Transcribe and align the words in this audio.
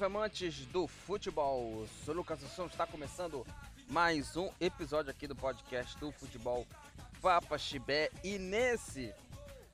salve 0.00 0.16
amantes 0.16 0.64
do 0.66 0.86
futebol! 0.86 1.86
Sou 2.06 2.14
Lucas 2.14 2.42
Assunção, 2.42 2.64
está 2.64 2.86
começando 2.86 3.46
mais 3.86 4.34
um 4.34 4.50
episódio 4.58 5.10
aqui 5.10 5.26
do 5.26 5.36
podcast 5.36 5.98
do 5.98 6.10
futebol 6.10 6.66
Papa 7.20 7.58
Chibé 7.58 8.10
e 8.24 8.38
nesse 8.38 9.12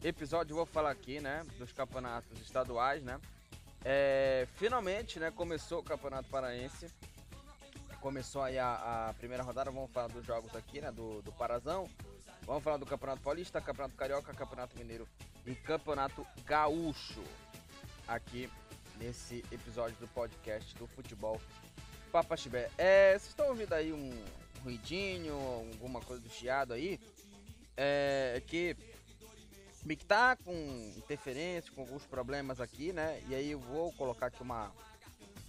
episódio 0.02 0.52
eu 0.52 0.56
vou 0.56 0.66
falar 0.66 0.90
aqui, 0.90 1.20
né, 1.20 1.46
dos 1.58 1.70
campeonatos 1.70 2.40
estaduais, 2.40 3.04
né? 3.04 3.20
É, 3.84 4.48
finalmente, 4.56 5.20
né, 5.20 5.30
começou 5.30 5.78
o 5.78 5.84
Campeonato 5.84 6.28
Paraense. 6.28 6.88
Começou 8.00 8.42
aí 8.42 8.58
a, 8.58 9.08
a, 9.08 9.14
primeira 9.14 9.44
rodada, 9.44 9.70
vamos 9.70 9.92
falar 9.92 10.08
dos 10.08 10.26
jogos 10.26 10.56
aqui, 10.56 10.80
né, 10.80 10.90
do, 10.90 11.22
do 11.22 11.30
Parazão. 11.30 11.88
Vamos 12.42 12.64
falar 12.64 12.78
do 12.78 12.86
Campeonato 12.86 13.22
Paulista, 13.22 13.60
Campeonato 13.60 13.94
Carioca, 13.94 14.34
Campeonato 14.34 14.76
Mineiro 14.76 15.06
e 15.46 15.54
Campeonato 15.54 16.26
Gaúcho. 16.44 17.22
Aqui 18.08 18.50
nesse 18.98 19.44
episódio 19.50 19.96
do 19.98 20.08
podcast 20.08 20.74
do 20.76 20.86
futebol 20.86 21.40
Papa 22.10 22.36
Chibé. 22.36 22.70
É, 22.78 23.10
vocês 23.10 23.28
estão 23.28 23.48
ouvindo 23.48 23.72
aí 23.72 23.92
um 23.92 24.10
ruidinho, 24.62 25.34
alguma 25.34 26.00
coisa 26.00 26.22
do 26.22 26.30
chiado 26.30 26.72
aí? 26.72 27.00
É 27.76 28.42
que 28.46 28.76
me 29.84 29.96
tá 29.96 30.36
com 30.36 30.92
interferência, 30.96 31.72
com 31.72 31.82
alguns 31.82 32.04
problemas 32.04 32.60
aqui, 32.60 32.92
né? 32.92 33.22
E 33.28 33.34
aí 33.34 33.50
eu 33.50 33.60
vou 33.60 33.92
colocar 33.92 34.26
aqui 34.26 34.42
uma 34.42 34.72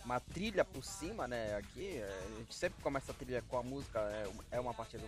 uma 0.08 0.22
trilha 0.22 0.64
por 0.64 0.86
cima, 0.86 1.28
né? 1.28 1.56
Aqui, 1.56 2.02
a 2.02 2.38
gente 2.40 2.56
sempre 2.56 2.82
começa 2.82 3.12
a 3.12 3.16
trilha 3.16 3.42
com 3.42 3.58
a 3.58 3.64
música, 3.64 4.00
é, 4.00 4.56
é 4.56 4.60
uma 4.60 4.74
partida 4.74 5.04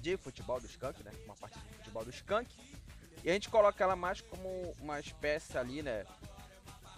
de 0.00 0.16
futebol 0.16 0.58
do 0.58 0.66
Skank, 0.66 1.02
né? 1.02 1.10
Uma 1.26 1.36
partida 1.36 1.62
de 1.66 1.76
futebol 1.76 2.02
do 2.02 2.10
Skank. 2.10 2.50
E 3.22 3.28
a 3.28 3.34
gente 3.34 3.50
coloca 3.50 3.84
ela 3.84 3.94
mais 3.94 4.22
como 4.22 4.74
uma 4.80 4.98
espécie 4.98 5.58
ali, 5.58 5.82
né? 5.82 6.06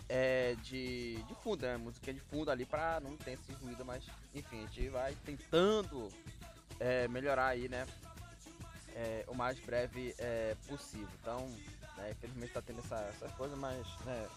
É, 0.09 0.55
de, 0.63 1.17
de 1.23 1.35
fundo, 1.43 1.63
né? 1.63 1.77
Música 1.77 2.13
de 2.13 2.21
fundo 2.21 2.51
ali 2.51 2.65
pra 2.65 3.01
não 3.01 3.17
ter 3.17 3.33
esse 3.33 3.53
ruído, 3.53 3.85
mas 3.85 4.05
enfim, 4.35 4.65
a 4.65 4.67
gente 4.67 4.89
vai 4.89 5.15
tentando 5.25 6.09
é, 6.79 7.09
melhorar 7.09 7.47
aí, 7.47 7.69
né? 7.69 7.87
É, 8.95 9.25
o 9.27 9.35
mais 9.35 9.59
breve 9.59 10.15
é, 10.19 10.57
possível. 10.69 11.09
Então, 11.21 11.49
né, 11.97 12.11
infelizmente 12.13 12.53
tá 12.53 12.63
tendo 12.63 12.81
essa, 12.81 12.97
essas 13.09 13.33
coisas, 13.33 13.59
mas 13.59 13.87
né, 14.05 14.29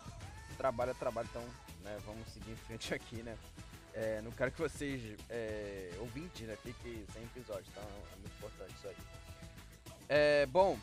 trabalho 0.57 0.91
é 0.91 0.93
trabalho, 0.95 1.27
então 1.29 1.43
né, 1.83 1.97
vamos 2.05 2.27
seguir 2.29 2.52
em 2.52 2.55
frente 2.55 2.93
aqui, 2.95 3.17
né? 3.17 3.37
É, 3.93 4.21
não 4.21 4.31
quero 4.31 4.52
que 4.52 4.61
vocês, 4.61 5.17
é, 5.29 5.91
ouvintes, 5.99 6.47
né, 6.47 6.55
fiquem 6.57 7.03
sem 7.11 7.23
episódio, 7.23 7.65
então 7.71 7.83
é 7.83 8.15
muito 8.17 8.35
importante 8.35 8.73
isso 8.75 8.87
aí. 8.87 8.95
É, 10.09 10.45
bom, 10.45 10.77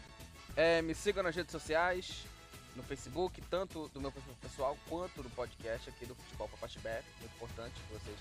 é, 0.57 0.83
me 0.83 0.95
sigam 0.95 1.23
nas 1.23 1.35
redes 1.35 1.53
sociais, 1.53 2.27
no 2.75 2.83
Facebook, 2.83 3.41
tanto 3.43 3.89
do 3.89 4.01
meu 4.01 4.11
perfil 4.11 4.35
pessoal 4.41 4.77
quanto 4.89 5.23
do 5.23 5.31
podcast 5.31 5.89
aqui 5.89 6.07
do 6.07 6.15
Futebol 6.15 6.49
Papachibé. 6.49 7.03
Muito 7.21 7.35
importante 7.35 7.75
que 7.75 7.93
vocês 7.93 8.19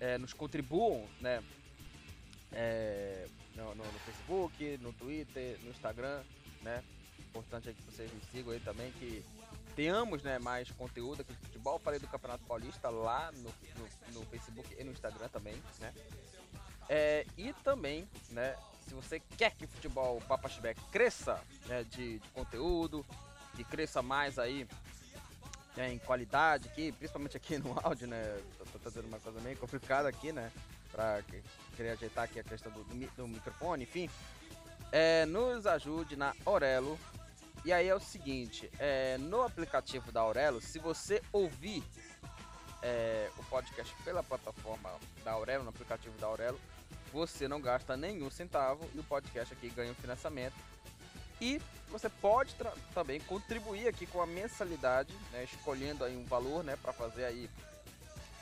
é, 0.00 0.18
nos 0.18 0.32
contribuam, 0.32 1.06
né? 1.20 1.42
É, 2.52 3.26
no, 3.54 3.74
no, 3.74 3.84
no, 3.84 3.98
Facebook, 4.00 4.78
no 4.78 4.92
Twitter, 4.92 5.58
no 5.62 5.70
Instagram, 5.70 6.22
né? 6.62 6.82
Importante 7.18 7.70
é 7.70 7.72
que 7.72 7.82
vocês 7.82 8.12
me 8.12 8.20
sigam 8.30 8.52
aí 8.52 8.60
também, 8.60 8.92
que 8.92 9.24
tenhamos 9.74 10.22
né, 10.22 10.38
mais 10.38 10.70
conteúdo 10.70 11.22
aqui 11.22 11.32
de 11.32 11.38
futebol. 11.38 11.78
Falei 11.78 11.98
do 11.98 12.06
Campeonato 12.06 12.44
Paulista 12.44 12.90
lá 12.90 13.32
no, 13.32 13.50
no, 13.50 14.20
no 14.20 14.26
Facebook 14.26 14.68
e 14.78 14.84
no 14.84 14.92
Instagram 14.92 15.28
também, 15.28 15.54
né? 15.80 15.92
É, 16.88 17.26
e 17.38 17.52
também, 17.64 18.06
né, 18.30 18.56
se 18.86 18.94
você 18.94 19.20
quer 19.38 19.54
que 19.54 19.64
o 19.64 19.68
futebol 19.68 20.20
Papachibé 20.28 20.74
cresça 20.90 21.40
né, 21.66 21.84
de, 21.84 22.18
de 22.18 22.28
conteúdo, 22.30 23.04
que 23.54 23.64
cresça 23.64 24.02
mais 24.02 24.38
aí 24.38 24.66
né, 25.76 25.92
em 25.92 25.98
qualidade 25.98 26.68
aqui, 26.68 26.92
principalmente 26.92 27.36
aqui 27.36 27.58
no 27.58 27.78
áudio, 27.82 28.06
né? 28.06 28.40
Tô, 28.58 28.64
tô 28.64 28.78
fazendo 28.78 29.06
uma 29.06 29.18
coisa 29.18 29.40
meio 29.40 29.56
complicada 29.56 30.08
aqui, 30.08 30.32
né? 30.32 30.50
Pra 30.90 31.22
querer 31.76 31.90
ajeitar 31.90 32.24
aqui 32.24 32.40
a 32.40 32.44
questão 32.44 32.70
do, 32.72 32.84
do, 32.84 33.28
microfone, 33.28 33.84
enfim. 33.84 34.10
É, 34.90 35.24
nos 35.26 35.66
ajude 35.66 36.16
na 36.16 36.34
Aurelo. 36.44 36.98
E 37.64 37.72
aí 37.72 37.88
é 37.88 37.94
o 37.94 38.00
seguinte, 38.00 38.68
é, 38.78 39.16
no 39.18 39.42
aplicativo 39.42 40.10
da 40.10 40.20
Aurelo, 40.20 40.60
se 40.60 40.80
você 40.80 41.22
ouvir 41.32 41.82
é, 42.82 43.30
o 43.38 43.44
podcast 43.44 43.94
pela 44.04 44.22
plataforma 44.22 44.90
da 45.24 45.30
Aurelo, 45.30 45.62
no 45.62 45.70
aplicativo 45.70 46.18
da 46.18 46.26
Aurelo, 46.26 46.60
você 47.12 47.46
não 47.46 47.60
gasta 47.60 47.96
nenhum 47.96 48.28
centavo 48.30 48.84
e 48.94 48.98
o 48.98 49.04
podcast 49.04 49.54
aqui 49.54 49.70
ganha 49.70 49.92
um 49.92 49.94
financiamento 49.94 50.56
e 51.42 51.60
você 51.90 52.08
pode 52.08 52.54
também 52.94 53.18
contribuir 53.20 53.88
aqui 53.88 54.06
com 54.06 54.22
a 54.22 54.26
mensalidade, 54.26 55.12
né, 55.32 55.42
escolhendo 55.42 56.04
aí 56.04 56.16
um 56.16 56.24
valor, 56.24 56.62
né, 56.62 56.78
para 56.80 56.92
fazer 56.92 57.24
aí 57.24 57.50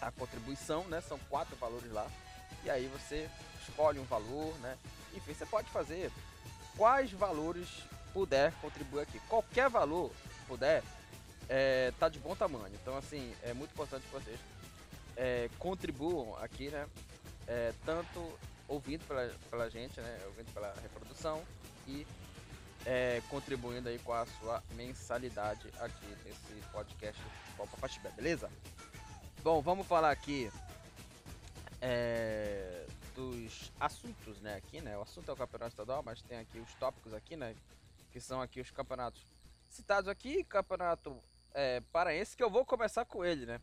a 0.03 0.11
contribuição, 0.11 0.85
né? 0.85 1.01
São 1.01 1.19
quatro 1.31 1.57
valores 1.57 1.91
lá. 1.93 2.07
E 2.65 2.71
aí 2.71 2.87
você 2.89 3.29
escolhe 3.67 3.99
um 3.99 4.05
valor, 4.05 4.55
né? 4.61 4.77
Enfim, 5.15 5.35
você 5.35 5.47
pode 5.47 5.69
fazer 5.71 6.11
quais 6.77 7.11
valores 7.11 7.69
puder 8.13 8.53
contribuir 8.61 9.03
aqui. 9.03 9.19
Qualquer 9.29 9.69
valor 9.69 10.11
puder, 10.47 10.83
é, 11.49 11.93
tá 11.99 12.09
de 12.09 12.19
bom 12.19 12.35
tamanho. 12.35 12.75
Então, 12.81 12.97
assim, 12.97 13.35
é 13.43 13.53
muito 13.53 13.73
importante 13.73 14.05
que 14.07 14.13
vocês 14.13 14.41
é, 15.17 15.51
contribuam 15.59 16.37
aqui, 16.39 16.69
né? 16.69 16.87
É, 17.47 17.73
tanto 17.85 18.39
ouvindo 18.69 19.07
pela, 19.07 19.31
pela 19.51 19.69
gente, 19.71 20.01
né? 20.01 20.21
Ouvindo 20.27 20.53
pela 20.53 20.75
reprodução 20.83 21.43
e 21.87 22.07
é, 22.87 23.23
contribuindo 23.29 23.89
aí 23.89 23.99
com 23.99 24.13
a 24.13 24.27
sua 24.27 24.63
mensalidade 24.75 25.69
aqui 25.81 26.07
nesse 26.25 26.69
podcast 26.73 27.21
Futebol 27.23 27.67
Papachibé, 27.69 28.11
beleza? 28.11 28.51
Bom, 29.43 29.61
vamos 29.61 29.87
falar 29.87 30.11
aqui 30.11 30.51
é, 31.81 32.87
dos 33.15 33.73
assuntos, 33.79 34.41
né, 34.41 34.57
aqui, 34.57 34.81
né? 34.81 34.97
O 34.97 35.03
assunto 35.03 35.31
é 35.31 35.35
o 35.35 35.37
campeonato 35.37 35.73
estadual, 35.73 36.03
mas 36.03 36.23
tem 36.23 36.39
aqui 36.39 36.59
os 36.59 36.75
tópicos 36.75 37.15
aqui, 37.15 37.37
né? 37.37 37.55
Que 38.13 38.21
são 38.21 38.41
aqui 38.41 38.61
os 38.61 38.71
campeonatos 38.71 39.25
citados 39.69 40.09
aqui, 40.09 40.45
campeonato 40.45 41.17
é, 41.55 41.81
paraense, 41.93 42.37
que 42.37 42.43
eu 42.43 42.51
vou 42.51 42.65
começar 42.65 43.05
com 43.05 43.25
ele, 43.25 43.47
né? 43.47 43.61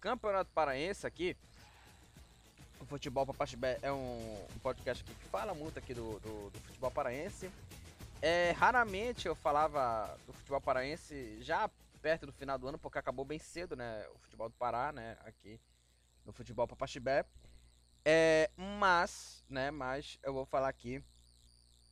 Campeonato 0.00 0.50
paraense 0.52 1.06
aqui, 1.06 1.36
o 2.80 2.84
Futebol 2.86 3.26
Papachibé 3.26 3.78
é 3.82 3.92
um, 3.92 4.46
um 4.54 4.58
podcast 4.62 5.04
que 5.04 5.14
fala 5.28 5.54
muito 5.54 5.78
aqui 5.78 5.92
do, 5.92 6.18
do, 6.20 6.50
do 6.50 6.60
futebol 6.60 6.90
paraense. 6.90 7.50
É, 8.22 8.50
raramente 8.52 9.26
eu 9.26 9.34
falava 9.34 10.18
do 10.26 10.32
futebol 10.32 10.60
paraense 10.60 11.42
já 11.42 11.70
perto 12.02 12.26
do 12.26 12.32
final 12.32 12.58
do 12.58 12.68
ano, 12.68 12.78
porque 12.78 12.98
acabou 12.98 13.24
bem 13.24 13.38
cedo, 13.38 13.76
né? 13.76 14.06
O 14.14 14.18
futebol 14.18 14.48
do 14.48 14.54
Pará, 14.56 14.92
né? 14.92 15.16
Aqui 15.24 15.58
no 16.24 16.32
futebol 16.32 16.68
Papaxibé. 16.68 17.24
É, 18.04 18.50
mas, 18.56 19.44
né? 19.48 19.70
Mas 19.70 20.18
eu 20.22 20.32
vou 20.32 20.44
falar 20.44 20.68
aqui 20.68 21.02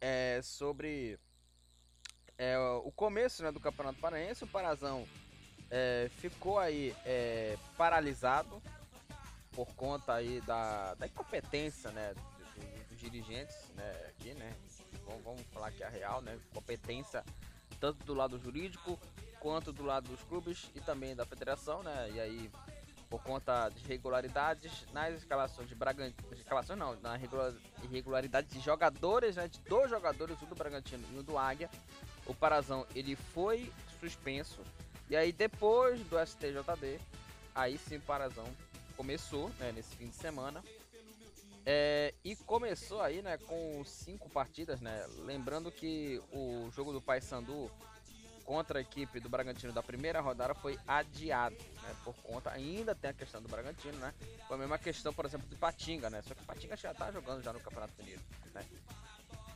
é, 0.01 0.41
sobre 0.43 1.19
é, 2.37 2.59
o 2.59 2.93
começo 2.93 3.43
né, 3.43 3.51
do 3.51 3.61
Campeonato 3.61 3.99
Paraense. 3.99 4.45
O 4.45 4.49
Parazão 4.49 5.07
é, 5.71 6.11
ficou 6.17 6.59
aí 6.59 6.95
é, 7.05 7.57
paralisado 7.77 8.63
por 9.53 9.75
conta 9.75 10.15
aí 10.15 10.41
da, 10.43 10.95
da 10.95 11.07
incompetência, 11.07 11.91
né? 11.91 12.15
Dos, 12.15 12.89
dos 12.89 12.99
dirigentes, 12.99 13.57
né? 13.75 13.93
Aqui, 14.09 14.35
né? 14.35 14.55
Vamos, 15.09 15.25
vamos 15.25 15.43
falar 15.53 15.73
que 15.73 15.83
é 15.83 15.89
real, 15.89 16.21
né? 16.21 16.39
Competência 16.53 17.25
tanto 17.81 18.05
do 18.05 18.15
lado 18.15 18.39
jurídico 18.39 18.99
quanto 19.41 19.73
do 19.73 19.85
lado 19.85 20.09
dos 20.09 20.23
clubes 20.25 20.71
e 20.75 20.81
também 20.81 21.15
da 21.15 21.25
federação, 21.25 21.83
né? 21.83 22.11
E 22.13 22.21
aí, 22.21 22.51
por 23.09 23.23
conta 23.23 23.69
de 23.69 23.85
irregularidades 23.85 24.87
nas 24.93 25.15
escalações 25.15 25.69
de 25.69 25.75
Bragantino, 25.75 26.35
escalações 26.35 26.79
não, 26.79 26.97
na 27.01 27.19
irregularidade 27.85 28.49
de 28.49 28.61
jogadores, 28.61 29.37
né? 29.37 29.49
De 29.49 29.61
dois 29.61 29.89
jogadores, 29.89 30.41
um 30.43 30.47
do 30.47 30.55
Bragantino 30.55 31.05
e 31.13 31.19
um 31.19 31.23
do 31.23 31.39
Águia. 31.39 31.71
O 32.27 32.35
Parazão 32.35 32.87
ele 32.95 33.17
foi 33.17 33.73
suspenso 34.01 34.61
e 35.09 35.17
aí 35.17 35.33
depois 35.33 36.01
do 36.01 36.19
STJD, 36.19 37.01
aí 37.55 37.79
sim 37.79 37.97
o 37.97 38.03
Parazão 38.03 38.45
começou, 38.97 39.49
né? 39.59 39.73
Nesse 39.73 39.95
fim 39.97 40.09
de 40.09 40.17
semana 40.17 40.63
é, 41.71 42.15
e 42.25 42.35
começou 42.35 43.03
aí, 43.03 43.21
né, 43.21 43.37
com 43.37 43.85
cinco 43.85 44.31
partidas, 44.31 44.81
né? 44.81 45.07
Lembrando 45.19 45.71
que 45.71 46.19
o 46.33 46.71
jogo 46.75 46.95
do 46.95 47.03
Paysandu 47.03 47.71
contra 48.43 48.79
a 48.79 48.81
equipe 48.81 49.21
do 49.21 49.29
Bragantino 49.29 49.71
da 49.71 49.83
primeira 49.83 50.19
rodada 50.23 50.55
foi 50.55 50.79
adiado, 50.89 51.59
né? 51.83 51.95
Por 52.03 52.15
conta, 52.23 52.51
ainda 52.51 52.95
tem 52.95 53.11
a 53.11 53.13
questão 53.13 53.43
do 53.43 53.51
Bragantino, 53.51 53.99
né? 53.99 54.15
Foi 54.47 54.57
a 54.57 54.61
mesma 54.61 54.79
questão, 54.79 55.13
por 55.13 55.27
exemplo, 55.27 55.47
do 55.47 55.57
Patinga, 55.57 56.09
né? 56.09 56.23
Só 56.23 56.35
que 56.35 56.41
o 56.41 56.47
Patinga 56.47 56.75
já 56.75 56.95
tá 56.95 57.13
jogando 57.13 57.43
já 57.43 57.53
no 57.53 57.61
Campeonato 57.61 57.93
Mineiro, 57.99 58.23
né? 58.55 58.65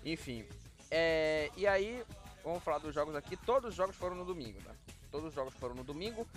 Enfim, 0.05 0.47
é, 0.91 1.51
e 1.57 1.67
aí, 1.67 2.05
vamos 2.45 2.63
falar 2.63 2.77
dos 2.77 2.95
jogos 2.95 3.17
aqui. 3.17 3.39
Todos 3.39 3.71
os 3.71 3.75
jogos 3.75 3.97
foram 3.97 4.17
no 4.17 4.27
domingo, 4.27 4.61
né? 4.67 4.77
Todos 5.11 5.29
os 5.29 5.35
jogos 5.35 5.55
foram 5.55 5.75
no 5.75 5.83
domingo. 5.83 6.29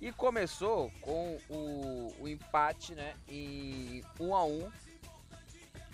E 0.00 0.12
começou 0.12 0.92
com 1.00 1.36
o, 1.48 2.14
o 2.20 2.28
empate, 2.28 2.94
né? 2.94 3.16
Em 3.26 4.04
1 4.20 4.36
a 4.36 4.44
1 4.44 4.86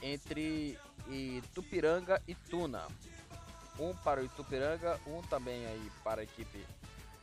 entre 0.03 0.79
Itupiranga 1.09 2.21
e 2.27 2.35
Tuna. 2.35 2.87
Um 3.79 3.95
para 3.95 4.21
o 4.21 4.25
Itupiranga, 4.25 5.01
um 5.07 5.23
também 5.23 5.65
aí 5.67 5.91
para 6.05 6.21
a 6.21 6.25
equipe 6.25 6.67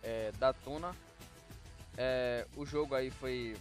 é, 0.01 0.31
da 0.39 0.53
Tuna. 0.53 0.95
É, 1.97 2.47
o 2.55 2.65
jogo 2.65 2.95
aí 2.95 3.11
foi 3.11 3.57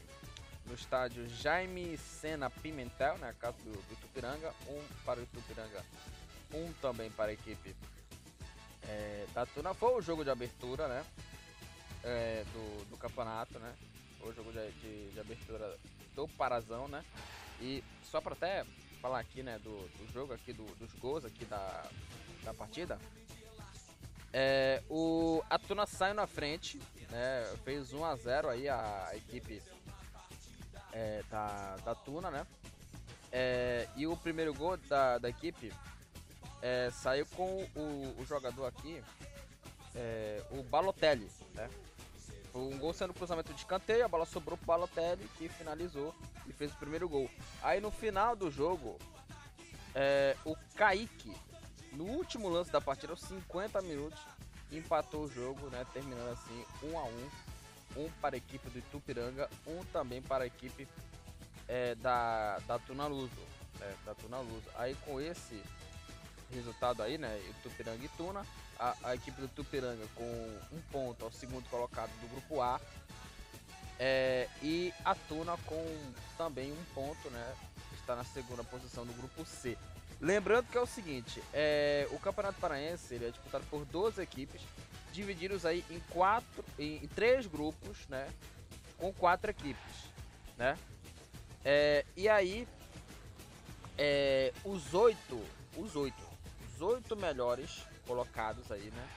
no 0.65 0.75
estádio 0.75 1.29
Jaime 1.29 1.97
Sena 1.97 2.49
Pimentel, 2.49 3.19
né, 3.19 3.35
casa 3.39 3.57
do, 3.65 3.73
do 3.73 4.01
Tupiranga, 4.01 4.55
um 4.69 4.83
para 5.05 5.21
o 5.21 5.27
Tupiranga, 5.27 5.85
um 6.55 6.73
também 6.75 7.11
para 7.11 7.31
a 7.31 7.33
equipe 7.33 7.75
é, 8.83 9.27
da 9.35 9.45
Tuna. 9.47 9.75
Foi 9.75 9.95
o 9.95 10.01
jogo 10.01 10.25
de 10.25 10.31
abertura, 10.31 10.87
né, 10.87 11.05
é, 12.05 12.45
do, 12.53 12.91
do 12.91 12.97
campeonato, 12.97 13.59
né, 13.59 13.75
foi 14.21 14.31
o 14.31 14.35
jogo 14.35 14.53
de, 14.53 14.71
de, 14.73 15.11
de 15.13 15.21
abertura 15.21 15.77
do 16.15 16.29
Parazão, 16.29 16.87
né, 16.87 17.05
e 17.61 17.83
só 18.11 18.21
para 18.21 18.35
até 18.35 18.65
falar 19.01 19.21
aqui, 19.21 19.43
né, 19.43 19.59
do, 19.59 19.71
do 19.71 20.13
jogo 20.13 20.33
aqui, 20.33 20.53
do, 20.53 20.65
dos 20.77 20.93
gols 20.95 21.25
aqui 21.25 21.45
da, 21.45 21.87
da 22.45 22.53
partida, 22.53 22.99
é, 24.33 24.83
o 24.89 25.43
Atuna 25.49 25.87
saiu 25.87 26.15
na 26.15 26.27
frente, 26.27 26.79
né, 27.11 27.57
fez 27.65 27.93
1 27.93 28.05
a 28.05 28.17
0 28.17 28.49
aí 28.51 28.69
a, 28.69 29.11
equipe 29.15 29.63
é, 30.93 31.23
da, 31.31 31.77
da 31.77 31.95
Tuna, 31.95 32.31
né? 32.31 32.47
É, 33.31 33.87
e 33.97 34.07
o 34.07 34.17
primeiro 34.17 34.55
gol 34.55 34.77
da, 34.77 35.19
da 35.19 35.29
equipe 35.29 35.73
é, 36.63 36.91
saiu 36.91 37.27
com 37.27 37.63
o, 37.75 38.15
o 38.19 38.25
jogador 38.27 38.67
aqui, 38.67 39.03
é, 39.95 40.43
o 40.51 40.63
Balotelli, 40.63 41.31
né? 41.55 41.69
Um 42.59 42.79
gol 42.79 42.93
sendo 42.93 43.15
cruzamento 43.15 43.53
de 43.53 43.61
escanteio, 43.61 44.05
a 44.05 44.09
bola 44.09 44.27
sobrou 44.27 44.57
pro 44.57 44.67
Balotelli 44.67 45.29
que 45.37 45.49
finalizou 45.49 46.15
e 46.47 46.53
fez 46.53 46.73
o 46.73 46.77
primeiro 46.77 47.09
gol. 47.09 47.31
Aí 47.63 47.81
no 47.81 47.91
final 47.91 48.35
do 48.35 48.51
jogo, 48.51 48.99
é, 49.95 50.37
o 50.45 50.57
Kaique, 50.75 51.35
no 51.93 52.05
último 52.05 52.49
lance 52.49 52.71
da 52.71 52.81
partida, 52.81 53.13
aos 53.13 53.21
50 53.21 53.81
minutos, 53.83 54.19
empatou 54.73 55.25
o 55.25 55.29
jogo, 55.29 55.69
né? 55.71 55.87
Terminando 55.93 56.33
assim 56.33 56.65
1 56.83 56.91
um 56.91 56.99
a 56.99 57.05
1 57.05 57.07
um 57.07 57.49
um 57.97 58.11
para 58.21 58.37
a 58.37 58.39
equipe 58.39 58.69
do 58.71 58.79
Itupiranga, 58.79 59.49
um 59.67 59.83
também 59.87 60.21
para 60.21 60.45
a 60.45 60.47
equipe 60.47 60.87
é, 61.67 61.95
da, 61.97 62.59
da 62.67 62.79
Tunaluso. 62.79 63.31
Né, 63.79 63.95
da 64.05 64.15
Tunaluso. 64.15 64.65
Aí 64.75 64.95
com 65.05 65.21
esse 65.21 65.63
resultado 66.55 67.03
aí, 67.03 67.19
né? 67.19 67.41
Itupiranga 67.51 68.05
e 68.05 68.09
Tuna, 68.09 68.47
a, 68.79 68.95
a 69.05 69.15
equipe 69.15 69.41
do 69.41 69.49
Tupiranga 69.49 70.07
com 70.15 70.59
um 70.73 70.81
ponto 70.91 71.25
ao 71.25 71.33
segundo 71.33 71.69
colocado 71.69 72.11
do 72.21 72.29
grupo 72.29 72.61
A. 72.61 72.81
É, 73.99 74.49
e 74.63 74.93
a 75.05 75.15
Tuna 75.15 75.57
com 75.67 75.85
também 76.37 76.73
um 76.73 76.85
ponto, 76.95 77.31
né? 77.31 77.55
Está 77.95 78.15
na 78.15 78.25
segunda 78.25 78.65
posição 78.65 79.05
do 79.05 79.13
grupo 79.13 79.45
C. 79.45 79.77
Lembrando 80.21 80.67
que 80.67 80.77
é 80.77 80.81
o 80.81 80.87
seguinte, 80.87 81.43
é, 81.53 82.09
o 82.11 82.19
Campeonato 82.19 82.59
Paraense 82.59 83.15
ele 83.15 83.27
é 83.27 83.31
disputado 83.31 83.65
por 83.71 83.85
12 83.85 84.21
equipes 84.21 84.61
divididos 85.13 85.65
aí 85.65 85.85
em 85.91 86.01
quatro, 86.11 86.65
em, 86.79 86.97
em 86.97 87.09
três 87.09 87.47
grupos, 87.47 88.07
né? 88.09 88.29
Com 88.97 89.13
quatro 89.13 89.51
equipes, 89.51 90.11
né? 90.57 90.77
É, 91.65 92.05
e 92.17 92.29
aí, 92.29 92.67
é, 93.97 94.53
os 94.65 94.95
oito, 94.95 95.45
os 95.77 95.95
oito, 95.97 96.28
os 96.79 96.83
oito 96.83 97.17
melhores 97.17 97.85
colocados 98.07 98.71
aí, 98.71 98.91
né? 98.91 99.09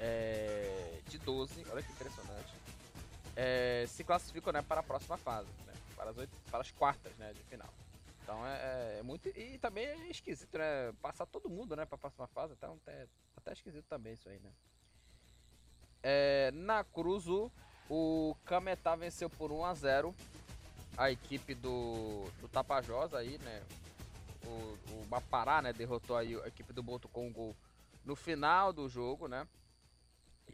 É, 0.00 1.00
de 1.06 1.18
12, 1.18 1.66
olha 1.70 1.82
que 1.82 1.92
impressionante. 1.92 2.52
É, 3.36 3.84
se 3.86 4.02
classificam 4.02 4.52
né, 4.52 4.62
para 4.62 4.80
a 4.80 4.82
próxima 4.82 5.18
fase, 5.18 5.48
né, 5.66 5.74
para, 5.94 6.10
as 6.10 6.16
oito, 6.16 6.36
para 6.50 6.60
as 6.60 6.70
quartas 6.70 7.14
né, 7.16 7.32
de 7.34 7.42
final. 7.44 7.68
Então 8.22 8.46
é, 8.46 8.98
é, 8.98 9.02
muito. 9.02 9.28
E 9.28 9.58
também 9.58 9.84
é 9.84 10.08
esquisito, 10.08 10.56
né? 10.56 10.92
Passar 11.02 11.26
todo 11.26 11.50
mundo 11.50 11.76
né, 11.76 11.84
para 11.84 11.96
a 11.96 11.98
próxima 11.98 12.26
fase. 12.28 12.54
Então 12.54 12.80
é 12.86 13.06
até 13.36 13.52
esquisito 13.52 13.84
também 13.88 14.14
isso 14.14 14.28
aí, 14.28 14.38
né? 14.38 14.50
É, 16.02 16.50
na 16.52 16.82
Cruzu, 16.84 17.50
o 17.88 18.34
Cametá 18.44 18.96
venceu 18.96 19.28
por 19.28 19.52
1 19.52 19.64
a 19.64 19.74
0 19.74 20.14
a 20.96 21.10
equipe 21.10 21.54
do, 21.54 22.24
do 22.40 22.48
Tapajós 22.48 23.12
aí, 23.12 23.38
né? 23.38 23.62
O, 24.44 24.78
o 24.92 25.06
Mapará, 25.08 25.62
né, 25.62 25.72
derrotou 25.72 26.16
a 26.16 26.24
equipe 26.24 26.72
do 26.72 26.82
Boto 26.82 27.08
com 27.08 27.32
gol 27.32 27.56
no 28.04 28.16
final 28.16 28.72
do 28.72 28.88
jogo, 28.88 29.28
né? 29.28 29.46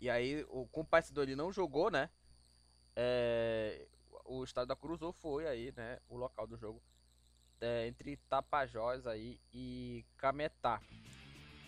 E 0.01 0.09
aí 0.11 0.45
o 0.51 0.67
competidor 0.67 1.25
ele 1.25 1.35
não 1.35 1.53
jogou, 1.53 1.91
né? 1.91 2.11
É, 2.95 3.87
o 4.25 4.45
estádio 4.45 4.69
da 4.69 4.77
Cruzu 4.77 5.13
foi 5.13 5.47
aí, 5.47 5.73
né, 5.77 5.99
o 6.09 6.17
local 6.17 6.47
do 6.47 6.57
jogo 6.57 6.83
é, 7.61 7.87
entre 7.87 8.17
Tapajós 8.29 9.07
aí 9.07 9.41
e 9.53 10.05
Cametá. 10.17 10.81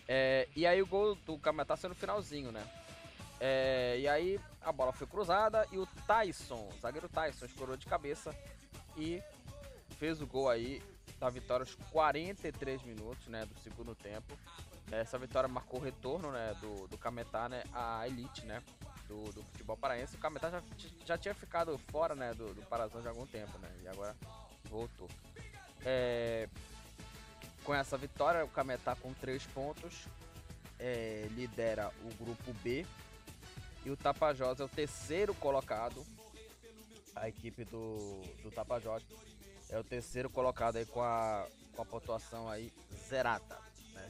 É, 0.07 0.47
e 0.55 0.65
aí 0.65 0.81
o 0.81 0.87
gol 0.87 1.15
do 1.15 1.39
Cametá 1.39 1.75
sendo 1.75 1.91
no 1.91 1.95
finalzinho, 1.95 2.51
né? 2.51 2.65
É, 3.39 3.97
e 3.99 4.07
aí 4.07 4.39
a 4.61 4.71
bola 4.71 4.91
foi 4.91 5.07
cruzada 5.07 5.67
e 5.71 5.77
o 5.77 5.87
Tyson, 6.05 6.69
o 6.69 6.79
zagueiro 6.79 7.09
Tyson, 7.09 7.45
escorou 7.45 7.75
de 7.75 7.87
cabeça 7.87 8.35
e 8.95 9.21
fez 9.97 10.21
o 10.21 10.27
gol 10.27 10.49
aí 10.49 10.81
da 11.21 11.29
vitória 11.29 11.63
aos 11.63 11.75
43 11.91 12.81
minutos 12.81 13.27
né, 13.27 13.45
do 13.45 13.57
segundo 13.61 13.93
tempo. 13.93 14.35
Essa 14.91 15.19
vitória 15.19 15.47
marcou 15.47 15.79
o 15.79 15.83
retorno 15.83 16.31
né, 16.31 16.55
do, 16.59 16.87
do 16.87 16.97
Cametá 16.97 17.47
né, 17.47 17.63
à 17.71 18.07
elite 18.07 18.43
né, 18.43 18.61
do, 19.07 19.31
do 19.31 19.43
futebol 19.43 19.77
paraense. 19.77 20.15
O 20.15 20.19
Cametá 20.19 20.49
já, 20.49 20.63
já 21.05 21.17
tinha 21.19 21.35
ficado 21.35 21.77
fora 21.91 22.15
né, 22.15 22.33
do, 22.33 22.55
do 22.55 22.63
Parazão 22.63 23.03
já 23.03 23.09
há 23.09 23.11
algum 23.11 23.27
tempo 23.27 23.55
né, 23.59 23.69
e 23.83 23.87
agora 23.87 24.15
voltou. 24.67 25.07
É, 25.85 26.49
com 27.63 27.75
essa 27.75 27.95
vitória, 27.97 28.43
o 28.43 28.49
Cametá 28.49 28.95
com 28.95 29.13
3 29.13 29.45
pontos 29.45 30.07
é, 30.79 31.27
lidera 31.35 31.91
o 32.03 32.23
grupo 32.23 32.51
B 32.63 32.83
e 33.85 33.91
o 33.91 33.95
Tapajós 33.95 34.59
é 34.59 34.63
o 34.63 34.69
terceiro 34.69 35.35
colocado. 35.35 36.03
A 37.15 37.29
equipe 37.29 37.63
do, 37.65 38.21
do 38.41 38.49
Tapajós 38.49 39.03
é 39.71 39.79
o 39.79 39.83
terceiro 39.83 40.29
colocado 40.29 40.75
aí 40.75 40.85
com 40.85 41.01
a, 41.01 41.47
com 41.73 41.81
a 41.81 41.85
pontuação 41.85 42.49
aí 42.49 42.71
zerada. 43.07 43.57
Né? 43.93 44.09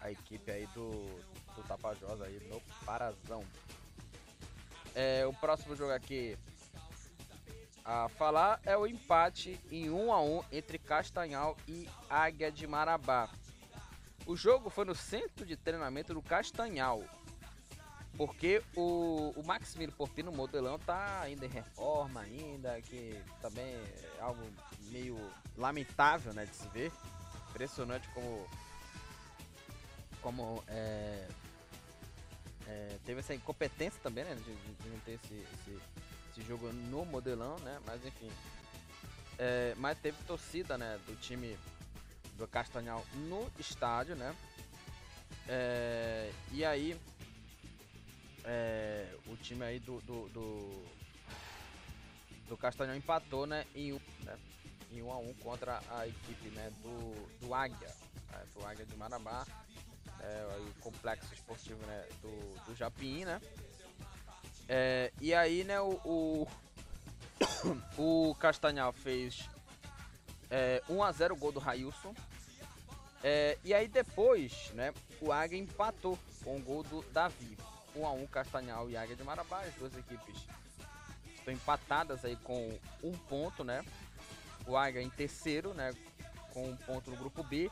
A 0.00 0.10
equipe 0.10 0.50
aí 0.50 0.66
do, 0.68 0.90
do 1.56 1.62
Tapajós 1.66 2.22
aí 2.22 2.40
no 2.48 2.60
Parazão. 2.86 3.44
É, 4.94 5.26
o 5.26 5.34
próximo 5.34 5.74
jogo 5.74 5.92
aqui 5.92 6.38
a 7.84 8.08
falar 8.08 8.60
é 8.64 8.76
o 8.76 8.86
empate 8.86 9.60
em 9.70 9.90
1 9.90 10.12
a 10.12 10.22
1 10.22 10.44
entre 10.52 10.78
Castanhal 10.78 11.56
e 11.68 11.88
Águia 12.08 12.50
de 12.50 12.66
Marabá. 12.66 13.28
O 14.26 14.36
jogo 14.36 14.70
foi 14.70 14.84
no 14.84 14.94
centro 14.94 15.44
de 15.44 15.56
treinamento 15.56 16.14
do 16.14 16.22
Castanhal, 16.22 17.02
porque 18.16 18.62
o, 18.76 19.32
o 19.36 19.42
Maximiliano 19.44 19.96
Porpino 19.96 20.30
modelão 20.30 20.78
tá 20.78 21.20
ainda 21.20 21.46
em 21.46 21.48
reforma 21.48 22.20
ainda, 22.20 22.80
que 22.82 23.20
também 23.40 23.64
é 23.64 24.20
algo 24.20 24.40
meio 24.90 25.18
lamentável, 25.56 26.32
né, 26.32 26.46
de 26.46 26.54
se 26.54 26.68
ver. 26.68 26.92
Impressionante 27.50 28.08
como 28.08 28.46
como 30.20 30.64
é, 30.68 31.28
é, 32.66 32.98
teve 33.04 33.20
essa 33.20 33.34
incompetência 33.34 34.00
também, 34.02 34.24
né, 34.24 34.34
de, 34.34 34.54
de 34.54 34.88
não 34.88 34.98
ter 35.00 35.12
esse, 35.12 35.34
esse, 35.34 35.78
esse, 36.30 36.42
jogo 36.48 36.72
no 36.72 37.04
modelão, 37.04 37.58
né, 37.58 37.78
mas 37.84 38.04
enfim. 38.04 38.30
É, 39.38 39.74
mas 39.76 39.98
teve 39.98 40.16
torcida, 40.24 40.78
né, 40.78 40.98
do 41.06 41.14
time 41.16 41.58
do 42.38 42.48
Castanhal 42.48 43.04
no 43.28 43.50
estádio, 43.58 44.16
né, 44.16 44.34
é, 45.46 46.32
e 46.52 46.64
aí 46.64 46.98
é, 48.44 49.08
o 49.26 49.36
time 49.36 49.64
aí 49.64 49.78
do, 49.78 50.00
do, 50.02 50.28
do, 50.28 50.84
do 52.48 52.56
Castanhão 52.56 52.94
empatou 52.94 53.46
né, 53.46 53.64
em, 53.74 53.92
né, 54.22 54.38
em 54.92 55.02
1 55.02 55.06
um 55.06 55.12
a 55.12 55.18
1 55.18 55.28
um 55.30 55.34
contra 55.34 55.80
a 55.90 56.06
equipe 56.06 56.48
né, 56.50 56.70
do, 56.82 57.28
do 57.40 57.54
Águia, 57.54 57.88
né, 58.30 58.42
do 58.54 58.66
Águia 58.66 58.84
de 58.84 58.96
Marabá, 58.96 59.46
é, 60.20 60.58
o 60.60 60.80
complexo 60.80 61.32
esportivo 61.32 61.84
né, 61.86 62.06
do, 62.20 62.64
do 62.66 62.76
Japim, 62.76 63.24
né? 63.24 63.40
É, 64.68 65.12
e 65.20 65.34
aí, 65.34 65.64
né, 65.64 65.80
o, 65.80 66.00
o, 66.04 66.48
o 68.30 68.34
Castanhal 68.36 68.92
fez 68.92 69.48
é, 70.50 70.82
1 70.88 71.02
a 71.02 71.12
0 71.12 71.36
gol 71.36 71.52
do 71.52 71.60
Railson. 71.60 72.14
É, 73.22 73.58
e 73.64 73.72
aí 73.72 73.88
depois, 73.88 74.70
né, 74.74 74.92
o 75.20 75.32
Águia 75.32 75.58
empatou 75.58 76.18
com 76.42 76.56
o 76.56 76.60
gol 76.60 76.82
do 76.82 77.02
Davi. 77.10 77.56
1 77.94 78.06
a 78.06 78.12
1 78.12 78.26
Castanhal 78.26 78.90
e 78.90 78.96
Águia 78.96 79.16
de 79.16 79.24
Marabá. 79.24 79.60
As 79.60 79.74
duas 79.74 79.96
equipes 79.96 80.36
estão 81.34 81.52
empatadas 81.52 82.24
aí 82.24 82.36
com 82.36 82.78
um 83.02 83.12
ponto, 83.12 83.62
né? 83.62 83.84
O 84.66 84.76
Águia 84.76 85.02
em 85.02 85.10
terceiro, 85.10 85.74
né? 85.74 85.92
Com 86.52 86.70
um 86.70 86.76
ponto 86.76 87.10
no 87.10 87.16
grupo 87.16 87.42
B. 87.42 87.70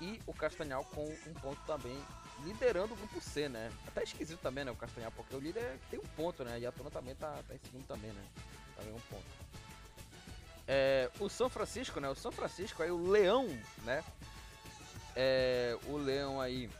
E 0.00 0.20
o 0.26 0.32
Castanhal 0.32 0.84
com 0.84 1.04
um 1.04 1.34
ponto 1.34 1.60
também, 1.66 1.98
liderando 2.42 2.94
o 2.94 2.96
grupo 2.96 3.20
C, 3.20 3.48
né? 3.48 3.70
Até 3.86 4.02
esquisito 4.02 4.40
também, 4.40 4.64
né? 4.64 4.70
O 4.70 4.76
Castanhal, 4.76 5.12
porque 5.12 5.36
o 5.36 5.40
líder 5.40 5.78
tem 5.90 6.00
um 6.00 6.06
ponto, 6.16 6.42
né? 6.42 6.58
E 6.58 6.66
a 6.66 6.72
Tona 6.72 6.90
também 6.90 7.14
tá, 7.14 7.38
tá 7.46 7.54
em 7.54 7.58
segundo 7.58 7.86
também, 7.86 8.10
né? 8.10 8.24
Também 8.76 8.94
um 8.94 9.00
ponto. 9.00 9.24
É, 10.66 11.10
o 11.18 11.28
São 11.28 11.50
Francisco, 11.50 12.00
né? 12.00 12.08
O 12.08 12.14
São 12.14 12.32
Francisco 12.32 12.82
aí, 12.82 12.90
o 12.90 13.10
Leão, 13.10 13.46
né? 13.84 14.02
É, 15.14 15.76
o 15.86 15.98
Leão 15.98 16.40
aí 16.40 16.70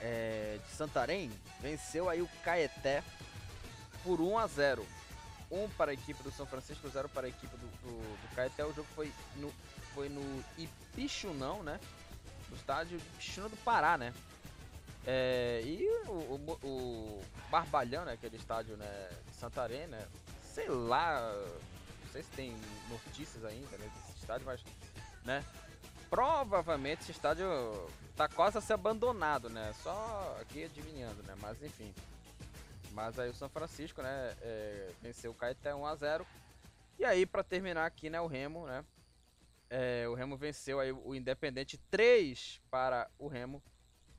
é, 0.00 0.58
de 0.64 0.70
Santarém 0.74 1.30
venceu 1.60 2.08
aí 2.08 2.22
o 2.22 2.28
Caeté 2.44 3.02
por 4.02 4.20
1 4.20 4.38
a 4.38 4.46
0 4.46 4.86
1 5.50 5.68
para 5.70 5.90
a 5.90 5.94
equipe 5.94 6.22
do 6.22 6.30
São 6.30 6.46
Francisco, 6.46 6.88
0 6.88 7.08
para 7.08 7.26
a 7.26 7.30
equipe 7.30 7.56
do, 7.56 7.66
do, 7.66 7.98
do 7.98 8.34
Caeté. 8.34 8.64
O 8.64 8.72
jogo 8.72 8.86
foi 8.94 9.12
no, 9.36 9.52
foi 9.94 10.08
no 10.08 10.44
Ipixunão, 10.58 11.62
né? 11.62 11.80
No 12.50 12.56
estádio 12.56 12.98
Ipixuna 12.98 13.48
do 13.48 13.56
Pará, 13.58 13.96
né? 13.96 14.12
É, 15.06 15.62
e 15.64 15.88
o, 16.06 16.12
o, 16.12 16.58
o, 16.62 17.24
Barbalhão, 17.50 18.04
né? 18.04 18.12
Aquele 18.12 18.36
estádio 18.36 18.76
né, 18.76 19.10
de 19.26 19.34
Santarém, 19.36 19.86
né? 19.86 20.06
Sei 20.54 20.68
lá, 20.68 21.32
não 22.04 22.12
sei 22.12 22.22
se 22.22 22.30
tem 22.30 22.54
notícias 22.90 23.44
ainda 23.44 23.78
né, 23.78 23.90
desse 23.94 24.18
estádio, 24.18 24.46
mas, 24.46 24.60
né? 25.24 25.42
Provavelmente 26.10 27.02
esse 27.02 27.12
estádio 27.12 27.46
tá 28.18 28.28
quase 28.28 28.58
a 28.58 28.60
ser 28.60 28.72
abandonado, 28.72 29.48
né? 29.48 29.72
Só 29.80 30.36
aqui 30.40 30.64
adivinhando, 30.64 31.22
né? 31.22 31.36
Mas 31.40 31.62
enfim. 31.62 31.94
Mas 32.90 33.16
aí 33.16 33.30
o 33.30 33.34
São 33.34 33.48
Francisco, 33.48 34.02
né? 34.02 34.34
É, 34.42 34.90
venceu 35.00 35.30
o 35.30 35.34
Caeté 35.34 35.72
1 35.72 35.86
a 35.86 35.94
0 35.94 36.26
E 36.98 37.04
aí, 37.04 37.24
para 37.24 37.44
terminar 37.44 37.86
aqui, 37.86 38.10
né? 38.10 38.20
O 38.20 38.26
Remo, 38.26 38.66
né? 38.66 38.84
É, 39.70 40.08
o 40.08 40.14
Remo 40.14 40.36
venceu 40.36 40.80
aí 40.80 40.90
o 40.90 41.14
Independente 41.14 41.78
3 41.92 42.60
para 42.68 43.08
o 43.20 43.28
Remo, 43.28 43.62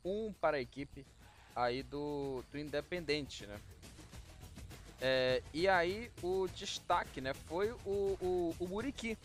1 0.06 0.32
para 0.32 0.56
a 0.56 0.62
equipe 0.62 1.06
aí 1.54 1.84
do, 1.84 2.42
do 2.50 2.58
Independente, 2.58 3.46
né? 3.46 3.60
É, 5.02 5.44
e 5.54 5.68
aí 5.68 6.10
o 6.24 6.48
destaque, 6.48 7.20
né, 7.20 7.34
foi 7.34 7.72
o, 7.86 8.18
o, 8.22 8.56
o 8.60 8.68
Muriqui. 8.68 9.18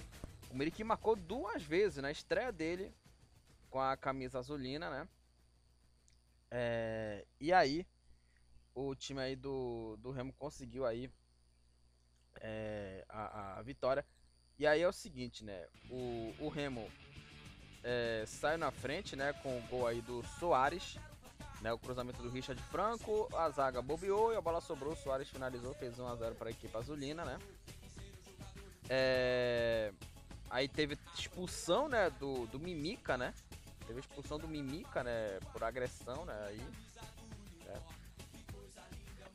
O 0.51 0.57
Muriqui 0.57 0.83
marcou 0.83 1.15
duas 1.15 1.63
vezes 1.63 2.03
na 2.03 2.11
estreia 2.11 2.51
dele 2.51 2.93
com 3.75 3.81
a 3.81 3.97
camisa 3.97 4.39
azulina, 4.39 4.89
né? 4.89 5.09
É, 6.49 7.27
e 7.41 7.53
aí 7.53 7.85
o 8.73 8.95
time 8.95 9.21
aí 9.21 9.35
do, 9.35 9.97
do 9.97 10.13
Remo 10.13 10.33
conseguiu 10.35 10.87
aí 10.87 11.11
é, 12.41 13.05
a, 13.09 13.59
a, 13.59 13.63
vitória. 13.63 14.07
E 14.61 14.65
aí 14.65 14.81
é 14.81 14.87
o 14.87 14.93
seguinte, 14.93 15.45
né? 15.45 15.67
O, 15.91 16.33
o 16.39 16.49
Remo 16.49 16.89
é, 17.83 18.23
saiu 18.29 18.59
na 18.59 18.71
frente, 18.71 19.17
né? 19.17 19.33
Com 19.43 19.59
o 19.59 19.63
gol 19.63 19.89
aí 19.89 20.01
do 20.01 20.23
Soares. 20.39 20.97
Né, 21.61 21.73
o 21.73 21.79
cruzamento 21.79 22.23
do 22.23 22.29
Richard 22.29 22.63
Franco, 22.65 23.27
a 23.35 23.49
zaga 23.49 23.81
bobeou 23.81 24.33
e 24.33 24.37
a 24.37 24.41
bola 24.41 24.61
sobrou. 24.61 24.93
O 24.93 24.97
Soares 24.97 25.29
finalizou, 25.31 25.75
fez 25.75 25.97
1x0 25.97 26.35
para 26.35 26.49
a 26.49 26.53
equipe 26.53 26.77
azulina, 26.77 27.25
né? 27.25 27.39
É, 28.89 29.93
aí 30.51 30.69
teve 30.69 30.97
expulsão, 31.19 31.89
né, 31.89 32.11
do, 32.11 32.47
do 32.49 32.61
Mimica, 32.61 33.17
né? 33.17 33.33
Teve 33.87 34.01
expulsão 34.01 34.39
do 34.39 34.49
Mimica, 34.49 35.03
né, 35.03 35.39
por 35.53 35.63
agressão, 35.63 36.25
né? 36.25 36.47
Aí, 36.49 36.61
né? 37.65 37.83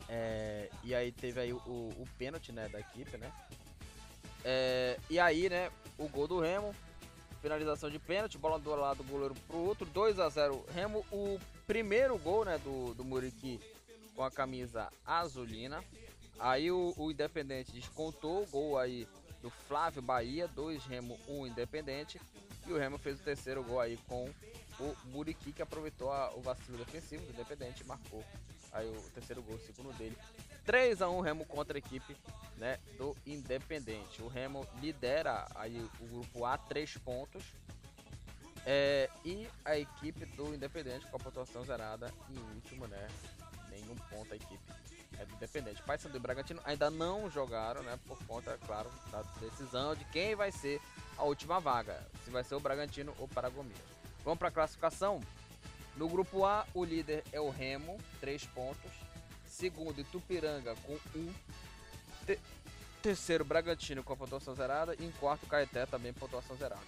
É, 0.08 0.70
e 0.84 0.96
aí 0.96 1.12
teve 1.12 1.40
aí 1.40 1.54
o, 1.54 1.58
o, 1.58 1.90
o 2.00 2.08
pênalti, 2.18 2.52
né, 2.52 2.68
da 2.70 2.80
equipe, 2.80 3.18
né? 3.18 3.32
É, 4.44 5.00
e 5.10 5.20
aí, 5.20 5.50
né, 5.50 5.72
o 5.98 6.08
gol 6.08 6.28
do 6.28 6.40
Remo, 6.40 6.74
finalização 7.42 7.90
de 7.90 8.00
pênalti, 8.00 8.38
bola 8.38 8.58
do 8.58 8.74
lado 8.76 9.04
do 9.04 9.04
goleiro 9.04 9.36
pro 9.48 9.58
outro, 9.58 9.86
2 9.86 10.20
a 10.20 10.30
0 10.30 10.66
Remo, 10.74 11.06
o 11.12 11.40
primeiro 11.68 12.18
gol, 12.18 12.46
né, 12.46 12.58
do, 12.60 12.94
do 12.94 13.04
Muriqui 13.04 13.60
com 14.16 14.24
a 14.24 14.32
camisa 14.32 14.92
azulina. 15.06 15.84
Aí 16.40 16.72
o, 16.72 16.94
o 16.98 17.12
Independente 17.12 17.72
descontou 17.72 18.44
o 18.44 18.48
gol 18.48 18.78
aí 18.78 19.08
do 19.42 19.50
Flávio 19.50 20.02
Bahia, 20.02 20.48
2 20.48 20.86
Remo, 20.86 21.20
1 21.28 21.40
um 21.40 21.48
Independente. 21.48 22.20
E 22.70 22.72
o 22.72 22.78
Remo 22.78 23.00
fez 23.00 23.20
o 23.20 23.24
terceiro 23.24 23.64
gol 23.64 23.80
aí 23.80 23.98
com 24.08 24.30
o 24.80 24.96
Muriqui, 25.06 25.52
que 25.52 25.62
aproveitou 25.62 26.12
a, 26.12 26.32
o 26.36 26.42
vacilo 26.42 26.78
defensivo 26.78 27.26
do 27.26 27.32
Independente 27.32 27.82
e 27.82 27.86
marcou 27.88 28.24
aí 28.72 28.88
o 28.88 29.02
terceiro 29.10 29.42
gol, 29.42 29.56
o 29.56 29.60
segundo 29.60 29.92
dele. 29.98 30.16
3 30.66 31.02
a 31.02 31.10
1 31.10 31.20
Remo 31.20 31.46
contra 31.46 31.76
a 31.76 31.80
equipe 31.80 32.16
né, 32.58 32.78
do 32.96 33.18
Independente. 33.26 34.22
O 34.22 34.28
Remo 34.28 34.68
lidera 34.80 35.48
aí 35.56 35.84
o 36.00 36.06
grupo 36.06 36.46
A, 36.46 36.60
3 36.60 36.96
pontos. 37.00 37.44
É, 38.68 39.10
e 39.26 39.50
a 39.66 39.80
equipe 39.80 40.26
do 40.26 40.54
Independente 40.54 41.08
com 41.08 41.18
a 41.18 41.20
pontuação 41.20 41.64
zerada 41.64 42.14
em 42.30 42.38
último, 42.54 42.86
né? 42.86 43.08
Nenhum 43.72 43.96
ponto 43.96 44.32
a 44.32 44.36
equipe 44.36 44.72
é 45.20 45.26
do 45.26 45.34
Independente. 45.34 45.84
Paysandu 45.84 46.18
e 46.18 46.20
Bragantino 46.20 46.62
ainda 46.64 46.90
não 46.90 47.30
jogaram, 47.30 47.84
né? 47.84 48.00
Por 48.08 48.18
conta, 48.26 48.58
claro, 48.66 48.90
da 49.12 49.22
decisão 49.42 49.94
de 49.94 50.06
quem 50.06 50.36
vai 50.36 50.52
ser 50.52 50.82
a 51.18 51.24
última 51.24 51.60
vaga. 51.60 52.08
Se 52.24 52.32
vai 52.32 52.44
ser 52.44 52.56
o 52.56 52.60
Bragantino 52.60 53.14
ou 53.20 53.26
o 53.26 53.28
Paragominas. 53.28 53.78
Vamos 54.24 54.40
para 54.40 54.48
a 54.48 54.52
classificação. 54.52 55.22
No 55.96 56.08
grupo 56.08 56.46
A, 56.46 56.66
o 56.74 56.84
líder 56.84 57.24
é 57.32 57.42
o 57.42 57.50
Remo, 57.50 57.98
3 58.22 58.46
pontos. 58.46 58.92
Segundo, 59.46 60.00
Itupiranga 60.00 60.76
com 60.86 60.94
1. 60.94 61.20
Um. 61.20 61.34
Te 62.26 62.40
terceiro, 63.02 63.46
Bragantino 63.46 64.04
com 64.04 64.14
a 64.14 64.18
pontuação 64.18 64.56
zerada. 64.56 64.96
E 64.98 65.06
em 65.06 65.12
quarto, 65.12 65.46
Caeté 65.48 65.86
também 65.86 66.14
pontuação 66.14 66.56
zerada. 66.56 66.82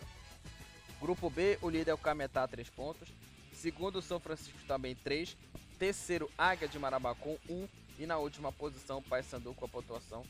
Grupo 0.99 1.29
B, 1.29 1.57
o 1.61 1.69
líder 1.69 1.91
é 1.91 1.93
o 1.93 1.97
Cametá, 1.97 2.47
3 2.47 2.69
pontos. 2.69 3.09
Segundo, 3.53 4.01
São 4.01 4.19
Francisco 4.19 4.59
também 4.67 4.95
3. 4.95 5.35
Terceiro, 5.77 6.31
Águia 6.37 6.67
de 6.67 6.77
Marabá 6.77 7.15
com 7.15 7.37
1. 7.49 7.67
E 7.97 8.05
na 8.05 8.17
última 8.17 8.51
posição, 8.51 8.97
o 8.99 9.01
Paysandu 9.01 9.53
com 9.53 9.65
a 9.65 9.69
pontuação 9.69 10.25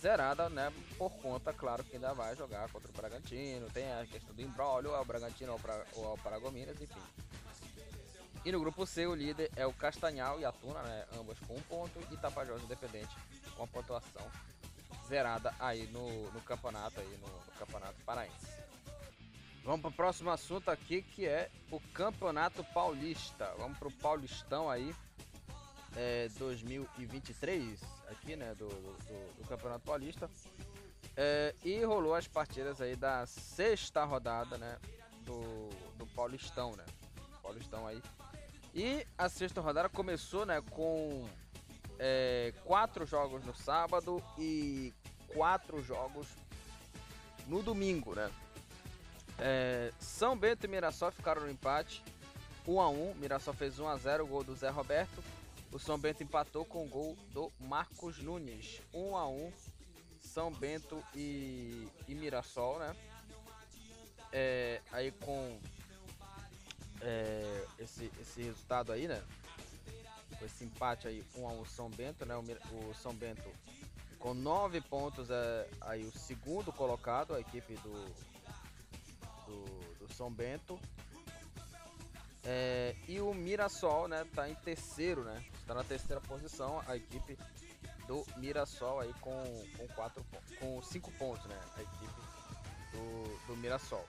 zerada, 0.00 0.48
né? 0.48 0.72
Por 0.98 1.10
conta, 1.10 1.52
claro, 1.52 1.84
que 1.84 1.96
ainda 1.96 2.12
vai 2.12 2.34
jogar 2.34 2.68
contra 2.70 2.90
o 2.90 2.92
Bragantino. 2.92 3.70
Tem 3.70 3.92
a 3.92 4.04
questão 4.06 4.34
do 4.34 4.42
embrólio, 4.42 4.94
é 4.94 5.00
o 5.00 5.04
Bragantino 5.04 5.52
ou 5.94 6.04
é 6.04 6.14
o 6.14 6.18
Paragominas, 6.18 6.80
enfim. 6.80 7.00
E 8.44 8.50
no 8.50 8.58
grupo 8.58 8.84
C, 8.84 9.06
o 9.06 9.14
líder 9.14 9.52
é 9.54 9.64
o 9.64 9.72
Castanhal 9.72 10.40
e 10.40 10.44
a 10.44 10.50
Tuna, 10.50 10.82
né? 10.82 11.06
Ambos 11.16 11.38
com 11.40 11.54
um 11.54 11.62
ponto. 11.62 12.00
E 12.10 12.16
Tapajós 12.16 12.62
Independente 12.62 13.14
com 13.56 13.62
a 13.62 13.66
pontuação 13.68 14.28
zerada 15.06 15.54
aí 15.60 15.86
no, 15.88 16.30
no 16.32 16.40
campeonato, 16.40 16.98
aí 16.98 17.18
no, 17.20 17.28
no 17.28 17.52
campeonato 17.58 17.94
paraense. 18.04 18.62
Vamos 19.64 19.82
para 19.82 19.90
o 19.90 19.94
próximo 19.94 20.30
assunto 20.30 20.70
aqui, 20.70 21.02
que 21.02 21.24
é 21.24 21.48
o 21.70 21.78
Campeonato 21.92 22.64
Paulista. 22.74 23.54
Vamos 23.58 23.78
para 23.78 23.86
o 23.86 23.92
Paulistão 23.92 24.68
aí, 24.68 24.92
é, 25.96 26.28
2023, 26.38 27.80
aqui, 28.08 28.36
né, 28.36 28.54
do, 28.54 28.68
do, 28.68 29.34
do 29.38 29.48
Campeonato 29.48 29.84
Paulista. 29.84 30.30
É, 31.16 31.54
e 31.62 31.82
rolou 31.84 32.14
as 32.14 32.26
partidas 32.26 32.80
aí 32.80 32.96
da 32.96 33.26
sexta 33.26 34.04
rodada, 34.04 34.56
né, 34.56 34.78
do, 35.20 35.68
do 35.96 36.06
Paulistão, 36.14 36.74
né. 36.76 36.84
Paulistão 37.42 37.86
aí. 37.86 38.02
E 38.74 39.06
a 39.18 39.28
sexta 39.28 39.60
rodada 39.60 39.88
começou, 39.88 40.46
né, 40.46 40.62
com 40.70 41.28
é, 41.98 42.54
quatro 42.64 43.04
jogos 43.04 43.44
no 43.44 43.54
sábado 43.54 44.22
e 44.38 44.94
quatro 45.28 45.82
jogos 45.82 46.26
no 47.46 47.62
domingo, 47.62 48.14
né. 48.14 48.30
É, 49.38 49.92
São 49.98 50.36
Bento 50.36 50.64
e 50.64 50.68
Mirassol 50.68 51.10
ficaram 51.10 51.42
no 51.42 51.50
empate. 51.50 52.02
1 52.66 52.80
a 52.80 52.88
1 52.88 53.14
Mirassol 53.16 53.54
fez 53.54 53.78
1 53.78 53.88
a 53.88 53.96
0 53.96 54.24
o 54.24 54.26
gol 54.26 54.44
do 54.44 54.54
Zé 54.54 54.70
Roberto. 54.70 55.22
O 55.72 55.78
São 55.78 55.98
Bento 55.98 56.22
empatou 56.22 56.66
com 56.66 56.84
o 56.84 56.88
gol 56.88 57.16
do 57.32 57.50
Marcos 57.58 58.18
Nunes. 58.18 58.82
1 58.92 59.16
a 59.16 59.26
1 59.26 59.52
São 60.20 60.52
Bento 60.52 61.02
e, 61.14 61.88
e 62.06 62.14
Mirassol, 62.14 62.78
né? 62.78 62.94
É, 64.30 64.82
aí 64.92 65.10
com 65.12 65.58
é, 67.00 67.66
esse, 67.78 68.10
esse 68.20 68.42
resultado 68.42 68.92
aí, 68.92 69.08
né? 69.08 69.22
Com 70.38 70.44
esse 70.44 70.62
empate 70.64 71.08
aí, 71.08 71.24
1 71.34 71.48
a 71.48 71.52
1 71.52 71.64
São 71.64 71.88
Bento, 71.88 72.26
né? 72.26 72.36
O, 72.36 72.90
o 72.90 72.94
São 72.94 73.14
Bento 73.14 73.42
com 74.18 74.34
9 74.34 74.80
pontos 74.82 75.30
é 75.30 75.68
aí 75.80 76.04
o 76.04 76.12
segundo 76.12 76.72
colocado, 76.72 77.34
a 77.34 77.40
equipe 77.40 77.74
do, 77.76 77.92
do, 79.46 80.06
do 80.06 80.14
São 80.14 80.30
Bento. 80.30 80.78
É, 82.44 82.96
e 83.06 83.20
o 83.20 83.32
Mirassol, 83.32 84.08
né, 84.08 84.26
tá 84.34 84.48
em 84.48 84.54
terceiro, 84.56 85.22
né? 85.22 85.44
Está 85.54 85.74
na 85.74 85.84
terceira 85.84 86.20
posição 86.20 86.82
a 86.86 86.96
equipe 86.96 87.38
do 88.06 88.26
Mirassol 88.36 89.00
aí 89.00 89.12
com, 89.20 89.64
com 89.76 89.86
quatro 89.88 90.24
com 90.58 90.82
cinco 90.82 91.12
pontos, 91.12 91.44
né? 91.46 91.58
A 91.76 91.82
equipe 91.82 92.06
do, 92.92 93.46
do 93.46 93.56
Mirassol. 93.56 94.06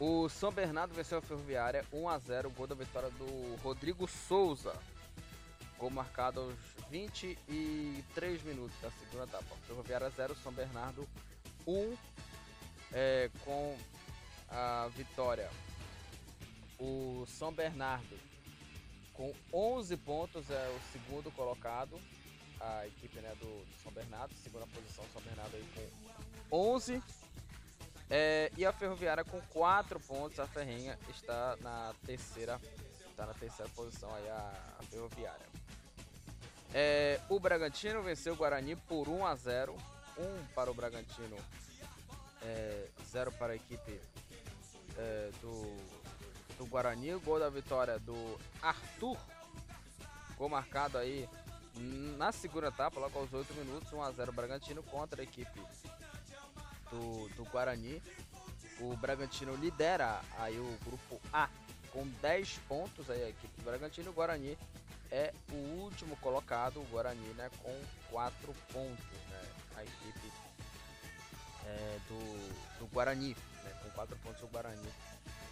O 0.00 0.28
São 0.28 0.50
Bernardo 0.50 0.94
venceu 0.94 1.18
a 1.18 1.22
Ferroviária 1.22 1.84
1 1.92 2.08
a 2.08 2.18
0, 2.18 2.50
gol 2.50 2.66
da 2.66 2.74
vitória 2.74 3.10
do 3.10 3.56
Rodrigo 3.62 4.08
Souza. 4.08 4.74
Gol 5.78 5.90
marcado 5.90 6.40
aos 6.40 6.54
23 6.90 8.42
minutos 8.42 8.74
da 8.80 8.90
segunda 8.90 9.24
etapa. 9.24 9.56
Ferroviária 9.66 10.10
0, 10.10 10.34
São 10.42 10.52
Bernardo 10.52 11.06
1 11.66 11.96
é, 12.92 13.30
com 13.44 13.76
a 14.48 14.88
vitória. 14.96 15.50
O 16.80 17.26
São 17.26 17.52
Bernardo 17.52 18.18
com 19.12 19.34
11 19.52 19.96
pontos 19.98 20.50
é 20.50 20.68
o 20.68 20.92
segundo 20.92 21.30
colocado. 21.32 22.00
A 22.58 22.86
equipe 22.86 23.20
né, 23.20 23.34
do, 23.38 23.64
do 23.64 23.82
São 23.82 23.92
Bernardo, 23.92 24.34
segunda 24.34 24.66
posição, 24.66 25.04
São 25.12 25.20
Bernardo 25.22 25.54
aí 25.56 25.64
com 26.48 26.56
11. 26.56 27.02
É, 28.08 28.50
e 28.56 28.64
a 28.64 28.72
Ferroviária 28.72 29.24
com 29.24 29.40
4 29.40 30.00
pontos, 30.00 30.40
a 30.40 30.46
Ferrenha 30.46 30.98
está 31.10 31.56
na 31.60 31.94
terceira, 32.04 32.58
está 33.10 33.26
na 33.26 33.34
terceira 33.34 33.70
posição 33.72 34.12
aí 34.14 34.28
a, 34.28 34.76
a 34.78 34.82
Ferroviária. 34.84 35.46
É, 36.72 37.20
o 37.28 37.38
Bragantino 37.38 38.02
venceu 38.02 38.32
o 38.32 38.36
Guarani 38.36 38.74
por 38.74 39.08
1 39.08 39.26
a 39.26 39.34
0 39.34 39.76
1 40.16 40.46
para 40.54 40.70
o 40.70 40.74
Bragantino, 40.74 41.36
é, 42.42 42.88
0 43.06 43.32
para 43.32 43.52
a 43.52 43.56
equipe 43.56 44.00
é, 44.96 45.30
do, 45.40 45.99
do 46.60 46.66
Guarani. 46.66 47.14
O 47.14 47.20
gol 47.20 47.40
da 47.40 47.48
vitória 47.48 47.98
do 47.98 48.38
Arthur, 48.60 49.16
gol 50.36 50.50
marcado 50.50 50.98
aí 50.98 51.26
na 52.18 52.30
segunda 52.32 52.68
etapa, 52.68 53.00
logo 53.00 53.18
aos 53.18 53.32
8 53.32 53.54
minutos, 53.54 53.90
1 53.90 54.02
a 54.02 54.10
0 54.12 54.32
Bragantino 54.32 54.82
contra 54.82 55.22
a 55.22 55.24
equipe 55.24 55.60
do, 56.90 57.28
do 57.30 57.44
Guarani. 57.46 58.02
O 58.78 58.94
Bragantino 58.96 59.56
lidera 59.56 60.20
aí 60.38 60.58
o 60.58 60.78
grupo 60.84 61.18
A 61.32 61.48
com 61.92 62.06
10 62.20 62.58
pontos 62.68 63.08
aí 63.08 63.24
a 63.24 63.28
equipe 63.30 63.56
do 63.58 63.64
Bragantino. 63.64 64.10
O 64.10 64.14
Guarani 64.14 64.58
é 65.10 65.32
o 65.50 65.56
último 65.82 66.14
colocado, 66.16 66.78
o 66.78 66.84
Guarani, 66.90 67.28
né, 67.34 67.50
com 67.62 67.74
4 68.10 68.54
pontos, 68.70 69.16
né, 69.30 69.42
a 69.76 69.82
equipe 69.82 70.32
é, 71.64 71.98
do, 72.06 72.78
do 72.80 72.86
Guarani, 72.88 73.34
né, 73.64 73.80
com 73.82 73.90
4 73.90 74.16
pontos 74.18 74.42
o 74.42 74.46
Guarani 74.48 74.88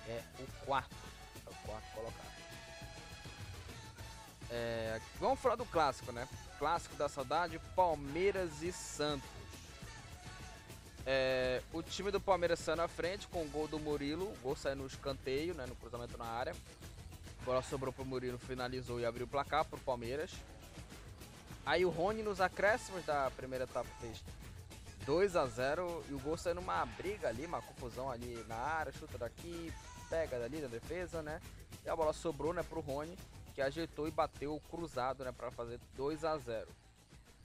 é 0.08 0.22
o 0.40 0.46
quarto, 0.68 0.94
é 1.46 1.50
o 1.50 1.66
quarto 1.66 1.94
colocado. 1.94 2.28
É, 4.50 5.00
vamos 5.18 5.40
falar 5.40 5.56
do 5.56 5.64
clássico, 5.64 6.12
né? 6.12 6.28
Clássico 6.58 6.94
da 6.96 7.08
saudade, 7.08 7.58
Palmeiras 7.74 8.62
e 8.62 8.70
Santos. 8.70 9.28
É, 11.06 11.62
o 11.72 11.82
time 11.82 12.10
do 12.10 12.20
Palmeiras 12.20 12.58
saiu 12.58 12.76
na 12.76 12.86
frente 12.86 13.26
com 13.28 13.42
o 13.42 13.48
gol 13.48 13.66
do 13.66 13.78
Murilo. 13.78 14.26
O 14.26 14.36
gol 14.42 14.54
saiu 14.54 14.76
no 14.76 14.86
escanteio, 14.86 15.54
né, 15.54 15.64
no 15.64 15.74
cruzamento 15.74 16.18
na 16.18 16.26
área. 16.26 16.54
A 17.40 17.44
bola 17.46 17.62
sobrou 17.62 17.90
pro 17.90 18.04
Murilo, 18.04 18.38
finalizou 18.38 19.00
e 19.00 19.06
abriu 19.06 19.24
o 19.24 19.28
placar 19.28 19.64
pro 19.64 19.80
Palmeiras. 19.80 20.32
Aí 21.64 21.86
o 21.86 21.88
Rony 21.90 22.22
nos 22.22 22.42
acréscimos 22.42 23.06
da 23.06 23.30
primeira 23.30 23.64
etapa 23.64 23.88
fez 24.00 24.22
2 25.06 25.34
a 25.34 25.46
0 25.46 26.04
e 26.10 26.12
o 26.12 26.18
gol 26.18 26.36
saiu 26.36 26.56
numa 26.56 26.84
briga 26.84 27.28
ali, 27.28 27.46
uma 27.46 27.62
confusão 27.62 28.10
ali 28.10 28.44
na 28.46 28.56
área, 28.56 28.92
chuta 28.92 29.16
daqui, 29.16 29.72
pega 30.08 30.38
dali 30.38 30.60
na 30.60 30.68
defesa, 30.68 31.22
né? 31.22 31.40
E 31.84 31.88
a 31.88 31.96
bola 31.96 32.12
sobrou, 32.12 32.52
né, 32.52 32.62
pro 32.62 32.80
Rony, 32.80 33.16
que 33.54 33.62
ajeitou 33.62 34.06
e 34.08 34.10
bateu 34.10 34.60
cruzado, 34.70 35.24
né, 35.24 35.32
para 35.32 35.50
fazer 35.50 35.80
2 35.94 36.24
a 36.24 36.36
0. 36.36 36.68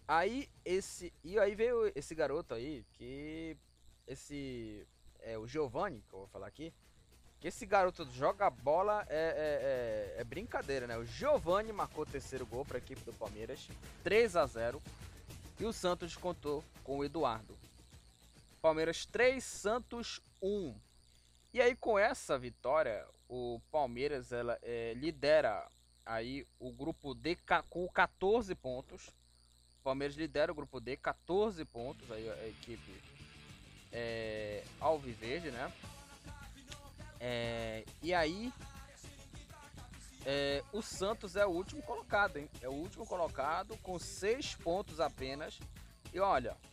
Aí 0.08 0.50
esse. 0.66 1.14
E 1.24 1.40
aí 1.40 1.56
veio 1.56 1.92
esse 1.96 2.14
garoto 2.14 2.54
aí, 2.54 2.86
que. 2.94 3.58
Esse. 4.08 4.86
É 5.22 5.38
o 5.38 5.48
Giovanni, 5.48 6.04
que 6.10 6.14
eu 6.14 6.20
vou 6.20 6.28
falar 6.28 6.48
aqui. 6.48 6.74
Que 7.40 7.48
esse 7.48 7.66
garoto 7.66 8.06
joga 8.12 8.50
bola 8.50 9.06
é, 9.10 10.14
é, 10.16 10.18
é, 10.18 10.22
é 10.22 10.24
brincadeira, 10.24 10.88
né? 10.88 10.98
O 10.98 11.06
Giovanni 11.06 11.72
marcou 11.72 12.04
o 12.04 12.06
terceiro 12.06 12.46
gol 12.46 12.66
para 12.66 12.78
a 12.78 12.80
equipe 12.80 13.02
do 13.02 13.14
Palmeiras, 13.14 13.68
3 14.04 14.36
a 14.36 14.46
0 14.46 14.82
E 15.60 15.66
o 15.66 15.74
Santos 15.74 16.16
contou 16.16 16.64
com 16.84 16.98
o 16.98 17.06
Eduardo. 17.06 17.58
Palmeiras 18.62 19.06
3, 19.06 19.44
Santos 19.44 20.22
1. 20.42 20.74
E 21.54 21.62
aí 21.62 21.76
com 21.76 22.00
essa 22.00 22.38
vitória, 22.38 23.06
o 23.30 23.62
Palmeiras 23.72 24.32
ela 24.32 24.58
é, 24.62 24.94
lidera 24.96 25.68
aí 26.06 26.46
o 26.60 26.72
grupo 26.72 27.14
D 27.14 27.38
com 27.70 27.88
14 27.88 28.54
pontos 28.56 29.14
Palmeiras 29.84 30.16
lidera 30.16 30.52
o 30.52 30.56
grupo 30.56 30.80
D, 30.80 30.96
14 30.96 31.64
pontos, 31.66 32.10
aí 32.10 32.30
a 32.30 32.48
equipe 32.48 33.04
é, 33.92 34.64
Alviverde, 34.80 35.52
né? 35.52 35.72
É, 37.20 37.84
e 38.02 38.14
aí 38.14 38.52
é, 40.26 40.64
o 40.72 40.82
Santos 40.82 41.36
é 41.36 41.46
o 41.46 41.50
último 41.50 41.82
colocado, 41.84 42.38
hein? 42.38 42.50
É 42.62 42.70
o 42.70 42.74
último 42.74 43.06
colocado 43.06 43.78
com 43.80 44.00
6 44.00 44.56
pontos 44.56 45.02
apenas. 45.02 45.60
E 46.14 46.20
olha, 46.20 46.56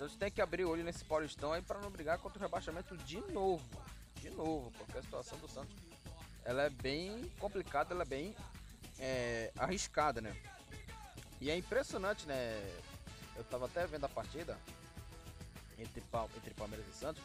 Santos 0.00 0.16
tem 0.16 0.30
que 0.30 0.40
abrir 0.40 0.64
o 0.64 0.70
olho 0.70 0.82
nesse 0.82 1.04
Paulistão 1.04 1.52
aí 1.52 1.60
para 1.60 1.78
não 1.78 1.90
brigar 1.90 2.16
contra 2.18 2.38
o 2.38 2.42
rebaixamento 2.42 2.96
de 2.96 3.20
novo. 3.32 3.68
De 4.14 4.30
novo, 4.30 4.70
porque 4.70 4.96
a 4.96 5.02
situação 5.02 5.38
do 5.38 5.46
Santos 5.46 5.76
ela 6.42 6.62
é 6.62 6.70
bem 6.70 7.30
complicada, 7.38 7.92
ela 7.92 8.02
é 8.02 8.06
bem 8.06 8.34
é, 8.98 9.52
arriscada, 9.58 10.22
né? 10.22 10.34
E 11.38 11.50
é 11.50 11.56
impressionante, 11.56 12.26
né? 12.26 12.80
Eu 13.36 13.44
tava 13.44 13.66
até 13.66 13.86
vendo 13.86 14.06
a 14.06 14.08
partida 14.08 14.58
entre, 15.78 16.02
entre 16.36 16.54
Palmeiras 16.54 16.86
e 16.88 16.94
Santos. 16.94 17.22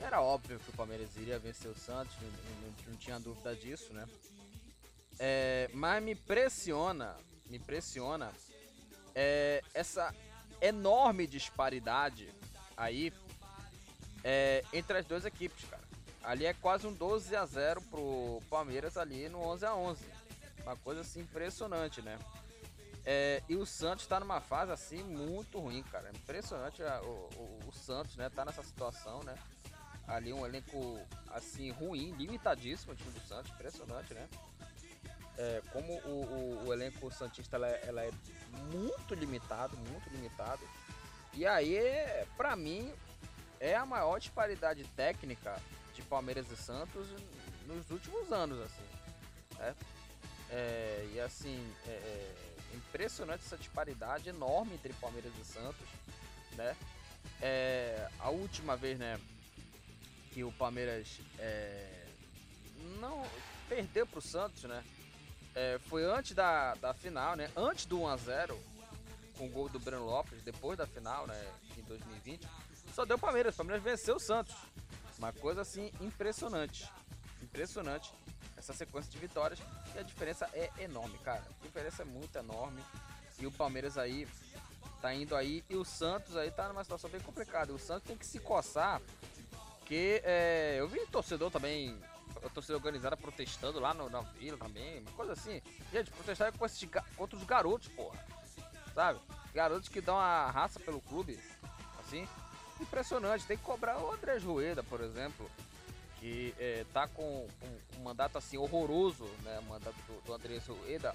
Era 0.00 0.20
óbvio 0.20 0.58
que 0.58 0.70
o 0.70 0.72
Palmeiras 0.72 1.16
iria 1.16 1.38
vencer 1.38 1.70
o 1.70 1.78
Santos, 1.78 2.16
não, 2.20 2.28
não, 2.28 2.74
não 2.88 2.96
tinha 2.96 3.20
dúvida 3.20 3.54
disso, 3.54 3.92
né? 3.92 4.04
É, 5.20 5.70
mas 5.72 6.02
me 6.02 6.14
impressiona, 6.14 7.16
me 7.48 7.56
impressiona 7.56 8.32
é, 9.14 9.62
essa 9.72 10.12
enorme 10.60 11.26
disparidade 11.26 12.28
aí 12.76 13.12
é, 14.24 14.64
entre 14.72 14.98
as 14.98 15.04
duas 15.04 15.24
equipes, 15.24 15.64
cara. 15.68 15.82
Ali 16.22 16.44
é 16.44 16.52
quase 16.54 16.86
um 16.86 16.92
12 16.92 17.36
a 17.36 17.46
0 17.46 17.80
pro 17.82 18.42
Palmeiras 18.50 18.96
ali 18.96 19.28
no 19.28 19.40
11 19.40 19.64
a 19.66 19.74
11. 19.74 20.04
Uma 20.62 20.76
coisa 20.76 21.02
assim 21.02 21.20
impressionante, 21.20 22.02
né? 22.02 22.18
É, 23.04 23.40
e 23.48 23.54
o 23.54 23.64
Santos 23.64 24.02
está 24.04 24.18
numa 24.18 24.40
fase 24.40 24.72
assim 24.72 25.00
muito 25.04 25.60
ruim, 25.60 25.84
cara. 25.84 26.10
Impressionante 26.10 26.82
o, 26.82 27.30
o, 27.36 27.60
o, 27.68 27.72
Santos, 27.72 28.16
né? 28.16 28.28
Tá 28.28 28.44
nessa 28.44 28.64
situação, 28.64 29.22
né? 29.22 29.36
Ali 30.08 30.32
um 30.32 30.44
elenco 30.44 31.00
assim 31.28 31.70
ruim, 31.70 32.10
limitadíssimo 32.12 32.92
o 32.92 32.96
time 32.96 33.12
do 33.12 33.20
Santos, 33.20 33.52
impressionante, 33.52 34.12
né? 34.12 34.28
É, 35.38 35.62
como 35.70 35.92
o, 36.00 36.66
o, 36.66 36.72
elenco 36.72 37.10
Santista 37.10 37.56
ela 37.56 37.68
é, 37.68 37.84
ela 37.86 38.02
é, 38.02 38.10
muito 38.72 39.14
limitado, 39.14 39.76
muito 39.76 40.08
limitado. 40.10 40.62
E 41.34 41.46
aí, 41.46 41.78
para 42.36 42.56
mim, 42.56 42.90
é 43.60 43.74
a 43.74 43.84
maior 43.84 44.18
disparidade 44.18 44.84
técnica 44.96 45.60
de 45.94 46.02
Palmeiras 46.02 46.50
e 46.50 46.56
Santos 46.56 47.06
nos 47.66 47.90
últimos 47.90 48.32
anos, 48.32 48.58
assim. 48.60 49.76
É, 50.50 51.08
e 51.12 51.20
assim, 51.20 51.74
é, 51.86 51.90
é 51.90 52.76
impressionante 52.76 53.44
essa 53.44 53.56
disparidade 53.56 54.28
enorme 54.28 54.74
entre 54.74 54.92
Palmeiras 54.94 55.32
e 55.40 55.44
Santos, 55.44 55.86
né? 56.52 56.76
É, 57.40 58.08
a 58.18 58.30
última 58.30 58.76
vez, 58.76 58.98
né, 58.98 59.20
que 60.32 60.44
o 60.44 60.52
Palmeiras 60.52 61.20
é, 61.38 62.06
não 63.00 63.24
perdeu 63.68 64.06
para 64.06 64.18
o 64.18 64.22
Santos, 64.22 64.62
né? 64.64 64.82
É, 65.56 65.78
foi 65.88 66.04
antes 66.04 66.34
da, 66.34 66.74
da 66.74 66.92
final, 66.92 67.34
né? 67.34 67.50
Antes 67.56 67.86
do 67.86 68.02
1 68.02 68.08
a 68.08 68.16
0 68.18 68.60
com 69.38 69.46
o 69.46 69.48
gol 69.48 69.70
do 69.70 69.80
Breno 69.80 70.04
Lopes, 70.04 70.42
depois 70.42 70.76
da 70.76 70.86
final, 70.86 71.26
né, 71.26 71.52
em 71.78 71.82
2020. 71.82 72.46
Só 72.94 73.06
deu 73.06 73.18
Palmeiras, 73.18 73.54
o 73.54 73.56
Palmeiras 73.56 73.82
venceu 73.82 74.16
o 74.16 74.20
Santos. 74.20 74.54
Uma 75.18 75.32
coisa 75.32 75.62
assim 75.62 75.90
impressionante. 75.98 76.86
Impressionante 77.42 78.12
essa 78.54 78.74
sequência 78.74 79.10
de 79.10 79.16
vitórias 79.16 79.58
e 79.94 79.98
a 79.98 80.02
diferença 80.02 80.46
é 80.52 80.70
enorme, 80.78 81.16
cara. 81.18 81.42
A 81.60 81.64
diferença 81.64 82.02
é 82.02 82.04
muito 82.04 82.36
enorme. 82.36 82.82
E 83.38 83.46
o 83.46 83.52
Palmeiras 83.52 83.96
aí 83.96 84.28
tá 85.00 85.14
indo 85.14 85.34
aí 85.34 85.64
e 85.70 85.76
o 85.76 85.84
Santos 85.84 86.36
aí 86.36 86.50
tá 86.50 86.68
numa 86.68 86.84
situação 86.84 87.08
bem 87.08 87.20
complicada. 87.20 87.72
O 87.72 87.78
Santos 87.78 88.08
tem 88.08 88.16
que 88.16 88.26
se 88.26 88.40
coçar, 88.40 89.00
que 89.86 90.20
é, 90.22 90.76
eu 90.78 90.88
vi 90.88 91.06
torcedor 91.06 91.50
também, 91.50 91.98
a 92.46 92.50
torcida 92.50 92.76
organizada 92.76 93.16
protestando 93.16 93.80
lá 93.80 93.92
no, 93.94 94.08
na 94.08 94.20
vila 94.20 94.56
também, 94.58 95.00
uma 95.00 95.12
coisa 95.12 95.32
assim. 95.32 95.60
Gente, 95.92 96.10
protestar 96.10 96.52
com 96.56 96.66
esses, 96.66 96.88
contra 97.16 97.36
os 97.36 97.44
garotos, 97.44 97.88
porra. 97.88 98.18
Sabe? 98.94 99.20
Garotos 99.52 99.88
que 99.88 100.00
dão 100.00 100.18
a 100.18 100.50
raça 100.50 100.80
pelo 100.80 101.00
clube, 101.00 101.38
assim. 102.00 102.26
Impressionante, 102.80 103.46
tem 103.46 103.56
que 103.56 103.62
cobrar 103.62 103.98
o 103.98 104.12
André 104.12 104.38
Rueda, 104.38 104.82
por 104.82 105.00
exemplo 105.00 105.50
que 106.18 106.54
é, 106.58 106.84
tá 106.92 107.06
com 107.06 107.46
um, 107.62 107.98
um, 107.98 108.02
mandato 108.02 108.38
assim 108.38 108.56
horroroso, 108.56 109.24
né? 109.42 109.58
O 109.60 109.64
mandato 109.64 109.96
do, 110.06 110.20
do 110.22 110.34
Andrés 110.34 110.66
Rueda, 110.66 111.14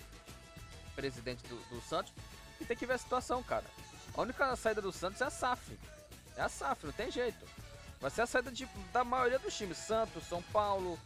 presidente 0.95 1.45
do, 1.47 1.55
do, 1.69 1.81
Santos, 1.81 2.13
e 2.59 2.65
tem 2.65 2.77
que 2.77 2.85
ver 2.85 2.93
a 2.93 2.97
situação, 2.97 3.41
cara. 3.43 3.65
A 4.13 4.21
única 4.21 4.55
saída 4.55 4.81
do 4.81 4.91
Santos 4.91 5.21
é 5.21 5.25
a 5.25 5.29
SAF. 5.29 5.77
É 6.35 6.41
a 6.41 6.49
SAF, 6.49 6.85
não 6.85 6.93
tem 6.93 7.11
jeito. 7.11 7.45
Vai 7.99 8.09
ser 8.09 8.21
a 8.21 8.25
saída 8.25 8.51
de, 8.51 8.65
da 8.91 9.03
maioria 9.03 9.39
dos 9.39 9.55
times. 9.55 9.77
Santos, 9.77 10.23
São 10.25 10.41
Paulo, 10.41 10.99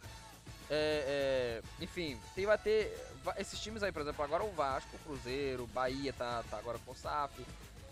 é, 0.68 1.62
é, 1.80 1.84
enfim, 1.84 2.18
tem, 2.34 2.46
vai 2.46 2.58
ter 2.58 2.96
esses 3.38 3.58
times 3.60 3.82
aí, 3.82 3.92
por 3.92 4.02
exemplo, 4.02 4.24
agora 4.24 4.44
o 4.44 4.52
Vasco, 4.52 4.96
o 4.96 4.98
Cruzeiro, 5.00 5.66
Bahia 5.68 6.12
tá, 6.12 6.42
tá 6.50 6.58
agora 6.58 6.78
com 6.78 6.92
o 6.92 6.94
SAF. 6.94 7.44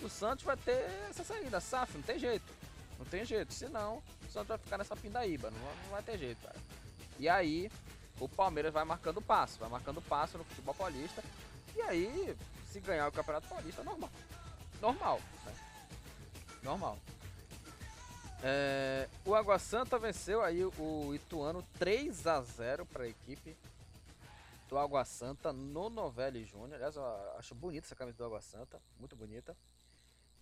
O 0.02 0.08
Santos 0.08 0.44
vai 0.44 0.56
ter 0.56 0.84
essa 1.08 1.24
saída, 1.24 1.60
SAF, 1.60 1.94
não 1.94 2.02
tem 2.02 2.18
jeito. 2.18 2.52
Não 2.98 3.06
tem 3.06 3.24
jeito, 3.24 3.52
senão 3.52 4.02
o 4.22 4.32
Santos 4.32 4.48
vai 4.48 4.58
ficar 4.58 4.78
nessa 4.78 4.96
pindaíba, 4.96 5.50
não, 5.50 5.58
não 5.58 5.90
vai 5.90 6.02
ter 6.02 6.18
jeito, 6.18 6.42
cara. 6.42 6.56
E 7.18 7.28
aí, 7.28 7.70
o 8.18 8.28
Palmeiras 8.28 8.72
vai 8.72 8.84
marcando 8.84 9.20
passo, 9.22 9.58
vai 9.58 9.68
marcando 9.68 10.02
passo 10.02 10.38
no 10.38 10.44
futebol 10.44 10.74
paulista. 10.74 11.22
E 11.76 11.82
aí, 11.82 12.36
se 12.70 12.80
ganhar 12.80 13.08
o 13.08 13.12
Campeonato 13.12 13.48
Paulista, 13.48 13.82
normal. 13.82 14.10
Normal, 14.80 15.20
né? 15.44 15.54
Normal. 16.62 16.98
É, 18.46 19.08
o 19.24 19.34
Água 19.34 19.58
Santa 19.58 19.98
venceu 19.98 20.42
aí 20.42 20.62
o 20.62 21.14
Ituano 21.14 21.64
3 21.78 22.26
a 22.26 22.42
0 22.42 22.84
para 22.84 23.04
a 23.04 23.08
equipe 23.08 23.56
do 24.68 24.76
Água 24.76 25.02
Santa 25.06 25.50
no 25.50 25.88
Novelli 25.88 26.44
Júnior. 26.44 26.74
Aliás, 26.74 26.96
eu 26.96 27.06
acho 27.38 27.54
bonita 27.54 27.86
essa 27.86 27.96
camisa 27.96 28.18
do 28.18 28.24
Água 28.26 28.42
Santa, 28.42 28.78
muito 29.00 29.16
bonita. 29.16 29.56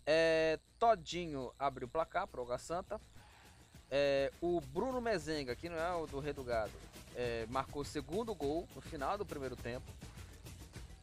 É, 0.04 0.58
Todinho 0.80 1.52
abriu 1.56 1.86
o 1.86 1.90
placar 1.90 2.26
para 2.26 2.40
o 2.40 2.42
Água 2.42 2.58
Santa. 2.58 3.00
É, 3.88 4.32
o 4.40 4.60
Bruno 4.60 5.00
Mezenga, 5.00 5.54
que 5.54 5.68
não 5.68 5.76
é 5.76 5.94
o 5.94 6.04
do 6.04 6.18
Rei 6.18 6.32
do 6.32 6.42
Gado, 6.42 6.72
é, 7.14 7.46
marcou 7.50 7.82
o 7.82 7.84
segundo 7.84 8.34
gol 8.34 8.68
no 8.74 8.80
final 8.80 9.16
do 9.16 9.24
primeiro 9.24 9.54
tempo. 9.54 9.86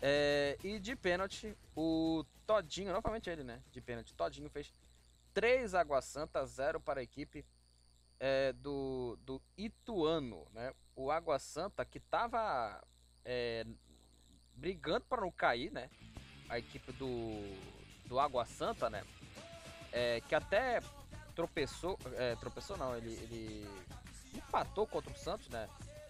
É, 0.02 0.58
e 0.62 0.78
de 0.78 0.98
pênalti, 0.98 1.56
o 1.78 2.26
Todinho, 2.46 2.92
novamente 2.92 3.30
ele, 3.30 3.44
né? 3.44 3.62
De 3.72 3.80
pênalti, 3.80 4.14
Todinho 4.14 4.50
fez 4.50 4.74
3 5.34 5.76
Água 5.76 6.02
Santa, 6.02 6.46
0 6.46 6.80
para 6.80 7.00
a 7.00 7.04
equipe 7.04 7.46
é, 8.20 8.54
do, 8.54 9.18
do 9.26 9.42
Ituano, 9.58 10.46
né? 10.54 10.74
O 10.96 11.10
Água 11.12 11.40
Santa 11.40 11.86
que 11.86 11.98
estava 11.98 12.82
é, 13.24 13.66
brigando 14.56 15.06
para 15.06 15.22
não 15.22 15.32
cair, 15.32 15.72
né? 15.72 15.90
A 16.50 16.60
equipe 16.60 16.92
do, 16.94 17.10
do 18.06 18.20
Água 18.20 18.46
Santa, 18.46 18.90
né? 18.90 19.04
É, 19.92 20.22
que 20.22 20.36
até 20.36 20.82
tropeçou, 21.36 21.98
é, 22.16 22.36
tropeçou 22.36 22.78
não, 22.78 22.96
ele, 22.96 23.12
ele 23.12 23.86
empatou 24.36 24.86
contra 24.86 25.12
o 25.12 25.18
Santos, 25.18 25.48
né? 25.50 25.70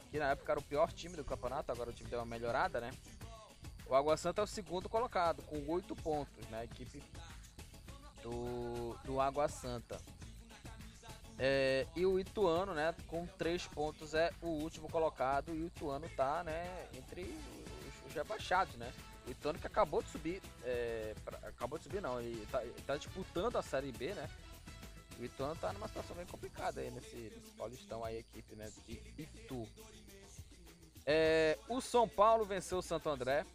Que 0.09 0.17
na 0.17 0.31
época 0.31 0.51
era 0.51 0.59
o 0.59 0.63
pior 0.63 0.91
time 0.91 1.15
do 1.15 1.23
campeonato, 1.23 1.71
agora 1.71 1.91
o 1.91 1.93
time 1.93 2.09
deu 2.09 2.19
uma 2.19 2.25
melhorada, 2.25 2.81
né? 2.81 2.91
O 3.85 3.95
Água 3.95 4.17
Santa 4.17 4.41
é 4.41 4.43
o 4.43 4.47
segundo 4.47 4.89
colocado, 4.89 5.43
com 5.43 5.63
8 5.67 5.95
pontos, 5.97 6.47
né? 6.47 6.59
A 6.59 6.63
equipe 6.63 7.03
do, 8.23 8.95
do 9.03 9.19
Água 9.19 9.47
Santa. 9.47 9.97
É, 11.41 11.87
e 11.95 12.05
o 12.05 12.19
Ituano, 12.19 12.73
né, 12.73 12.93
com 13.07 13.25
3 13.25 13.65
pontos 13.67 14.13
é 14.13 14.29
o 14.41 14.47
último 14.47 14.89
colocado 14.89 15.55
e 15.55 15.61
o 15.61 15.67
Ituano 15.67 16.09
tá, 16.09 16.43
né, 16.43 16.89
entre 16.93 17.23
os, 17.23 18.09
os 18.09 18.13
rebaixados, 18.13 18.75
né? 18.75 18.91
O 19.25 19.31
Ituano 19.31 19.57
que 19.57 19.67
acabou 19.67 20.01
de 20.01 20.09
subir, 20.09 20.41
é, 20.65 21.15
pra, 21.23 21.37
acabou 21.47 21.77
de 21.77 21.85
subir 21.85 22.01
não, 22.01 22.19
ele 22.19 22.45
tá, 22.47 22.61
tá, 22.85 22.97
disputando 22.97 23.55
a 23.55 23.61
Série 23.61 23.91
B, 23.91 24.13
né? 24.13 24.29
O 25.17 25.23
Ituano 25.23 25.55
tá 25.55 25.71
numa 25.71 25.87
situação 25.87 26.15
bem 26.15 26.25
complicada 26.25 26.81
aí 26.81 26.91
nesse, 26.91 27.15
nesse 27.15 27.51
Paulistão 27.57 28.03
aí, 28.03 28.17
a 28.17 28.19
equipe, 28.19 28.55
né, 28.55 28.69
de 28.85 29.01
Itu. 29.17 29.65
É, 31.05 31.57
o 31.69 31.79
São 31.79 32.07
Paulo 32.07 32.43
venceu 32.43 32.79
o 32.79 32.81
Santo 32.81 33.09
André, 33.09 33.45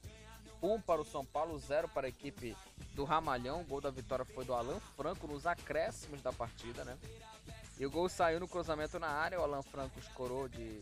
1 0.65 0.73
um 0.73 0.81
para 0.81 1.01
o 1.01 1.05
São 1.05 1.25
Paulo, 1.25 1.59
0 1.59 1.89
para 1.89 2.07
a 2.07 2.09
equipe 2.09 2.57
do 2.95 3.05
Ramalhão. 3.05 3.61
O 3.61 3.65
gol 3.65 3.81
da 3.81 3.91
vitória 3.91 4.25
foi 4.25 4.45
do 4.45 4.55
Alan 4.55 4.81
Franco 4.97 5.27
nos 5.27 5.47
acréscimos 5.47 6.23
da 6.23 6.33
partida, 6.33 6.85
né? 6.85 6.97
E 7.79 7.85
o 7.85 7.91
gol 7.91 8.09
saiu 8.09 8.41
no 8.41 8.49
cruzamento 8.49 8.99
na 8.99 9.09
área, 9.09 9.39
o 9.39 9.43
Alan 9.43 9.63
Franco 9.63 9.99
escorou 9.99 10.49
de. 10.49 10.81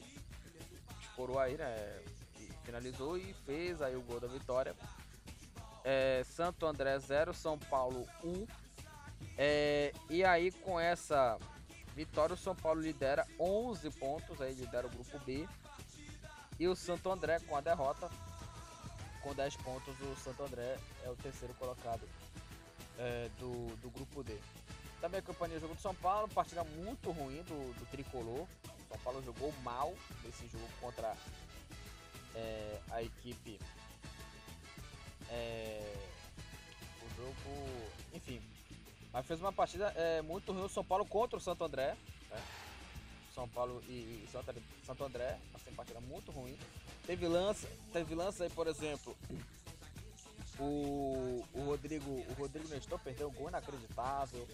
escorou 1.00 1.40
aí, 1.40 1.56
né? 1.56 2.00
E 2.38 2.48
finalizou 2.64 3.18
e 3.18 3.34
fez 3.44 3.82
aí 3.82 3.96
o 3.96 4.02
gol 4.02 4.20
da 4.20 4.28
vitória. 4.28 4.76
É, 5.84 6.22
Santo 6.24 6.64
André 6.64 6.96
0, 6.98 7.34
São 7.34 7.58
Paulo 7.58 8.06
1. 8.22 8.28
Um. 8.28 8.46
É, 9.36 9.92
e 10.08 10.24
aí 10.24 10.52
com 10.52 10.78
essa 10.78 11.38
vitória 11.96 12.34
o 12.34 12.38
São 12.38 12.54
Paulo 12.54 12.80
lidera 12.80 13.26
11 13.38 13.90
pontos, 13.92 14.40
aí 14.40 14.54
lidera 14.54 14.86
o 14.86 14.90
grupo 14.90 15.18
B. 15.20 15.48
E 16.60 16.68
o 16.68 16.76
Santo 16.76 17.10
André 17.10 17.40
com 17.40 17.56
a 17.56 17.60
derrota, 17.60 18.08
com 19.22 19.34
10 19.34 19.56
pontos, 19.56 19.94
o 20.00 20.16
Santo 20.16 20.42
André 20.42 20.76
é 21.04 21.08
o 21.08 21.16
terceiro 21.16 21.54
colocado 21.54 22.08
é, 22.98 23.30
do, 23.38 23.76
do 23.76 23.90
grupo 23.90 24.22
D. 24.22 24.36
Também 25.00 25.20
a 25.20 25.22
campanha 25.22 25.58
jogo 25.58 25.74
do 25.74 25.80
São 25.80 25.94
Paulo, 25.94 26.28
partida 26.28 26.62
muito 26.64 27.10
ruim 27.10 27.42
do, 27.42 27.74
do 27.78 27.86
tricolor. 27.86 28.46
O 28.64 28.88
São 28.88 28.98
Paulo 29.02 29.22
jogou 29.22 29.52
mal 29.62 29.94
nesse 30.24 30.46
jogo 30.48 30.68
contra 30.80 31.16
é, 32.34 32.78
a 32.90 33.02
equipe. 33.02 33.58
É, 35.30 35.94
o 37.00 37.16
jogo, 37.16 37.90
enfim, 38.12 38.42
mas 39.12 39.26
fez 39.26 39.40
uma 39.40 39.52
partida 39.52 39.92
é, 39.96 40.20
muito 40.22 40.52
ruim 40.52 40.64
o 40.64 40.68
São 40.68 40.84
Paulo 40.84 41.04
contra 41.04 41.36
o 41.36 41.40
Santo 41.40 41.64
André. 41.64 41.96
Né? 42.30 42.42
São 43.34 43.48
Paulo 43.48 43.82
e, 43.88 44.24
e 44.24 44.28
Santo 44.84 45.04
André, 45.04 45.38
assim, 45.54 45.72
partida 45.72 46.00
muito 46.00 46.30
ruim. 46.30 46.56
Teve 47.06 47.26
lance, 47.26 47.66
teve 47.92 48.14
lance 48.14 48.42
aí, 48.42 48.50
por 48.50 48.66
exemplo, 48.66 49.16
o, 50.58 51.44
o 51.52 51.62
Rodrigo, 51.64 52.10
o 52.10 52.32
Rodrigo 52.34 52.68
Nestor 52.68 52.98
perdeu 53.00 53.28
um 53.28 53.32
gol 53.32 53.48
inacreditável. 53.48 54.46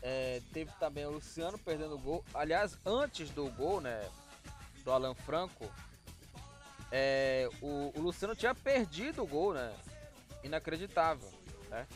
É, 0.00 0.40
teve 0.52 0.70
também 0.78 1.06
o 1.06 1.12
Luciano 1.12 1.58
perdendo 1.58 1.94
o 1.94 1.98
gol. 1.98 2.24
Aliás, 2.34 2.76
antes 2.84 3.30
do 3.30 3.50
gol, 3.50 3.80
né? 3.80 4.08
Do 4.84 4.92
Alan 4.92 5.14
Franco. 5.14 5.68
É, 6.92 7.48
o, 7.60 7.92
o, 7.96 8.00
Luciano 8.00 8.36
tinha 8.36 8.54
perdido 8.54 9.22
o 9.22 9.26
gol, 9.26 9.54
né? 9.54 9.74
Inacreditável, 10.44 11.32
né? 11.68 11.86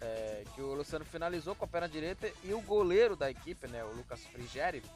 É, 0.00 0.44
que 0.54 0.60
o 0.60 0.74
Luciano 0.74 1.04
finalizou 1.04 1.54
com 1.54 1.64
a 1.64 1.68
perna 1.68 1.88
direita 1.88 2.32
e 2.42 2.52
o 2.52 2.60
goleiro 2.62 3.14
da 3.14 3.30
equipe, 3.30 3.68
né? 3.68 3.84
O 3.84 3.92
Lucas 3.92 4.24
Frigeri, 4.26 4.80
do 4.80 4.88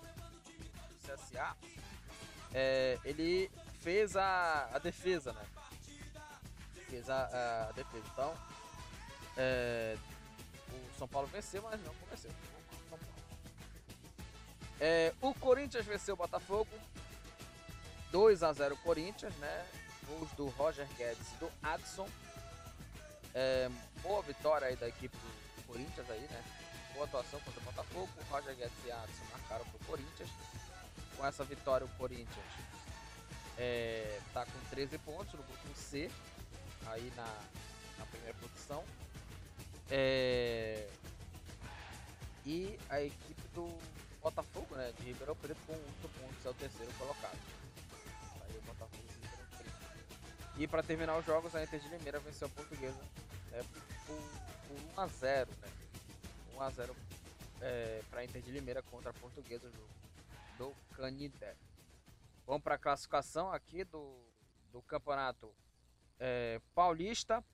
CSA, 1.05 1.55
é, 2.53 2.99
ele 3.05 3.51
fez 3.87 4.17
a, 4.17 4.69
a 4.75 4.79
defesa, 4.81 5.33
né? 5.33 5.47
Fez 6.91 7.09
a, 7.09 7.69
a 7.69 7.73
defesa. 7.73 8.05
Então, 8.13 8.35
é, 9.37 9.97
o 10.73 10.99
São 10.99 11.07
Paulo 11.07 11.29
venceu, 11.29 11.63
mas 11.63 11.81
não 11.85 11.95
convenceu. 11.95 12.33
É, 14.81 15.15
o 15.21 15.33
Corinthians 15.35 15.87
venceu 15.87 16.15
o 16.15 16.17
Botafogo. 16.17 16.69
2 18.11 18.43
a 18.43 18.53
0 18.53 18.77
Corinthians, 18.79 19.37
né? 19.37 19.67
Gols 20.09 20.33
do 20.33 20.49
Roger 20.49 20.89
Guedes 20.97 21.33
e 21.35 21.37
do 21.37 21.53
Adson. 21.63 22.09
É, 23.37 23.71
boa 24.03 24.21
vitória 24.23 24.67
aí 24.67 24.75
da 24.75 24.89
equipe 24.89 25.17
do 25.17 25.63
Corinthians 25.69 26.11
aí, 26.11 26.27
né? 26.29 26.45
Boa 26.93 27.07
atuação 27.07 27.39
contra 27.39 27.61
o 27.61 27.65
Botafogo. 27.65 28.09
O 28.17 28.33
Roger 28.33 28.57
Guedes 28.57 28.85
e 28.85 28.91
Adson 28.91 29.25
marcaram 29.31 29.65
pro 29.67 29.79
Corinthians. 29.87 30.31
Com 31.17 31.25
essa 31.25 31.45
vitória 31.45 31.87
o 31.87 31.91
Corinthians 31.91 32.76
é, 33.59 34.21
tá 34.33 34.45
com 34.45 34.59
13 34.71 34.99
pontos 34.99 35.33
no 35.35 35.43
grupo 35.43 35.75
C, 35.75 36.11
aí 36.87 37.13
na, 37.17 37.43
na 37.99 38.07
primeira 38.07 38.35
posição. 38.35 38.85
É... 39.91 40.89
E 42.45 42.79
a 42.89 43.03
equipe 43.03 43.43
do 43.55 43.77
Botafogo, 44.23 44.77
né, 44.77 44.93
de 44.99 45.05
Ribeirão 45.05 45.35
Preto 45.37 45.61
com 45.67 45.73
8 45.73 46.09
pontos, 46.21 46.47
é 46.47 46.49
o 46.49 46.55
terceiro 46.55 46.93
colocado. 46.95 47.39
Aí 48.43 48.57
o 48.57 48.63
Botafogo 48.63 49.03
de 49.03 49.15
Ribeirão 49.15 49.47
Preto. 49.59 49.77
E 50.59 50.67
para 50.67 50.83
terminar 50.83 51.19
os 51.19 51.27
jogos, 51.27 51.55
a 51.55 51.63
Inter 51.63 51.81
de 51.81 51.89
Limeira 51.89 52.21
venceu 52.21 52.47
a 52.47 52.51
Portuguesa 52.51 53.01
né, 53.51 53.65
por, 54.07 54.17
por 54.17 54.81
1 54.97 55.01
a 55.01 55.07
0 55.07 55.51
né? 55.61 55.69
1 56.57 56.63
a 56.63 56.71
0 56.71 56.97
é, 57.61 58.03
para 58.11 58.21
a 58.21 58.25
Inter 58.25 58.43
de 58.43 58.51
Limeira 58.51 58.83
contra 58.83 59.11
a 59.11 59.15
Portuguesa, 59.15 59.67
o 59.67 59.73
jogo 59.73 59.97
do 60.59 60.97
Canidé. 60.97 61.55
Vamos 62.47 62.63
para 62.63 62.77
a 62.77 62.79
classificação 62.79 63.51
aqui 63.53 63.83
do, 63.83 64.23
do 64.71 64.81
campeonato 64.83 65.53
é, 66.19 66.61
paulista. 66.77 67.45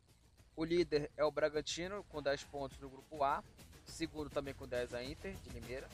O 0.55 0.65
líder 0.65 1.11
é 1.17 1.25
o 1.25 1.31
Bragantino 1.31 2.05
com 2.05 2.23
10 2.23 2.45
pontos 2.45 2.79
no 2.79 2.91
grupo 2.91 3.25
A. 3.25 3.43
Segundo 3.87 4.29
também 4.29 4.53
com 4.53 4.69
10 4.69 4.93
a 4.93 5.03
Inter 5.03 5.35
de 5.37 5.49
Limeira. 5.49 5.89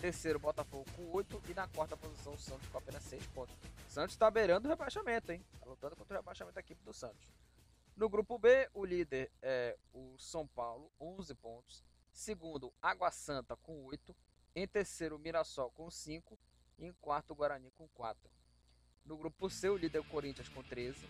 Terceiro 0.00 0.38
Botafogo 0.38 0.86
com 0.96 1.10
8 1.12 1.42
e 1.50 1.54
na 1.54 1.68
quarta 1.68 1.94
posição 1.98 2.32
o 2.32 2.38
Santos 2.38 2.66
com 2.70 2.78
apenas 2.78 3.02
6 3.02 3.26
pontos. 3.26 3.54
Santos 3.86 4.14
está 4.14 4.30
beirando 4.30 4.66
o 4.66 4.70
rebaixamento, 4.70 5.32
hein? 5.32 5.44
Está 5.52 5.66
lutando 5.66 5.94
contra 5.94 6.16
o 6.16 6.20
rebaixamento 6.20 6.54
da 6.54 6.60
equipe 6.60 6.82
do 6.82 6.94
Santos. 6.94 7.30
No 7.94 8.08
grupo 8.08 8.38
B, 8.38 8.70
o 8.72 8.86
líder 8.86 9.30
é 9.42 9.76
o 9.92 10.16
São 10.18 10.46
Paulo, 10.46 10.90
11 10.98 11.34
pontos. 11.34 11.84
Segundo, 12.10 12.72
Água 12.80 13.10
Santa 13.10 13.54
com 13.56 13.84
8. 13.84 14.16
Em 14.54 14.66
terceiro, 14.66 15.18
Mirassol 15.18 15.70
com 15.72 15.90
5. 15.90 16.38
E 16.80 16.86
em 16.86 16.92
quarto, 17.00 17.34
Guarani 17.34 17.70
com 17.72 17.86
4. 17.88 18.30
No 19.04 19.16
grupo 19.16 19.48
C, 19.48 19.68
o 19.68 19.76
líder 19.76 19.98
é 19.98 20.00
o 20.00 20.04
Corinthians 20.04 20.48
com 20.48 20.62
13. 20.62 21.06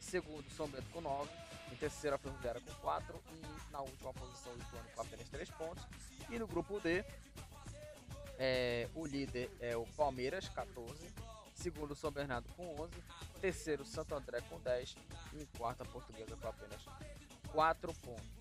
Segundo, 0.00 0.48
São 0.50 0.68
Bento 0.68 0.88
com 0.90 1.00
9 1.00 1.30
em 1.72 1.76
terceira, 1.76 2.16
a 2.16 2.18
Ferroviária 2.18 2.60
com 2.60 2.74
4. 2.74 3.20
E 3.32 3.72
na 3.72 3.80
última 3.80 4.12
posição, 4.12 4.52
o 4.52 4.58
Ituano 4.58 4.88
com 4.94 5.02
apenas 5.02 5.28
3 5.28 5.50
pontos. 5.50 5.84
E 6.30 6.38
no 6.38 6.46
grupo 6.46 6.80
D, 6.80 7.04
é, 8.38 8.88
o 8.94 9.06
líder 9.06 9.50
é 9.60 9.76
o 9.76 9.84
Palmeiras, 9.96 10.48
14. 10.48 11.12
Segundo, 11.54 11.94
São 11.94 12.10
Bernardo 12.10 12.48
com 12.54 12.80
11. 12.82 12.92
Terceiro, 13.40 13.84
Santo 13.84 14.14
André 14.14 14.40
com 14.42 14.60
10. 14.60 14.96
E 15.34 15.42
em 15.42 15.46
quarta, 15.58 15.82
a 15.82 15.86
Portuguesa 15.86 16.36
com 16.36 16.48
apenas 16.48 16.84
4 17.52 17.92
pontos. 17.94 18.38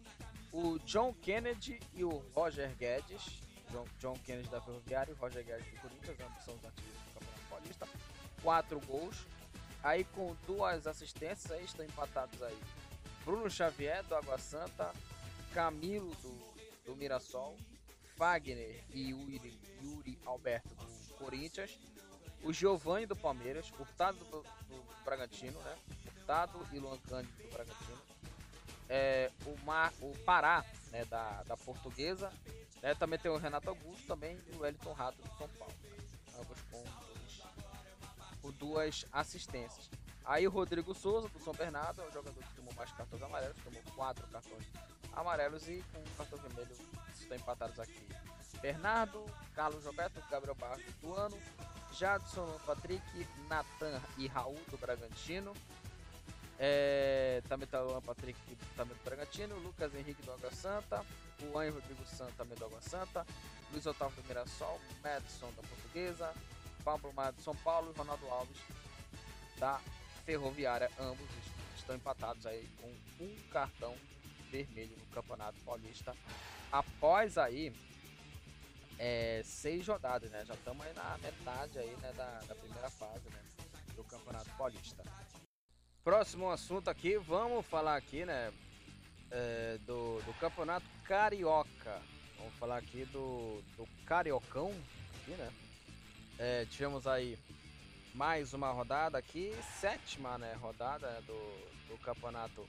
O 0.54 0.80
John 0.80 1.14
Kennedy 1.14 1.80
e 1.94 2.04
o 2.04 2.18
Roger 2.34 2.76
Guedes. 2.76 3.42
John, 3.72 3.86
John 4.00 4.14
Kennedy 4.26 4.50
da 4.50 4.62
Ferroviária 4.62 5.12
e 5.12 5.16
Roger 5.16 5.44
Guedes 5.44 5.66
do 5.72 5.82
Corinthians, 5.82 6.20
ambos 6.20 6.44
são 6.44 6.56
os 6.56 6.66
ativos 6.66 6.94
do 6.94 7.14
Campeonato 7.14 7.50
Paulista. 7.50 7.88
4 8.42 8.80
gols. 8.82 9.26
Aí 9.84 10.04
com 10.04 10.36
duas 10.46 10.88
assistências, 10.88 11.52
aí 11.52 11.64
estão 11.64 11.86
empatados 11.86 12.42
aí 12.42 12.58
Bruno 13.24 13.50
Xavier, 13.50 14.04
do 14.04 14.16
Água 14.16 14.38
Santa, 14.38 14.92
Camilo, 15.54 16.16
do, 16.16 16.56
do 16.86 16.96
Mirassol, 16.96 17.58
Fagner 18.16 18.84
e 18.94 19.10
Yuri, 19.10 19.60
Yuri 19.84 20.18
Alberto, 20.26 20.70
do 20.74 21.14
Corinthians, 21.16 21.78
o 22.44 22.54
Giovanni 22.54 23.06
do 23.06 23.16
Palmeiras, 23.16 23.72
Hurtado 23.78 24.18
do, 24.26 24.42
do 24.42 25.04
Bragantino, 25.04 25.60
né? 25.62 25.78
Hurtado 26.06 26.66
e 26.72 26.80
Luan 26.80 26.98
Cândido 27.00 27.44
do 27.44 27.50
Bragantino. 27.50 27.98
É, 28.90 29.30
o, 29.46 29.66
Mar, 29.66 29.92
o 30.02 30.18
Pará, 30.20 30.64
né, 30.92 31.04
da, 31.06 31.44
da 31.44 31.58
Portuguesa. 31.58 32.32
Né? 32.82 32.96
Também 32.96 33.20
tem 33.20 33.32
o 33.32 33.38
Renato 33.38 33.70
Augusto 33.70 34.08
também 34.08 34.38
e 34.48 34.56
o 34.56 34.62
Wellington 34.62 34.94
Rato 34.94 35.22
do 35.22 35.38
São 35.38 35.48
Paulo. 35.50 35.74
Né? 35.84 36.40
Ambos 36.40 36.62
com, 36.72 36.84
com 38.42 38.52
duas 38.52 39.06
assistências. 39.12 39.90
Aí 40.26 40.46
o 40.46 40.52
Rodrigo 40.52 40.94
Souza, 40.94 41.30
do 41.30 41.40
São 41.40 41.54
Bernardo, 41.54 42.02
é 42.02 42.06
o 42.06 42.12
jogador 42.12 42.44
que 42.44 42.56
tomou 42.56 42.74
mais 42.74 42.92
cartões 42.92 43.22
amarelos, 43.22 43.58
tomou 43.64 43.82
quatro 43.96 44.28
cartões 44.28 44.64
amarelos 45.14 45.68
e 45.70 45.84
com 45.94 46.00
um 46.00 46.16
cartão 46.18 46.38
vermelho 46.40 46.76
estão 47.28 47.38
empatados 47.38 47.80
aqui. 47.80 48.08
Bernardo, 48.62 49.24
Carlos 49.56 49.86
Roberto, 49.86 50.22
Gabriel 50.30 50.56
Barros 50.56 50.84
do 51.02 51.14
Ano, 51.14 51.38
Jadson, 51.94 52.46
Patrick, 52.66 53.28
Natan 53.48 54.02
e 54.18 54.28
Raul 54.28 54.60
do 54.70 54.78
Bragantino. 54.78 55.54
É, 56.60 57.42
também 57.48 57.68
tá 57.68 57.84
o 57.84 58.02
Patrick 58.02 58.40
também 58.76 58.96
do 58.98 59.04
Bragantino, 59.04 59.56
Lucas 59.60 59.94
Henrique 59.94 60.24
do 60.24 60.32
Água 60.32 60.52
Santa, 60.52 61.06
o 61.42 61.58
Anjo 61.58 61.76
Rodrigo 61.76 62.06
Santos 62.06 62.36
também 62.36 62.58
do 62.58 62.66
Água 62.66 62.82
Santa, 62.82 63.26
Luiz 63.72 63.86
Otávio 63.86 64.22
do 64.22 64.28
Mirassol, 64.28 64.80
Madison 65.04 65.52
da 65.56 65.62
Portuguesa, 65.62 66.34
Pablo 66.84 67.14
Maia 67.14 67.32
do 67.32 67.42
São 67.42 67.56
Paulo 67.58 67.94
e 67.94 67.98
Ronaldo 67.98 68.26
Alves 68.28 68.58
da 69.60 69.80
Ferroviária. 70.26 70.90
Ambos 71.00 71.28
estão 71.76 71.96
empatados 71.96 72.46
aí 72.46 72.68
com 72.82 73.24
um 73.24 73.36
cartão 73.52 73.96
vermelho 74.50 74.98
no 74.98 75.06
Campeonato 75.08 75.60
Paulista. 75.62 76.16
Após 76.72 77.38
aí 77.38 77.72
é, 78.98 79.42
seis 79.44 79.88
rodadas, 79.88 80.32
né? 80.32 80.44
Já 80.46 80.54
estamos 80.54 80.86
aí 80.86 80.94
na 80.94 81.18
metade 81.20 81.78
aí, 81.78 81.96
né, 81.98 82.12
da, 82.14 82.40
da 82.48 82.56
primeira 82.56 82.90
fase 82.90 83.30
né, 83.30 83.42
do 83.96 84.04
Campeonato 84.04 84.50
Paulista. 84.58 85.04
Próximo 86.08 86.50
assunto 86.50 86.90
aqui, 86.90 87.18
vamos 87.18 87.66
falar 87.66 87.98
aqui, 87.98 88.24
né, 88.24 88.54
é, 89.30 89.78
do, 89.86 90.22
do 90.22 90.34
Campeonato 90.40 90.86
Carioca. 91.04 92.02
Vamos 92.38 92.54
falar 92.54 92.78
aqui 92.78 93.04
do, 93.12 93.62
do 93.76 93.86
Cariocão, 94.06 94.74
aqui, 95.14 95.32
né? 95.32 95.52
É, 96.40 96.66
tivemos 96.72 97.06
aí 97.06 97.38
mais 98.14 98.54
uma 98.54 98.72
rodada 98.72 99.18
aqui, 99.18 99.54
sétima, 99.82 100.38
né, 100.38 100.54
rodada 100.62 101.22
do, 101.24 101.90
do 101.90 101.98
Campeonato 101.98 102.66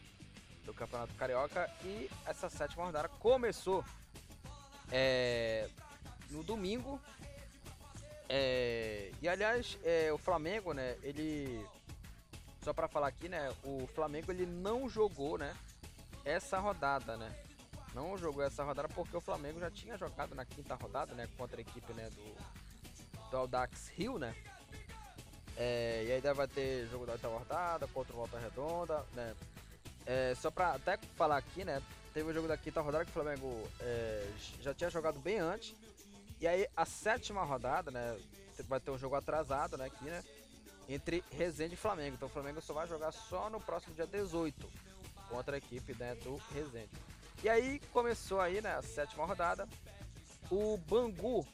do 0.64 0.74
Campeonato 0.74 1.14
Carioca 1.14 1.70
e 1.84 2.10
essa 2.26 2.50
sétima 2.50 2.86
rodada 2.86 3.08
começou 3.08 3.84
é, 4.90 5.68
no 6.28 6.42
domingo. 6.42 7.00
É, 8.28 9.12
e 9.22 9.28
aliás, 9.28 9.78
é, 9.84 10.12
o 10.12 10.18
Flamengo, 10.18 10.72
né? 10.72 10.98
Ele 11.04 11.64
só 12.68 12.74
para 12.74 12.86
falar 12.86 13.06
aqui, 13.06 13.30
né? 13.30 13.50
O 13.64 13.86
Flamengo 13.94 14.30
ele 14.30 14.44
não 14.44 14.90
jogou, 14.90 15.38
né? 15.38 15.56
Essa 16.22 16.58
rodada, 16.58 17.16
né? 17.16 17.34
Não 17.94 18.18
jogou 18.18 18.42
essa 18.42 18.62
rodada 18.62 18.86
porque 18.90 19.16
o 19.16 19.22
Flamengo 19.22 19.58
já 19.58 19.70
tinha 19.70 19.96
jogado 19.96 20.34
na 20.34 20.44
quinta 20.44 20.74
rodada, 20.74 21.14
né? 21.14 21.26
Contra 21.38 21.56
a 21.56 21.62
equipe, 21.62 21.94
né? 21.94 22.10
Do, 22.10 23.30
do 23.30 23.36
Aldax 23.38 23.88
Rio, 23.88 24.18
né? 24.18 24.36
É, 25.56 26.04
e 26.08 26.12
aí 26.12 26.34
vai 26.34 26.46
ter 26.46 26.86
jogo 26.88 27.06
da 27.06 27.12
oitava 27.12 27.38
rodada 27.38 27.86
contra 27.88 28.12
o 28.12 28.16
Volta 28.16 28.38
Redonda, 28.38 29.02
né? 29.14 29.34
É, 30.04 30.34
só 30.34 30.50
pra 30.50 30.74
até 30.74 30.98
falar 31.16 31.38
aqui, 31.38 31.64
né? 31.64 31.82
Teve 32.12 32.30
o 32.30 32.34
jogo 32.34 32.48
da 32.48 32.58
quinta 32.58 32.82
rodada 32.82 33.06
que 33.06 33.10
o 33.10 33.14
Flamengo 33.14 33.66
é, 33.80 34.30
já 34.60 34.74
tinha 34.74 34.90
jogado 34.90 35.18
bem 35.20 35.38
antes. 35.38 35.74
E 36.38 36.46
aí 36.46 36.68
a 36.76 36.84
sétima 36.84 37.42
rodada, 37.44 37.90
né? 37.90 38.20
Vai 38.68 38.78
ter 38.78 38.90
um 38.90 38.98
jogo 38.98 39.14
atrasado, 39.14 39.78
né? 39.78 39.86
Aqui, 39.86 40.04
né? 40.04 40.22
Entre 40.88 41.22
Resende 41.30 41.74
e 41.74 41.76
Flamengo. 41.76 42.16
Então 42.16 42.28
o 42.28 42.30
Flamengo 42.30 42.60
só 42.60 42.72
vai 42.72 42.88
jogar 42.88 43.12
só 43.12 43.50
no 43.50 43.60
próximo 43.60 43.94
dia 43.94 44.06
18 44.06 44.68
contra 45.28 45.56
a 45.56 45.58
equipe 45.58 45.94
né, 45.94 46.14
do 46.16 46.36
Resende. 46.54 46.90
E 47.42 47.48
aí 47.48 47.80
começou 47.92 48.40
aí, 48.40 48.60
né? 48.60 48.74
A 48.74 48.82
sétima 48.82 49.24
rodada. 49.24 49.68
O 50.50 50.76
Bangu 50.78 51.46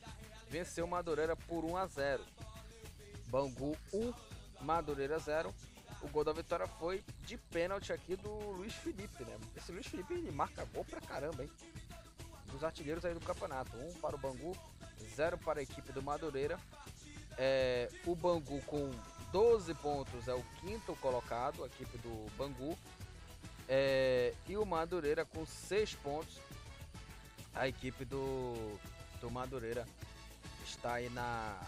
venceu 0.49 0.87
Madureira 0.87 1.35
por 1.35 1.65
1 1.65 1.77
a 1.77 1.87
0. 1.87 2.25
Bangu 3.27 3.77
1, 3.93 4.15
Madureira 4.61 5.19
0. 5.19 5.53
O 6.01 6.09
gol 6.09 6.23
da 6.23 6.33
vitória 6.33 6.67
foi 6.67 7.03
de 7.23 7.37
pênalti 7.37 7.93
aqui 7.93 8.15
do 8.15 8.31
Luiz 8.53 8.75
Felipe, 8.75 9.25
né? 9.25 9.37
Esse 9.57 9.73
Luiz 9.73 9.87
Felipe 9.87 10.15
ele 10.15 10.31
marca 10.31 10.65
gol 10.67 10.85
pra 10.85 11.01
caramba, 11.01 11.43
hein? 11.43 11.51
Dos 12.47 12.63
artilheiros 12.63 13.05
aí 13.05 13.15
do 13.15 13.21
campeonato. 13.21 13.77
Um 13.77 13.93
para 13.95 14.15
o 14.15 14.19
Bangu, 14.19 14.57
zero 15.15 15.37
para 15.37 15.61
a 15.61 15.63
equipe 15.63 15.93
do 15.93 16.03
Madureira. 16.03 16.59
É, 17.37 17.89
o 18.07 18.15
Bangu 18.15 18.63
com 18.63 18.91
12 19.35 19.75
pontos 19.75 20.29
é 20.29 20.33
o 20.33 20.45
quinto 20.61 20.95
colocado, 21.01 21.65
a 21.65 21.67
equipe 21.67 21.99
do 21.99 22.31
Bangu. 22.37 22.79
É, 23.69 24.33
e 24.47 24.57
o 24.57 24.65
Madureira 24.65 25.25
com 25.25 25.45
6 25.45 25.97
pontos, 25.97 26.39
a 27.53 27.67
equipe 27.67 28.05
do, 28.05 28.79
do 29.21 29.29
Madureira 29.33 29.89
está 30.65 30.95
aí 30.95 31.11
na, 31.11 31.61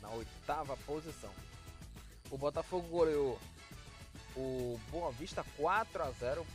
na 0.00 0.08
oitava 0.12 0.78
posição. 0.78 1.30
O 2.30 2.38
Botafogo 2.38 2.88
goleou 2.88 3.38
o 4.34 4.80
Boa 4.90 5.12
Vista 5.12 5.44
4 5.58 6.02
a 6.02 6.10
0 6.12 6.46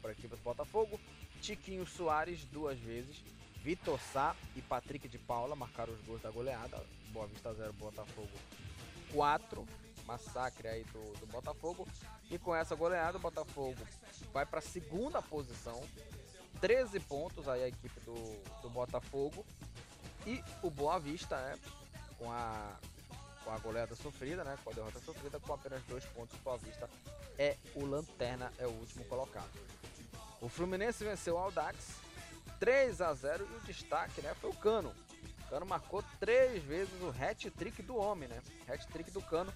para 0.00 0.10
a 0.10 0.12
equipe 0.12 0.36
do 0.36 0.42
Botafogo. 0.44 1.00
Tiquinho 1.42 1.84
Soares 1.84 2.44
duas 2.44 2.78
vezes. 2.78 3.24
Vitor 3.56 3.98
Sá 3.98 4.36
e 4.54 4.62
Patrick 4.62 5.08
de 5.08 5.18
Paula 5.18 5.56
marcaram 5.56 5.92
os 5.92 6.00
gols 6.02 6.22
da 6.22 6.30
goleada. 6.30 6.80
Boa 7.08 7.26
Vista 7.26 7.52
0, 7.52 7.72
Botafogo 7.72 8.30
4. 9.14 9.64
Massacre 10.06 10.68
aí 10.68 10.84
do, 10.84 11.18
do 11.18 11.26
Botafogo. 11.26 11.88
E 12.30 12.38
com 12.38 12.54
essa 12.54 12.74
goleada, 12.74 13.16
o 13.16 13.20
Botafogo 13.20 13.80
vai 14.32 14.44
para 14.44 14.58
a 14.58 14.62
segunda 14.62 15.22
posição. 15.22 15.80
13 16.60 17.00
pontos 17.00 17.48
aí 17.48 17.62
a 17.62 17.68
equipe 17.68 18.00
do, 18.00 18.14
do 18.60 18.68
Botafogo. 18.68 19.46
E 20.26 20.42
o 20.62 20.70
Boa 20.70 20.98
Vista, 20.98 21.36
né, 21.36 21.58
com 22.18 22.30
a, 22.30 22.76
com 23.44 23.50
a 23.50 23.58
goleada 23.58 23.94
sofrida, 23.94 24.44
né? 24.44 24.56
Com 24.62 24.70
a 24.70 24.72
derrota 24.72 24.98
sofrida, 25.00 25.38
com 25.38 25.52
apenas 25.52 25.82
dois 25.84 26.04
pontos, 26.06 26.36
o 26.44 26.56
Vista 26.58 26.88
é 27.38 27.56
o 27.74 27.84
lanterna, 27.84 28.52
é 28.58 28.66
o 28.66 28.70
último 28.70 29.04
colocado. 29.04 29.50
O 30.40 30.48
Fluminense 30.48 31.04
venceu 31.04 31.34
o 31.34 31.38
Aldax 31.38 31.76
3 32.58 33.00
a 33.00 33.12
0 33.12 33.46
e 33.50 33.56
o 33.56 33.60
destaque, 33.60 34.22
né, 34.22 34.34
foi 34.40 34.50
o 34.50 34.54
Cano. 34.54 34.94
Cano 35.48 35.66
marcou 35.66 36.02
três 36.18 36.62
vezes 36.62 36.92
o 37.02 37.08
hat-trick 37.08 37.82
do 37.82 37.96
homem, 37.96 38.28
né? 38.28 38.42
Hat-trick 38.68 39.10
do 39.10 39.22
Cano. 39.22 39.52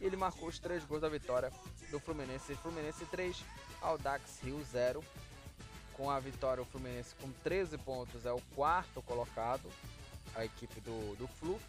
E 0.00 0.04
ele 0.04 0.16
marcou 0.16 0.48
os 0.48 0.58
três 0.58 0.84
gols 0.84 1.00
da 1.00 1.08
vitória 1.08 1.52
do 1.90 1.98
Fluminense. 1.98 2.54
Fluminense 2.56 3.04
3, 3.06 3.36
Aldax 3.80 4.40
Rio 4.42 4.62
0. 4.64 5.04
Com 5.94 6.10
a 6.10 6.20
vitória, 6.20 6.62
o 6.62 6.66
Fluminense 6.66 7.14
com 7.16 7.30
13 7.42 7.76
pontos 7.78 8.24
é 8.24 8.32
o 8.32 8.40
quarto 8.54 9.02
colocado, 9.02 9.68
a 10.36 10.44
equipe 10.44 10.80
do, 10.80 11.16
do 11.16 11.26
Flu. 11.26 11.60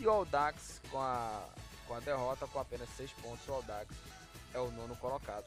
E 0.00 0.06
o 0.06 0.10
Aldax 0.10 0.80
com 0.90 1.00
a, 1.00 1.48
com 1.86 1.94
a 1.94 2.00
derrota 2.00 2.46
com 2.48 2.58
apenas 2.58 2.88
6 2.96 3.12
pontos, 3.12 3.46
o 3.48 3.52
Aldax 3.52 3.94
é 4.52 4.58
o 4.58 4.70
nono 4.72 4.96
colocado. 4.96 5.46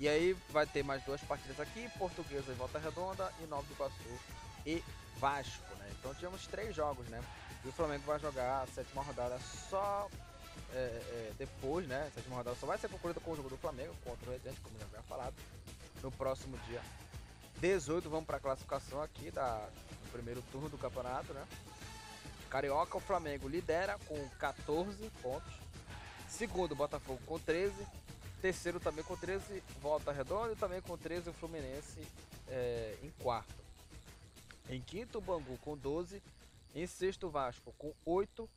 E 0.00 0.08
aí 0.08 0.32
vai 0.50 0.66
ter 0.66 0.82
mais 0.82 1.04
duas 1.04 1.20
partidas 1.20 1.60
aqui, 1.60 1.88
Portuguesa 1.96 2.50
e 2.50 2.56
Volta 2.56 2.80
Redonda 2.80 3.32
e 3.40 3.46
Nova 3.46 3.62
do 3.62 3.72
Iguaçu 3.72 4.18
e 4.66 4.82
Vasco, 5.22 5.72
né? 5.76 5.88
Então 6.00 6.12
tivemos 6.16 6.48
três 6.48 6.74
jogos, 6.74 7.06
né? 7.06 7.22
E 7.64 7.68
o 7.68 7.72
Flamengo 7.72 8.02
vai 8.04 8.18
jogar 8.18 8.62
a 8.62 8.66
sétima 8.66 9.04
rodada 9.04 9.38
só 9.70 10.10
é, 10.72 10.76
é, 10.76 11.32
depois, 11.38 11.86
né? 11.86 12.08
A 12.08 12.10
sétima 12.10 12.34
rodada 12.34 12.56
só 12.56 12.66
vai 12.66 12.76
ser 12.76 12.88
concluída 12.88 13.20
com 13.20 13.30
o 13.30 13.36
jogo 13.36 13.48
do 13.48 13.56
Flamengo 13.56 13.94
contra 14.04 14.28
o 14.28 14.32
Resende, 14.32 14.60
como 14.60 14.76
já 14.80 14.84
havia 14.84 15.02
falado, 15.02 15.34
no 16.02 16.10
próximo 16.10 16.58
dia 16.66 16.82
18. 17.60 18.10
Vamos 18.10 18.26
para 18.26 18.38
a 18.38 18.40
classificação 18.40 19.00
aqui 19.00 19.30
da, 19.30 19.58
do 19.58 20.10
primeiro 20.10 20.42
turno 20.50 20.68
do 20.68 20.76
campeonato, 20.76 21.32
né? 21.32 21.46
Carioca, 22.50 22.96
o 22.96 23.00
Flamengo 23.00 23.48
lidera 23.48 23.96
com 24.08 24.28
14 24.40 25.08
pontos. 25.22 25.52
Segundo, 26.28 26.74
Botafogo 26.74 27.20
com 27.26 27.38
13. 27.38 27.72
Terceiro 28.40 28.80
também 28.80 29.04
com 29.04 29.16
13, 29.16 29.62
Volta 29.80 30.10
Redonda 30.10 30.52
e 30.52 30.56
também 30.56 30.80
com 30.80 30.98
13 30.98 31.30
o 31.30 31.32
Fluminense 31.32 32.04
é, 32.48 32.96
em 33.04 33.10
quarto. 33.22 33.62
Em 34.72 34.80
quinto, 34.80 35.18
o 35.18 35.20
Bangu 35.20 35.58
com 35.58 35.76
12. 35.76 36.22
Em 36.74 36.86
sexto, 36.86 37.26
o 37.26 37.30
Vasco 37.30 37.74
com 37.76 37.92
8. 38.06 38.48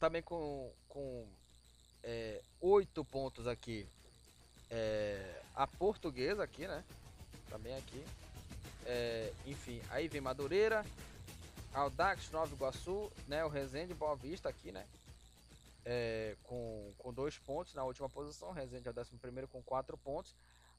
Também 0.00 0.22
com, 0.22 0.72
com 0.88 1.26
é, 2.02 2.40
8 2.62 3.04
pontos 3.04 3.46
aqui. 3.46 3.86
É, 4.70 5.42
a 5.54 5.66
portuguesa 5.66 6.42
aqui, 6.42 6.66
né? 6.66 6.82
Também 7.50 7.76
aqui. 7.76 8.02
É, 8.86 9.30
enfim, 9.44 9.82
aí 9.90 10.08
vem 10.08 10.22
Madureira, 10.22 10.82
Aldax, 11.74 12.30
Nova 12.30 12.54
Iguaçu, 12.54 13.12
né? 13.26 13.44
O 13.44 13.50
Resende 13.50 13.92
Boa 13.92 14.16
Vista 14.16 14.48
aqui, 14.48 14.72
né? 14.72 14.86
É, 15.84 16.36
com, 16.44 16.90
com 16.96 17.12
dois 17.12 17.36
pontos 17.36 17.74
na 17.74 17.84
última 17.84 18.08
posição. 18.08 18.50
Resende 18.50 18.88
é 18.88 18.90
o 18.90 18.94
décimo 18.94 19.18
primeiro 19.18 19.46
com 19.48 19.62
quatro 19.62 19.98
pontos. 19.98 20.34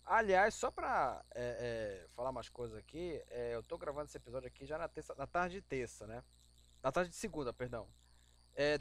Aliás, 0.10 0.56
só 0.56 0.72
para 0.72 1.24
é, 1.36 2.02
é, 2.04 2.08
falar 2.16 2.32
mais 2.32 2.50
coisas 2.50 2.76
aqui, 2.76 3.22
é, 3.30 3.54
eu 3.54 3.62
tô 3.62 3.78
gravando 3.78 4.06
esse 4.06 4.18
episódio 4.18 4.48
aqui 4.48 4.66
já 4.66 4.76
na, 4.76 4.88
terça, 4.88 5.14
na 5.16 5.28
tarde 5.28 5.58
de 5.58 5.62
terça, 5.62 6.08
né? 6.08 6.24
Na 6.82 6.92
tarde 6.92 7.12
de 7.12 7.16
segunda, 7.16 7.54
perdão. 7.54 7.86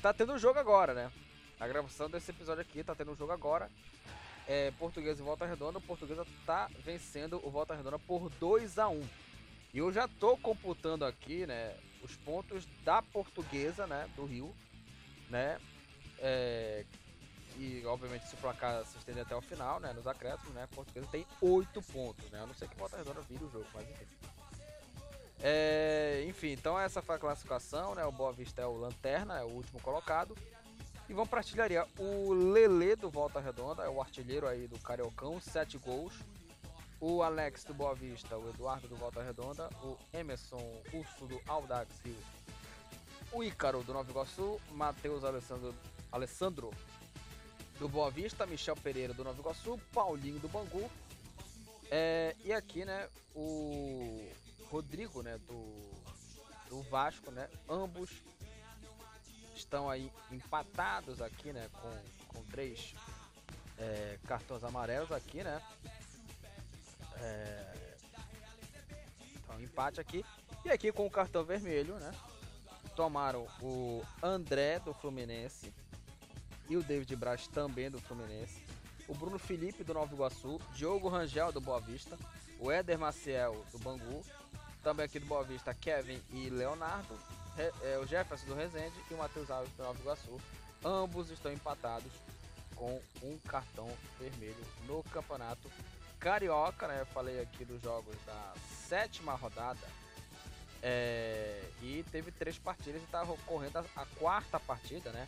Tá 0.01 0.14
tendo 0.14 0.33
um 0.33 0.38
jogo 0.38 0.59
agora, 0.59 0.95
né? 0.95 1.12
A 1.61 1.69
gravação 1.69 2.09
desse 2.09 2.31
episódio 2.31 2.62
aqui 2.62 2.83
tá 2.83 2.95
tendo 2.95 3.12
um 3.12 3.14
jogo 3.14 3.31
agora. 3.31 3.71
Portuguesa 4.79 5.21
e 5.21 5.25
Volta 5.25 5.45
Redonda. 5.45 5.79
Portuguesa 5.81 6.27
tá 6.47 6.71
vencendo 6.79 7.41
o 7.47 7.51
Volta 7.51 7.75
Redonda 7.75 7.99
por 7.99 8.31
2 8.31 8.79
a 8.79 8.88
1 8.88 9.09
E 9.75 9.79
eu 9.79 9.93
já 9.93 10.09
tô 10.09 10.37
computando 10.38 11.05
aqui, 11.05 11.47
né? 11.47 11.77
Os 12.03 12.17
pontos 12.17 12.67
da 12.85 13.03
Portuguesa, 13.03 13.87
né? 13.87 14.09
Do 14.17 14.25
Rio, 14.25 14.57
né? 15.29 15.61
E 17.59 17.85
obviamente 17.87 18.27
se 18.29 18.35
o 18.35 18.38
placar 18.38 18.85
se 18.87 18.97
estender 18.97 19.25
até 19.25 19.35
o 19.35 19.40
final, 19.40 19.81
né? 19.81 19.92
Nos 19.92 20.07
acréscimos, 20.07 20.55
né? 20.55 20.68
Portuguesa 20.73 21.09
tem 21.11 21.27
8 21.40 21.83
pontos, 21.83 22.31
né? 22.31 22.40
Eu 22.40 22.47
não 22.47 22.55
sei 22.55 22.68
que 22.68 22.77
Volta 22.77 22.97
Redonda 22.97 23.21
vira 23.23 23.44
o 23.44 23.51
jogo, 23.51 23.66
mas 23.75 23.88
enfim. 23.90 24.07
É, 25.40 26.25
enfim, 26.27 26.53
então 26.53 26.79
essa 26.79 27.03
foi 27.03 27.16
a 27.16 27.18
classificação, 27.18 27.94
né? 27.97 28.05
O 28.05 28.12
Boa 28.12 28.33
Vista 28.33 28.62
é 28.62 28.66
o 28.66 28.77
Lanterna, 28.77 29.38
é 29.38 29.44
o 29.44 29.49
último 29.49 29.81
colocado. 29.81 30.37
E 31.09 31.12
vamos 31.12 31.29
para 31.29 31.40
artilharia. 31.40 31.85
O 31.99 32.33
Lele 32.33 32.94
do 32.94 33.11
Volta 33.11 33.40
Redonda 33.40 33.83
é 33.83 33.88
o 33.88 34.01
artilheiro 34.01 34.47
aí 34.47 34.68
do 34.68 34.79
Cariocão, 34.79 35.40
7 35.40 35.79
gols. 35.79 36.14
O 37.01 37.23
Alex 37.23 37.64
do 37.64 37.75
Boa 37.75 37.94
Vista, 37.94 38.37
o 38.37 38.49
Eduardo 38.51 38.88
do 38.88 38.97
Volta 38.97 39.23
Redonda, 39.23 39.68
o 39.83 39.97
Emerson 40.12 40.83
Urso 40.92 41.27
do 41.27 41.40
Audax 41.47 42.01
Rio, 42.05 42.16
o 43.33 43.44
Ícaro 43.44 43.85
do 43.85 43.92
Nova 43.92 44.11
Iguaçu, 44.11 44.61
Matheus 44.73 45.23
Alessandro, 45.23 45.73
Alessandro 46.11 46.71
do 47.79 47.88
Boa 47.88 48.11
Vista, 48.11 48.47
Michel 48.47 48.77
Pereira 48.77 49.14
do 49.14 49.23
Nova 49.23 49.38
Iguaçu, 49.41 49.79
Paulinho 49.93 50.41
do 50.41 50.49
Bangu. 50.49 50.91
É, 51.91 52.35
e 52.45 52.53
aqui, 52.53 52.85
né, 52.85 53.09
o 53.35 54.29
Rodrigo, 54.71 55.23
né, 55.23 55.38
do, 55.47 55.91
do 56.69 56.83
Vasco, 56.83 57.31
né, 57.31 57.49
ambos 57.69 58.11
estão 59.55 59.88
aí 59.88 60.11
empatados 60.31 61.23
aqui, 61.23 61.53
né, 61.53 61.69
com, 61.81 62.37
com 62.37 62.45
três 62.47 62.95
é, 63.79 64.19
cartões 64.27 64.64
amarelos 64.64 65.12
aqui, 65.12 65.43
né. 65.43 65.62
É, 67.21 67.97
então, 69.37 69.61
empate 69.61 70.01
aqui. 70.01 70.25
E 70.64 70.71
aqui 70.71 70.91
com 70.91 71.07
o 71.07 71.11
cartão 71.11 71.45
vermelho, 71.45 71.95
né, 71.95 72.12
tomaram 72.97 73.47
o 73.62 74.03
André 74.21 74.81
do 74.81 74.93
Fluminense 74.93 75.73
e 76.68 76.76
o 76.76 76.83
David 76.83 77.14
Braz 77.16 77.46
também 77.48 77.90
do 77.90 78.00
Fluminense. 78.00 78.62
O 79.07 79.14
Bruno 79.14 79.38
Felipe 79.38 79.83
do 79.83 79.94
Nova 79.94 80.14
Iguaçu, 80.14 80.61
Diogo 80.74 81.09
Rangel 81.09 81.50
do 81.50 81.61
Boa 81.61 81.81
Vista, 81.81 82.18
o 82.61 82.70
Éder 82.70 82.98
Maciel 82.98 83.64
do 83.72 83.78
Bangu, 83.78 84.24
também 84.83 85.07
aqui 85.07 85.18
do 85.18 85.26
Boa 85.26 85.44
Vista, 85.44 85.72
Kevin 85.74 86.20
e 86.31 86.50
Leonardo, 86.50 87.18
é, 87.83 87.98
o 87.98 88.07
Jefferson 88.07 88.46
do 88.46 88.54
Resende 88.54 88.94
e 89.11 89.14
o 89.14 89.18
Matheus 89.18 89.50
Alves 89.50 89.72
do 89.72 89.83
Nova 89.83 89.98
Iguaçu. 89.98 90.40
Ambos 90.85 91.31
estão 91.31 91.52
empatados 91.52 92.12
com 92.76 93.00
um 93.22 93.37
cartão 93.38 93.90
vermelho 94.20 94.64
no 94.87 95.02
campeonato 95.04 95.68
carioca, 96.18 96.87
né? 96.87 97.00
Eu 97.00 97.07
falei 97.07 97.40
aqui 97.40 97.64
dos 97.64 97.81
jogos 97.83 98.16
da 98.26 98.54
sétima 98.87 99.35
rodada. 99.35 99.87
É, 100.81 101.61
e 101.83 102.04
teve 102.12 102.31
três 102.31 102.57
partidas 102.57 103.00
e 103.00 103.04
está 103.04 103.22
ocorrendo 103.22 103.78
a, 103.78 103.85
a, 103.96 104.07
quarta 104.18 104.61
partida, 104.61 105.11
né? 105.11 105.26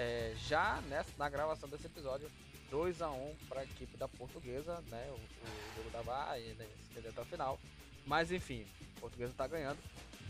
É, 0.00 0.32
já 0.46 0.80
nessa, 0.82 1.10
na 1.18 1.28
gravação 1.28 1.68
desse 1.68 1.86
episódio, 1.86 2.30
2 2.70 3.02
a 3.02 3.10
1 3.10 3.34
para 3.48 3.62
a 3.62 3.64
equipe 3.64 3.96
da 3.96 4.06
Portuguesa, 4.06 4.80
né? 4.82 5.04
O, 5.10 5.14
o 5.14 5.76
jogo 5.76 5.90
da 5.90 6.04
Bahia, 6.04 6.54
né? 6.54 6.68
Se 6.92 7.00
até 7.00 7.20
o 7.20 7.24
final. 7.24 7.58
Mas 8.06 8.30
enfim, 8.30 8.64
a 8.96 9.00
Portuguesa 9.00 9.32
está 9.32 9.48
ganhando, 9.48 9.78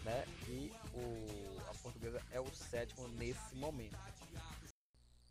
né? 0.05 0.25
E 0.49 0.73
o, 0.95 1.61
a 1.69 1.75
Portuguesa 1.83 2.23
é 2.33 2.41
o 2.41 2.49
sétimo 2.49 3.09
nesse 3.09 3.55
momento. 3.57 3.95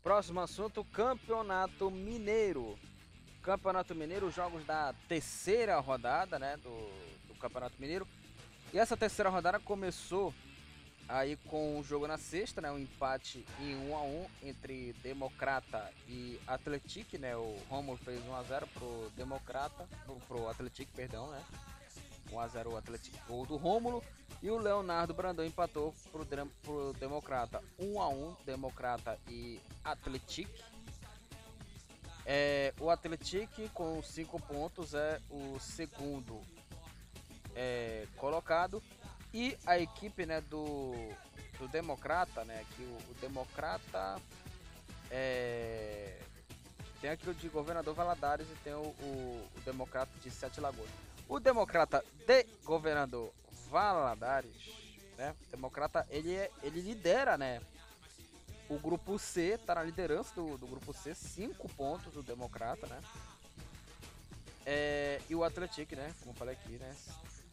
Próximo 0.04 0.38
assunto: 0.38 0.84
Campeonato 0.84 1.90
Mineiro. 1.90 2.78
Campeonato 3.42 3.92
Mineiro, 3.92 4.30
jogos 4.30 4.64
da 4.64 4.94
terceira 5.08 5.80
rodada, 5.80 6.38
né? 6.38 6.56
Do, 6.58 7.26
do 7.26 7.34
Campeonato 7.40 7.74
Mineiro. 7.80 8.06
E 8.72 8.78
essa 8.78 8.96
terceira 8.96 9.30
rodada 9.30 9.58
começou 9.58 10.32
aí 11.08 11.36
com 11.48 11.78
o 11.78 11.82
jogo 11.82 12.06
na 12.06 12.18
sexta, 12.18 12.60
né, 12.60 12.70
um 12.70 12.78
empate 12.78 13.44
em 13.58 13.74
1 13.90 13.96
a 13.96 14.02
1 14.02 14.26
entre 14.42 14.92
Democrata 15.02 15.90
e 16.06 16.38
Atletic, 16.46 17.14
né? 17.14 17.34
O 17.34 17.56
Romulo 17.68 17.96
fez 17.98 18.22
1 18.24 18.34
a 18.34 18.42
0 18.42 18.66
pro 18.68 19.10
Democrata, 19.16 19.88
pro, 20.04 20.16
pro 20.28 20.48
Atletic, 20.48 20.88
perdão, 20.94 21.30
né? 21.30 21.42
1 22.30 22.38
a 22.38 22.48
0 22.48 22.72
o 22.72 22.76
Atletic 22.76 23.14
gol 23.26 23.46
do 23.46 23.56
Rômulo 23.56 24.04
e 24.42 24.50
o 24.50 24.58
Leonardo 24.58 25.14
Brandão 25.14 25.44
empatou 25.44 25.94
pro, 26.12 26.26
pro 26.62 26.92
Democrata 26.94 27.62
1 27.78 28.00
a 28.00 28.08
1 28.08 28.36
Democrata 28.44 29.18
e 29.26 29.58
Atletic. 29.82 30.48
É, 32.26 32.74
o 32.78 32.90
Atletic 32.90 33.70
com 33.72 34.02
5 34.02 34.42
pontos 34.42 34.92
é 34.92 35.18
o 35.30 35.58
segundo 35.58 36.42
é, 37.56 38.06
colocado 38.16 38.82
e 39.32 39.56
a 39.66 39.78
equipe 39.78 40.24
né, 40.24 40.40
do, 40.40 40.92
do 41.58 41.68
Democrata, 41.68 42.44
né, 42.44 42.64
que 42.74 42.82
o, 42.82 42.96
o 43.10 43.14
Democrata 43.20 44.20
é, 45.10 46.20
tem 47.00 47.10
aqui 47.10 47.28
o 47.28 47.34
de 47.34 47.48
Governador 47.48 47.94
Valadares 47.94 48.46
e 48.50 48.54
tem 48.64 48.74
o, 48.74 48.78
o, 48.78 49.48
o 49.56 49.60
Democrata 49.64 50.10
de 50.22 50.30
Sete 50.30 50.60
Lagoas. 50.60 50.90
O 51.28 51.38
Democrata 51.38 52.04
de 52.26 52.44
Governador 52.64 53.32
Valadares, 53.70 54.54
né, 55.16 55.34
o 55.46 55.50
Democrata 55.50 56.06
ele, 56.10 56.34
é, 56.34 56.50
ele 56.62 56.80
lidera, 56.80 57.36
né, 57.36 57.60
o 58.68 58.78
grupo 58.78 59.18
C, 59.18 59.58
tá 59.58 59.74
na 59.74 59.82
liderança 59.82 60.34
do, 60.34 60.58
do 60.58 60.66
grupo 60.66 60.92
C, 60.92 61.14
cinco 61.14 61.68
pontos 61.70 62.12
do 62.12 62.22
Democrata, 62.22 62.86
né? 62.86 63.00
É, 64.70 65.18
e 65.30 65.34
o 65.34 65.44
Atlético, 65.44 65.96
né? 65.96 66.14
Como 66.20 66.34
falei 66.34 66.54
aqui, 66.54 66.72
né? 66.72 66.94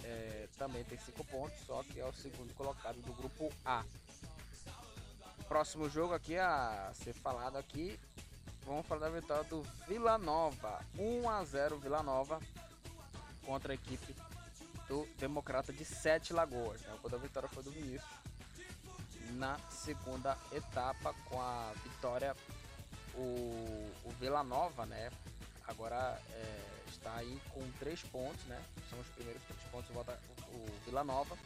é, 0.06 0.48
também 0.58 0.84
tem 0.84 0.98
5 0.98 1.24
pontos, 1.26 1.58
só 1.66 1.84
que 1.84 2.00
é 2.00 2.06
o 2.06 2.14
segundo 2.14 2.54
colocado 2.54 3.02
do 3.02 3.14
grupo 3.14 3.52
A. 3.66 3.84
Próximo 5.48 5.90
jogo 5.90 6.14
aqui 6.14 6.38
a 6.38 6.92
ser 6.94 7.14
falado 7.14 7.58
aqui, 7.58 8.00
vamos 8.66 8.86
falar 8.86 9.10
da 9.10 9.20
vitória 9.20 9.44
do 9.44 9.62
Vila 9.88 10.18
Nova, 10.18 10.84
1 10.98 11.30
a 11.30 11.44
0 11.44 11.78
Vila 11.78 12.02
Nova 12.02 12.40
contra 13.46 13.74
a 13.74 13.76
equipe 13.76 14.16
do 14.88 15.08
Democrata 15.18 15.72
de 15.72 15.86
Sete 15.86 16.34
Lagoas. 16.34 16.82
Né? 16.82 16.98
Quando 17.02 17.16
a 17.16 17.20
vitória 17.20 17.50
foi 17.50 17.64
do 17.64 17.72
Vinícius 17.72 18.04
na 19.34 19.58
segunda 19.70 20.38
etapa 20.52 21.14
com 21.26 21.42
a 21.42 21.74
vitória 21.84 22.36
o, 23.16 23.92
o 24.04 24.12
Vila 24.20 24.44
Nova, 24.44 24.86
né? 24.86 25.12
Agora 25.68 26.20
é, 26.32 26.75
está 26.96 27.16
aí 27.16 27.40
com 27.50 27.62
três 27.80 28.02
pontos, 28.04 28.44
né? 28.46 28.62
São 28.90 29.00
os 29.00 29.08
primeiros 29.10 29.42
três 29.44 29.62
pontos 29.72 29.90
volta 29.94 30.20
o 30.54 30.66
Vila 30.86 31.04
Nova. 31.04 31.38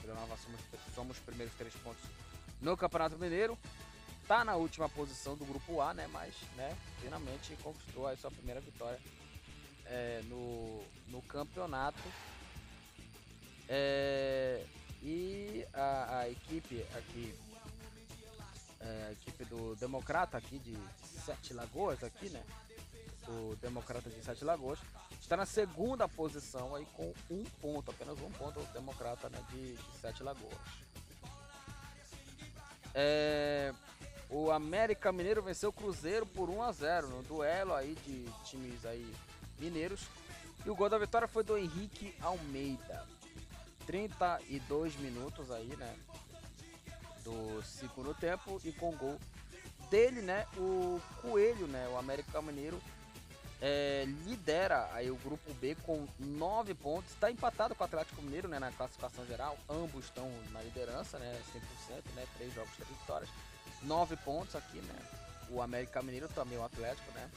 Vila 0.00 0.14
Nova 0.14 0.36
somos, 0.36 0.60
somos 0.94 1.16
os 1.16 1.22
primeiros 1.22 1.54
três 1.54 1.74
pontos 1.76 2.02
no 2.60 2.76
Campeonato 2.76 3.18
Mineiro. 3.18 3.58
Tá 4.26 4.44
na 4.44 4.54
última 4.54 4.88
posição 4.88 5.36
do 5.36 5.44
grupo 5.44 5.80
A, 5.80 5.92
né? 5.92 6.06
Mas, 6.08 6.34
né, 6.56 6.76
finalmente 7.00 7.56
conquistou 7.62 8.06
a 8.06 8.16
sua 8.16 8.30
primeira 8.30 8.60
vitória 8.60 9.00
é, 9.86 10.22
no, 10.24 10.82
no 11.08 11.22
campeonato. 11.22 12.02
É, 13.68 14.64
e 15.02 15.66
a, 15.72 16.18
a, 16.20 16.30
equipe 16.30 16.84
aqui, 16.96 17.34
é, 18.80 19.06
a 19.08 19.12
equipe 19.12 19.44
do 19.44 19.74
Democrata 19.76 20.36
aqui 20.36 20.58
de 20.58 20.76
Sete 21.24 21.52
Lagoas 21.52 22.02
aqui, 22.04 22.28
né? 22.28 22.42
O 23.28 23.56
Democrata 23.56 24.10
de 24.10 24.22
Sete 24.22 24.44
Lagoas, 24.44 24.78
está 25.20 25.36
na 25.36 25.46
segunda 25.46 26.08
posição 26.08 26.74
aí 26.74 26.86
com 26.94 27.12
um 27.30 27.44
ponto, 27.60 27.90
apenas 27.90 28.18
um 28.20 28.30
ponto 28.32 28.60
o 28.60 28.66
Democrata 28.72 29.28
né, 29.28 29.38
de, 29.50 29.74
de 29.74 29.98
Sete 30.00 30.22
Lagoas. 30.22 30.58
É, 32.94 33.72
o 34.28 34.50
América 34.50 35.12
Mineiro 35.12 35.42
venceu 35.42 35.70
o 35.70 35.72
Cruzeiro 35.72 36.26
por 36.26 36.48
1 36.48 36.62
a 36.62 36.72
0 36.72 37.08
no 37.08 37.22
duelo 37.22 37.74
aí 37.74 37.94
de 38.04 38.24
times 38.44 38.84
aí 38.84 39.14
mineiros. 39.58 40.06
E 40.64 40.70
o 40.70 40.74
gol 40.74 40.88
da 40.88 40.98
vitória 40.98 41.26
foi 41.26 41.42
do 41.42 41.56
Henrique 41.56 42.14
Almeida. 42.20 43.06
32 43.86 44.96
minutos 44.96 45.50
aí, 45.50 45.74
né? 45.76 45.96
Do 47.24 47.62
segundo 47.62 48.14
tempo 48.14 48.60
e 48.64 48.72
com 48.72 48.96
gol 48.96 49.18
dele, 49.90 50.22
né? 50.22 50.46
O 50.56 51.00
Coelho, 51.20 51.66
né? 51.66 51.88
O 51.88 51.98
América 51.98 52.40
Mineiro 52.40 52.80
é, 53.64 54.04
lidera 54.26 54.90
aí 54.92 55.08
o 55.08 55.16
grupo 55.16 55.54
B 55.54 55.76
com 55.84 56.08
9 56.18 56.74
pontos, 56.74 57.12
está 57.12 57.30
empatado 57.30 57.76
com 57.76 57.84
o 57.84 57.86
Atlético 57.86 58.20
Mineiro 58.20 58.48
né, 58.48 58.58
na 58.58 58.72
classificação 58.72 59.24
geral, 59.24 59.56
ambos 59.70 60.06
estão 60.06 60.28
na 60.50 60.60
liderança, 60.60 61.16
né, 61.20 61.40
100%, 61.88 62.02
né, 62.16 62.26
3 62.38 62.52
jogos, 62.52 62.74
3 62.74 62.88
vitórias, 62.90 63.30
9 63.82 64.16
pontos 64.16 64.56
aqui, 64.56 64.78
né, 64.78 64.98
o 65.48 65.62
América 65.62 66.02
Mineiro 66.02 66.28
também, 66.30 66.58
o 66.58 66.64
Atlético, 66.64 67.08
né, 67.12 67.30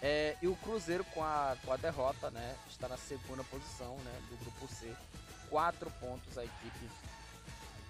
é, 0.00 0.36
e 0.40 0.46
o 0.46 0.54
Cruzeiro 0.54 1.04
com 1.06 1.24
a, 1.24 1.56
com 1.64 1.72
a 1.72 1.76
derrota, 1.76 2.30
né, 2.30 2.56
está 2.70 2.86
na 2.86 2.96
segunda 2.96 3.42
posição, 3.42 3.96
né, 3.98 4.22
do 4.30 4.36
grupo 4.36 4.72
C, 4.72 4.94
4 5.50 5.90
pontos 6.00 6.38
a 6.38 6.44
equipe 6.44 6.88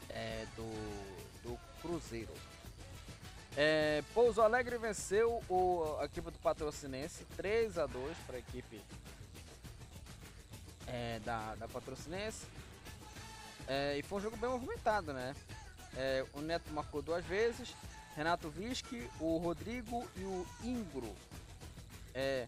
é, 0.09 0.47
do, 0.57 1.43
do 1.43 1.59
Cruzeiro. 1.83 2.33
É, 3.57 4.03
Pouso 4.15 4.41
Alegre 4.41 4.79
venceu 4.79 5.43
o, 5.49 5.97
a 6.01 6.07
equipe 6.07 6.31
do 6.31 6.39
Patrocinense 6.39 7.25
3 7.37 7.79
a 7.79 7.87
2 7.87 8.17
para 8.27 8.37
a 8.37 8.39
equipe 8.39 8.81
é, 10.87 11.21
da, 11.21 11.55
da 11.57 11.69
Patrocinense. 11.69 12.47
É, 13.69 13.99
e 13.99 14.03
foi 14.03 14.19
um 14.19 14.23
jogo 14.23 14.37
bem 14.37 14.51
movimentado, 14.51 15.13
né? 15.13 15.35
É, 15.97 16.25
o 16.33 16.41
Neto 16.41 16.73
marcou 16.73 17.03
duas 17.03 17.25
vezes, 17.25 17.75
Renato 18.17 18.49
Vischi, 18.49 19.09
o 19.21 19.37
Rodrigo 19.37 20.09
e 20.17 20.25
o 20.25 20.47
Ingro 20.65 21.15
é, 22.15 22.47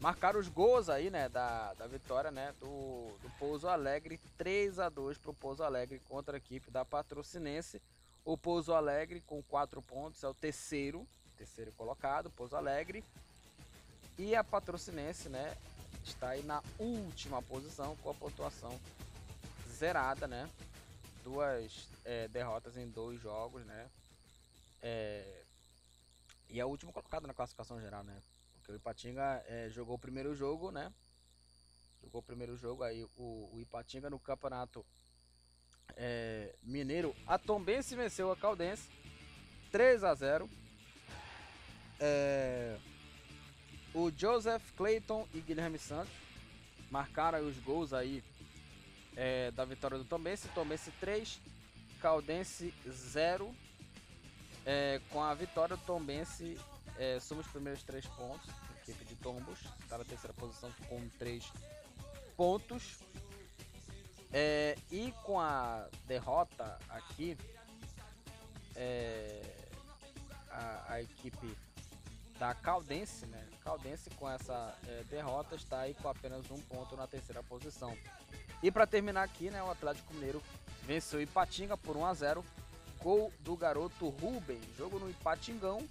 marcaram 0.00 0.38
os 0.38 0.48
gols 0.48 0.88
aí, 0.88 1.10
né, 1.10 1.28
da, 1.28 1.74
da 1.74 1.86
vitória, 1.86 2.30
né, 2.30 2.52
do, 2.60 3.16
do 3.22 3.30
Pouso 3.38 3.68
Alegre, 3.68 4.20
3 4.36 4.78
a 4.78 4.88
2 4.88 5.18
para 5.18 5.30
o 5.30 5.34
Pouso 5.34 5.62
Alegre 5.62 6.00
contra 6.08 6.36
a 6.36 6.38
equipe 6.38 6.70
da 6.70 6.84
Patrocinense. 6.84 7.80
O 8.26 8.36
Pouso 8.36 8.74
Alegre 8.74 9.20
com 9.20 9.40
4 9.40 9.80
pontos 9.80 10.24
é 10.24 10.28
o 10.28 10.34
terceiro, 10.34 11.06
terceiro 11.36 11.70
colocado, 11.70 12.28
Pouso 12.28 12.56
Alegre. 12.56 13.04
E 14.18 14.34
a 14.34 14.42
Patrocinense, 14.42 15.28
né, 15.28 15.56
está 16.04 16.30
aí 16.30 16.42
na 16.42 16.60
última 16.76 17.40
posição 17.40 17.94
com 17.98 18.10
a 18.10 18.14
pontuação 18.14 18.76
zerada, 19.70 20.26
né? 20.26 20.50
Duas 21.22 21.86
é, 22.04 22.26
derrotas 22.26 22.76
em 22.76 22.88
dois 22.88 23.20
jogos, 23.20 23.64
né? 23.64 23.88
É, 24.82 25.44
e 26.50 26.58
é 26.58 26.64
o 26.64 26.68
último 26.68 26.92
colocado 26.92 27.28
na 27.28 27.34
classificação 27.34 27.80
geral, 27.80 28.02
né? 28.02 28.20
Porque 28.56 28.72
o 28.72 28.74
Ipatinga 28.74 29.44
é, 29.46 29.68
jogou 29.70 29.94
o 29.94 30.00
primeiro 30.00 30.34
jogo, 30.34 30.72
né? 30.72 30.92
Jogou 32.02 32.20
o 32.20 32.24
primeiro 32.24 32.56
jogo 32.56 32.82
aí 32.82 33.04
o, 33.16 33.50
o 33.52 33.60
Ipatinga 33.60 34.10
no 34.10 34.18
campeonato 34.18 34.84
é, 35.96 36.54
mineiro. 36.62 37.14
A 37.26 37.38
Tombense 37.38 37.94
venceu 37.94 38.30
a 38.30 38.36
Caldense 38.36 38.88
3 39.70 40.04
a 40.04 40.14
0. 40.14 40.48
É, 41.98 42.76
o 43.94 44.10
Joseph 44.10 44.62
Clayton 44.76 45.26
e 45.32 45.40
Guilherme 45.40 45.78
Santos 45.78 46.12
marcaram 46.90 47.46
os 47.46 47.58
gols 47.58 47.92
aí 47.92 48.22
é, 49.16 49.50
da 49.50 49.64
vitória 49.64 49.98
do 49.98 50.04
Tombense. 50.04 50.48
Tombense 50.48 50.90
3, 51.00 51.40
Caldense 52.00 52.74
0. 52.88 53.54
É, 54.64 55.00
com 55.10 55.22
a 55.22 55.32
vitória 55.32 55.76
do 55.76 55.82
Tombense, 55.84 56.58
é, 56.98 57.20
somos 57.20 57.46
os 57.46 57.52
primeiros 57.52 57.82
três 57.82 58.06
pontos. 58.06 58.50
Equipe 58.88 59.04
de 59.04 59.16
Tombos 59.16 59.58
está 59.80 59.98
na 59.98 60.04
terceira 60.04 60.32
posição 60.34 60.70
com 60.88 61.08
três 61.18 61.50
pontos. 62.36 62.98
É, 64.38 64.76
e 64.92 65.14
com 65.24 65.40
a 65.40 65.88
derrota 66.06 66.78
aqui, 66.90 67.38
é, 68.74 69.40
a, 70.50 70.92
a, 70.92 71.00
equipe 71.00 71.56
da 72.38 72.54
Caldense, 72.54 73.24
né? 73.24 73.48
Caldense 73.64 74.10
com 74.10 74.28
essa 74.28 74.76
é, 74.86 75.04
derrota 75.04 75.54
está 75.54 75.80
aí 75.80 75.94
com 75.94 76.10
apenas 76.10 76.50
um 76.50 76.60
ponto 76.60 76.94
na 76.98 77.06
terceira 77.06 77.42
posição. 77.42 77.96
E 78.62 78.70
para 78.70 78.86
terminar 78.86 79.22
aqui, 79.22 79.48
né, 79.48 79.62
o 79.62 79.70
Atlético 79.70 80.12
Mineiro 80.12 80.42
venceu 80.82 81.18
Ipatinga 81.18 81.74
por 81.74 81.96
1 81.96 82.04
a 82.04 82.12
0. 82.12 82.44
Gol 83.02 83.32
do 83.40 83.56
garoto 83.56 84.10
Rubem. 84.10 84.60
Jogo 84.76 84.98
no 84.98 85.08
Ipatingão. 85.08 85.88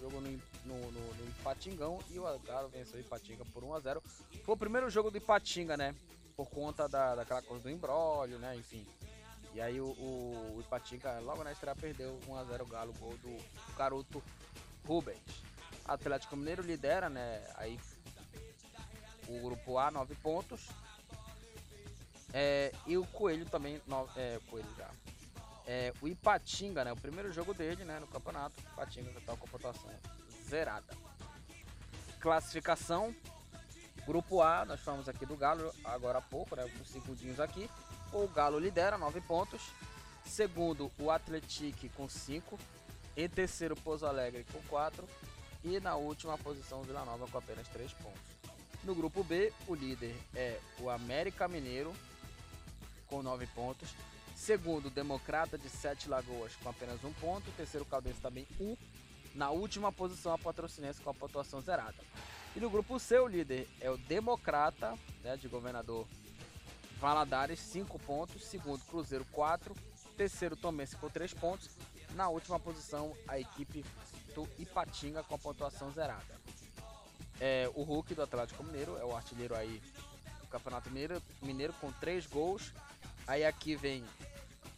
Jogo 0.00 0.20
no, 0.20 0.30
no, 0.64 0.90
no, 0.90 1.14
no 1.14 1.28
Ipatingão 1.28 2.00
e 2.10 2.18
o 2.18 2.24
Galo 2.40 2.68
venceu 2.70 2.98
Ipatinga 2.98 3.44
por 3.44 3.62
1 3.62 3.72
a 3.72 3.78
0. 3.78 4.02
Foi 4.42 4.54
o 4.56 4.58
primeiro 4.58 4.90
jogo 4.90 5.12
do 5.12 5.16
Ipatinga, 5.16 5.76
né? 5.76 5.94
Por 6.36 6.48
conta 6.48 6.88
da, 6.88 7.14
daquela 7.14 7.42
coisa 7.42 7.62
do 7.64 7.70
embrólio, 7.70 8.38
né? 8.38 8.56
Enfim. 8.56 8.86
E 9.54 9.60
aí 9.60 9.80
o, 9.80 9.86
o, 9.86 10.56
o 10.56 10.60
Ipatinga 10.60 11.20
logo 11.20 11.44
na 11.44 11.52
estreia 11.52 11.76
perdeu 11.76 12.18
1 12.26 12.36
a 12.36 12.44
0 12.44 12.64
o 12.64 12.66
Galo, 12.66 12.92
gol 12.94 13.16
do 13.18 13.36
garoto 13.76 14.22
Rubens. 14.84 15.20
Atlético 15.84 16.36
Mineiro 16.36 16.62
lidera, 16.62 17.08
né? 17.08 17.42
Aí 17.54 17.78
o 19.28 19.40
grupo 19.40 19.78
A, 19.78 19.90
9 19.90 20.14
pontos. 20.16 20.68
É, 22.32 22.72
e 22.86 22.96
o 22.96 23.06
Coelho 23.06 23.46
também, 23.46 23.80
no, 23.86 24.08
é, 24.16 24.40
Coelho 24.50 24.68
já. 24.76 24.90
É, 25.66 25.92
o 26.02 26.08
Ipatinga, 26.08 26.84
né? 26.84 26.92
O 26.92 26.96
primeiro 26.96 27.32
jogo 27.32 27.54
dele, 27.54 27.84
né? 27.84 28.00
No 28.00 28.08
campeonato. 28.08 28.60
Ipatinga 28.72 29.12
já 29.12 29.20
tá 29.20 29.36
com 29.36 29.46
a 29.46 29.48
pontuação 29.48 29.90
zerada. 30.48 30.96
Classificação. 32.18 33.14
Grupo 34.06 34.42
A, 34.42 34.64
nós 34.64 34.80
falamos 34.80 35.08
aqui 35.08 35.24
do 35.24 35.36
Galo 35.36 35.74
agora 35.82 36.18
há 36.18 36.22
pouco, 36.22 36.54
né? 36.54 36.64
Uns 36.80 36.88
segundinhos 36.88 37.40
aqui. 37.40 37.70
O 38.12 38.28
Galo 38.28 38.58
lidera, 38.58 38.98
9 38.98 39.20
pontos. 39.22 39.62
Segundo, 40.26 40.92
o 40.98 41.10
Atletique 41.10 41.88
com 41.90 42.08
5. 42.08 42.58
Em 43.16 43.28
terceiro, 43.28 43.74
Pouso 43.76 44.06
Alegre 44.06 44.44
com 44.52 44.60
4. 44.68 45.08
E 45.62 45.80
na 45.80 45.96
última 45.96 46.36
posição, 46.36 46.82
Vila 46.82 47.04
Nova 47.04 47.26
com 47.26 47.38
apenas 47.38 47.66
3 47.68 47.92
pontos. 47.94 48.20
No 48.82 48.94
grupo 48.94 49.24
B, 49.24 49.50
o 49.66 49.74
líder 49.74 50.14
é 50.34 50.60
o 50.78 50.90
América 50.90 51.48
Mineiro 51.48 51.92
com 53.06 53.22
9 53.22 53.46
pontos. 53.48 53.88
Segundo, 54.36 54.90
Democrata 54.90 55.56
de 55.56 55.70
Sete 55.70 56.08
Lagoas 56.08 56.54
com 56.56 56.68
apenas 56.68 57.02
um 57.04 57.12
ponto. 57.14 57.50
Terceiro, 57.52 57.86
Caldense 57.86 58.20
também 58.20 58.46
um. 58.60 58.76
Na 59.34 59.50
última 59.50 59.90
posição, 59.90 60.34
a 60.34 60.38
Patrocinense 60.38 61.00
com 61.00 61.10
a 61.10 61.14
pontuação 61.14 61.60
zerada. 61.62 61.96
E 62.54 62.60
no 62.60 62.70
grupo 62.70 62.98
C, 62.98 63.18
o 63.18 63.26
líder 63.26 63.68
é 63.80 63.90
o 63.90 63.96
Democrata, 63.96 64.96
né, 65.22 65.36
de 65.36 65.48
governador 65.48 66.06
Valadares, 67.00 67.58
5 67.58 67.98
pontos. 67.98 68.44
Segundo, 68.44 68.80
Cruzeiro, 68.84 69.24
4. 69.32 69.74
Terceiro, 70.16 70.56
Tomense 70.56 70.96
com 70.96 71.08
3 71.08 71.34
pontos. 71.34 71.70
Na 72.14 72.28
última 72.28 72.60
posição, 72.60 73.12
a 73.26 73.38
equipe 73.38 73.84
do 74.34 74.48
Ipatinga 74.58 75.22
com 75.24 75.34
a 75.34 75.38
pontuação 75.38 75.90
zerada. 75.90 76.40
É, 77.40 77.68
o 77.74 77.82
Hulk 77.82 78.14
do 78.14 78.22
Atlético 78.22 78.62
Mineiro 78.62 78.96
é 78.96 79.04
o 79.04 79.14
artilheiro 79.14 79.56
aí 79.56 79.82
do 80.40 80.46
Campeonato 80.46 80.88
Mineiro, 80.88 81.20
Mineiro 81.42 81.72
com 81.74 81.90
3 81.90 82.26
gols 82.26 82.72
Aí 83.26 83.44
aqui 83.44 83.74
vem 83.74 84.04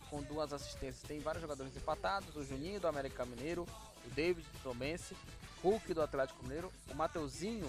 com 0.08 0.22
duas 0.22 0.52
assistências. 0.52 1.02
Tem 1.02 1.18
vários 1.18 1.42
jogadores 1.42 1.76
empatados: 1.76 2.34
o 2.36 2.44
Juninho 2.44 2.80
do 2.80 2.86
América 2.86 3.24
Mineiro, 3.24 3.66
o 4.04 4.10
David 4.14 4.46
do 4.48 4.58
Tomense, 4.62 5.16
Hulk 5.62 5.94
do 5.94 6.02
Atlético 6.02 6.42
Mineiro, 6.42 6.72
o 6.90 6.94
Mateuzinho 6.94 7.68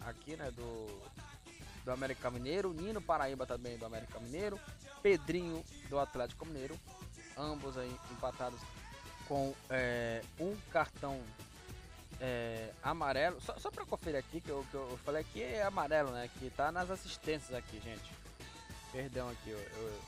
aqui, 0.00 0.36
né, 0.36 0.50
do, 0.50 1.02
do 1.84 1.92
América 1.92 2.30
Mineiro, 2.30 2.72
Nino 2.72 3.00
Paraíba 3.00 3.46
também 3.46 3.76
do 3.78 3.86
América 3.86 4.18
Mineiro, 4.20 4.58
Pedrinho 5.02 5.64
do 5.88 5.98
Atlético 5.98 6.46
Mineiro, 6.46 6.78
ambos 7.36 7.76
aí 7.78 7.94
empatados 8.10 8.60
com 9.26 9.54
é, 9.70 10.22
um 10.38 10.56
cartão 10.70 11.20
é, 12.20 12.70
amarelo. 12.82 13.40
Só, 13.40 13.58
só 13.58 13.70
para 13.70 13.84
conferir 13.84 14.18
aqui, 14.18 14.40
que 14.40 14.50
eu, 14.50 14.64
que 14.70 14.74
eu 14.74 14.98
falei 15.04 15.22
aqui 15.22 15.42
é 15.42 15.62
amarelo, 15.62 16.10
né? 16.12 16.30
Que 16.38 16.50
tá 16.50 16.70
nas 16.70 16.90
assistências 16.90 17.52
aqui, 17.52 17.80
gente. 17.80 18.12
Perdão 18.92 19.28
aqui, 19.30 19.50
eu, 19.50 19.58
eu, 19.58 20.00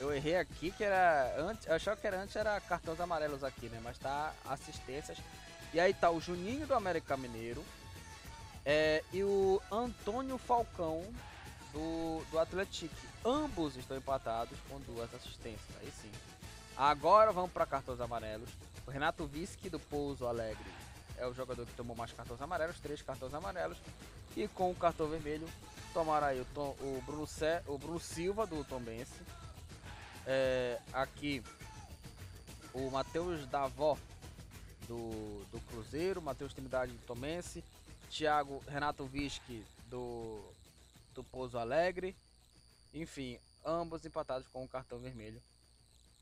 eu, 0.00 0.14
errei 0.14 0.36
aqui 0.36 0.70
que 0.70 0.84
era 0.84 1.34
antes, 1.38 1.66
eu 1.66 1.74
achava 1.74 1.98
que 1.98 2.06
era 2.06 2.20
antes 2.20 2.36
era 2.36 2.60
cartões 2.60 3.00
amarelos 3.00 3.42
aqui, 3.42 3.68
né? 3.68 3.80
Mas 3.82 3.98
tá 3.98 4.32
assistências. 4.44 5.18
E 5.72 5.80
aí 5.80 5.92
tá 5.92 6.10
o 6.10 6.20
Juninho 6.20 6.66
do 6.66 6.74
América 6.74 7.16
Mineiro 7.16 7.64
é, 8.64 9.02
e 9.12 9.22
o 9.22 9.60
Antônio 9.70 10.38
Falcão 10.38 11.02
do, 11.72 12.22
do 12.30 12.38
Atlético. 12.38 12.94
Ambos 13.24 13.76
estão 13.76 13.96
empatados 13.96 14.58
com 14.68 14.80
duas 14.80 15.12
assistências. 15.14 15.76
Aí 15.80 15.92
sim. 16.02 16.10
Agora 16.76 17.32
vamos 17.32 17.52
para 17.52 17.66
cartões 17.66 18.00
amarelos. 18.00 18.48
O 18.86 18.90
Renato 18.90 19.26
Visque 19.26 19.68
do 19.68 19.78
Pouso 19.78 20.26
Alegre 20.26 20.66
é 21.18 21.26
o 21.26 21.34
jogador 21.34 21.66
que 21.66 21.74
tomou 21.74 21.96
mais 21.96 22.12
cartões 22.12 22.40
amarelos, 22.40 22.78
três 22.80 23.02
cartões 23.02 23.34
amarelos. 23.34 23.78
E 24.36 24.46
com 24.48 24.70
o 24.70 24.74
cartão 24.74 25.08
vermelho, 25.08 25.48
tomaram 25.94 26.26
aí 26.26 26.40
o, 26.40 26.44
Tom, 26.46 26.76
o, 26.80 27.02
Bruno, 27.06 27.26
C, 27.26 27.62
o 27.66 27.78
Bruno 27.78 27.98
Silva 27.98 28.46
do 28.46 28.62
Tombense. 28.64 29.22
É, 30.26 30.78
aqui 30.92 31.42
o 32.74 32.90
Matheus 32.90 33.46
Davó 33.46 33.96
do, 34.86 35.44
do 35.50 35.60
Cruzeiro, 35.68 36.22
Matheus 36.22 36.52
Trindade 36.52 36.92
do 36.92 37.06
Tomense, 37.06 37.62
Thiago 38.10 38.62
Renato 38.68 39.04
Vischi 39.06 39.64
do, 39.88 40.40
do 41.14 41.22
Pouso 41.24 41.58
Alegre. 41.58 42.14
Enfim, 42.94 43.38
ambos 43.64 44.04
empatados 44.04 44.46
com 44.48 44.60
o 44.60 44.64
um 44.64 44.68
cartão 44.68 44.98
vermelho 44.98 45.40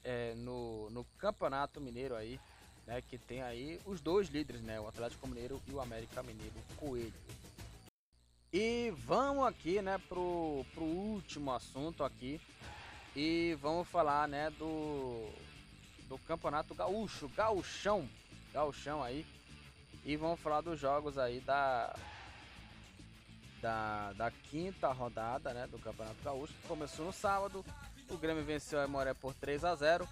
é, 0.03 0.35
no, 0.35 0.91
no 0.91 1.05
Campeonato 1.19 1.81
Mineiro 1.81 2.15
aí, 2.15 2.39
né? 2.87 3.03
Que 3.03 3.17
tem 3.19 3.43
aí 3.43 3.81
os 3.87 4.01
dois 4.01 4.29
líderes, 4.29 4.63
né? 4.63 4.79
O 4.81 4.87
Atlético 4.87 5.27
Mineiro 5.27 5.61
e 5.67 5.73
o 5.73 5.81
América 5.81 6.23
Mineiro 6.23 6.55
Coelho. 6.77 7.13
E 8.53 8.93
vamos 9.05 9.45
aqui, 9.49 9.83
né, 9.83 9.99
pro, 10.09 10.65
pro 10.73 10.85
último 10.85 11.53
assunto 11.53 12.05
aqui. 12.05 12.41
E 13.17 13.57
vamos 13.61 13.89
falar, 13.89 14.29
né, 14.29 14.49
do, 14.51 15.29
do 16.09 16.17
Campeonato 16.19 16.73
Gaúcho, 16.73 17.29
Gauchão, 17.31 18.09
Gauchão 18.55 19.03
aí. 19.03 19.27
E 20.05 20.17
vamos 20.17 20.39
falar 20.39 20.61
dos 20.61 20.79
jogos 20.79 21.19
aí 21.19 21.41
da, 21.41 21.93
da, 23.61 24.13
da 24.13 24.31
quinta 24.31 24.93
rodada, 24.93 25.53
né, 25.53 25.67
do 25.67 25.79
Campeonato 25.79 26.23
Gaúcho. 26.23 26.55
Que 26.55 26.69
começou 26.69 27.05
no 27.05 27.13
sábado, 27.13 27.65
o 28.09 28.17
Grêmio 28.17 28.45
venceu 28.45 28.81
a 28.81 28.87
Moré 28.87 29.13
por 29.13 29.35
3 29.35 29.65
a 29.65 29.75
0 29.75 30.07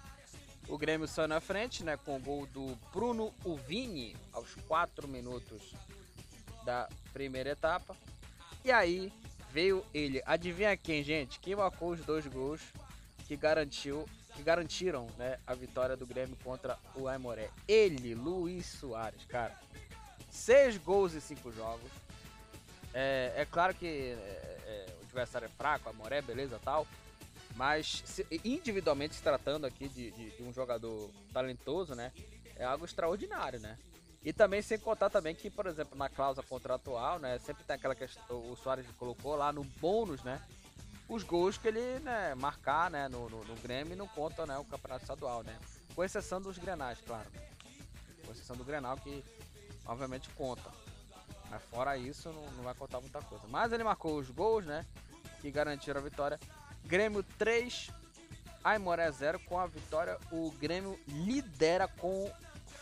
O 0.67 0.77
Grêmio 0.77 1.07
saiu 1.07 1.29
na 1.29 1.39
frente, 1.39 1.85
né, 1.85 1.95
com 1.95 2.17
o 2.17 2.19
gol 2.19 2.45
do 2.47 2.75
Bruno 2.91 3.33
Uvini 3.45 4.13
aos 4.33 4.53
4 4.67 5.07
minutos 5.07 5.73
da 6.65 6.89
primeira 7.13 7.51
etapa. 7.51 7.95
E 8.65 8.71
aí 8.73 9.13
veio 9.51 9.85
ele. 9.93 10.21
Adivinha 10.25 10.75
quem, 10.75 11.01
gente? 11.01 11.39
Quem 11.39 11.55
marcou 11.55 11.91
os 11.91 12.01
dois 12.01 12.27
gols 12.27 12.61
que 13.25 13.37
garantiu, 13.37 14.05
que 14.35 14.43
garantiram, 14.43 15.07
né, 15.17 15.39
a 15.45 15.53
vitória 15.53 15.95
do 15.95 16.05
Grêmio 16.05 16.37
contra 16.43 16.77
o 16.95 17.07
Aimoré? 17.07 17.49
Ele, 17.67 18.15
Luiz 18.15 18.65
Soares, 18.65 19.23
cara. 19.25 19.57
Seis 20.29 20.77
gols 20.77 21.13
em 21.13 21.19
cinco 21.19 21.51
jogos. 21.51 21.91
É, 22.93 23.33
é 23.37 23.45
claro 23.45 23.73
que 23.73 23.85
é, 23.85 24.59
é, 24.65 24.85
o 24.99 25.03
adversário 25.05 25.45
é 25.45 25.49
fraco, 25.49 25.89
a 25.89 25.93
Moré, 25.93 26.21
beleza 26.21 26.59
tal. 26.63 26.87
Mas 27.55 28.03
se, 28.05 28.25
individualmente 28.43 29.15
se 29.15 29.21
tratando 29.21 29.65
aqui 29.65 29.87
de, 29.87 30.11
de, 30.11 30.31
de, 30.31 30.43
um 30.43 30.53
jogador 30.53 31.09
talentoso, 31.31 31.95
né? 31.95 32.11
É 32.55 32.65
algo 32.65 32.85
extraordinário, 32.85 33.59
né? 33.59 33.77
E 34.23 34.31
também 34.31 34.61
sem 34.61 34.79
contar 34.79 35.09
também 35.09 35.35
que, 35.35 35.49
por 35.49 35.67
exemplo, 35.67 35.97
na 35.97 36.09
cláusula 36.09 36.45
contratual, 36.47 37.19
né? 37.19 37.37
Sempre 37.39 37.63
tem 37.63 37.75
aquela 37.75 37.95
questão, 37.95 38.23
o 38.51 38.55
Soares 38.55 38.85
colocou 38.97 39.35
lá 39.35 39.51
no 39.51 39.63
bônus, 39.63 40.23
né? 40.23 40.41
Os 41.13 41.21
gols 41.21 41.59
que 41.59 41.67
ele 41.67 41.99
né, 41.99 42.33
marcar 42.33 42.89
né, 42.89 43.07
no, 43.07 43.29
no, 43.29 43.43
no 43.43 43.55
Grêmio 43.57 43.95
não 43.95 44.07
conta 44.07 44.47
né, 44.47 44.57
o 44.57 44.65
campeonato 44.65 45.03
estadual, 45.03 45.43
né? 45.43 45.59
Com 45.93 46.03
exceção 46.03 46.41
dos 46.41 46.57
Grenais, 46.57 46.97
claro. 47.05 47.29
Com 48.25 48.31
exceção 48.31 48.55
do 48.55 48.63
Grenal, 48.63 48.97
que 48.97 49.23
obviamente 49.85 50.27
conta. 50.31 50.71
Mas 51.51 51.61
fora 51.65 51.95
isso, 51.95 52.29
não, 52.29 52.51
não 52.53 52.63
vai 52.63 52.73
contar 52.73 52.99
muita 52.99 53.21
coisa. 53.21 53.43
Mas 53.47 53.71
ele 53.71 53.83
marcou 53.83 54.17
os 54.17 54.31
gols, 54.31 54.65
né? 54.65 54.87
Que 55.39 55.51
garantiram 55.51 55.99
a 55.99 56.03
vitória. 56.03 56.39
Grêmio 56.83 57.21
3, 57.37 57.91
Aimoré 58.63 59.11
0. 59.11 59.37
Com 59.41 59.59
a 59.59 59.67
vitória, 59.67 60.17
o 60.31 60.49
Grêmio 60.53 60.99
lidera 61.07 61.87
com 61.87 62.27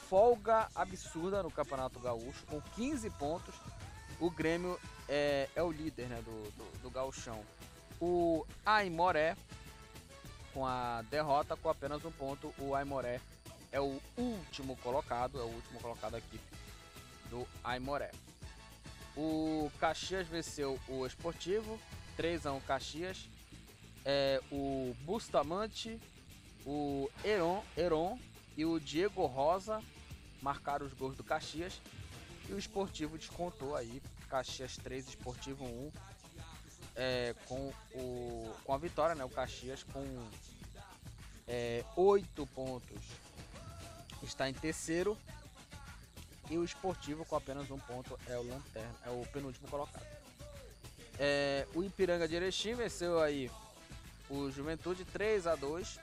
folga 0.07 0.69
absurda 0.73 1.43
no 1.43 1.51
Campeonato 1.51 1.99
Gaúcho, 1.99 2.45
com 2.45 2.61
15 2.77 3.09
pontos. 3.09 3.55
O 4.21 4.32
Grêmio 4.32 4.79
é, 5.09 5.49
é 5.53 5.61
o 5.61 5.69
líder 5.69 6.07
né, 6.07 6.21
do, 6.21 6.51
do, 6.51 6.82
do 6.84 6.89
Gauchão. 6.89 7.43
O 8.02 8.47
Aimoré, 8.66 9.38
com 10.54 10.66
a 10.66 11.04
derrota, 11.04 11.56
com 11.56 11.70
apenas 11.70 12.04
um 12.04 12.12
ponto, 12.12 12.52
o 12.58 12.74
Aimoré 12.74 13.22
é 13.72 13.80
o 13.80 14.02
último 14.18 14.76
colocado, 14.78 15.39
é 15.39 15.43
o 15.43 15.47
último 15.47 15.80
colocado 15.80 16.16
aqui 16.16 16.39
do 17.30 17.47
Aimoré. 17.64 18.12
O 19.16 19.72
Caxias 19.80 20.28
venceu 20.28 20.80
o 20.88 21.06
Esportivo, 21.06 21.80
3 22.18 22.45
a 22.47 22.54
1 22.54 22.62
Caxias. 22.62 23.30
É, 24.04 24.41
o 24.52 24.95
Bustamante, 25.02 25.99
o 26.66 27.08
Heron, 27.24 27.64
Heron 27.78 28.20
e 28.58 28.66
o 28.66 28.80
Diego 28.80 29.28
Rosa 29.28 29.80
marcaram 30.41 30.88
os 30.88 30.93
gols 30.93 31.16
do 31.16 31.24
Caxias. 31.24 31.80
E 32.49 32.54
o 32.54 32.58
Esportivo 32.58 33.18
descontou 33.18 33.76
aí, 33.76 34.02
Caxias 34.28 34.76
3, 34.78 35.10
Esportivo 35.10 35.66
1. 35.66 35.91
É, 36.95 37.33
com, 37.47 37.71
o, 37.95 38.53
com 38.63 38.73
a 38.73 38.77
vitória, 38.77 39.15
né? 39.15 39.23
O 39.23 39.29
Caxias 39.29 39.83
com 39.83 40.05
é, 41.47 41.83
8 41.95 42.45
pontos 42.47 43.01
está 44.23 44.49
em 44.49 44.53
terceiro 44.53 45.17
e 46.49 46.57
o 46.57 46.63
esportivo 46.63 47.25
com 47.25 47.35
apenas 47.35 47.71
um 47.71 47.79
ponto 47.79 48.19
é 48.27 48.37
o 48.37 48.43
lanterna, 48.43 48.95
é 49.05 49.09
o 49.09 49.25
penúltimo 49.31 49.67
colocado. 49.69 50.05
É, 51.17 51.65
o 51.73 51.83
Ipiranga 51.83 52.27
de 52.27 52.35
Erechim 52.35 52.73
venceu 52.73 53.21
aí 53.21 53.49
o 54.29 54.49
Juventude 54.49 55.03
3 55.05 55.45
a 55.45 55.55
2 55.55 55.99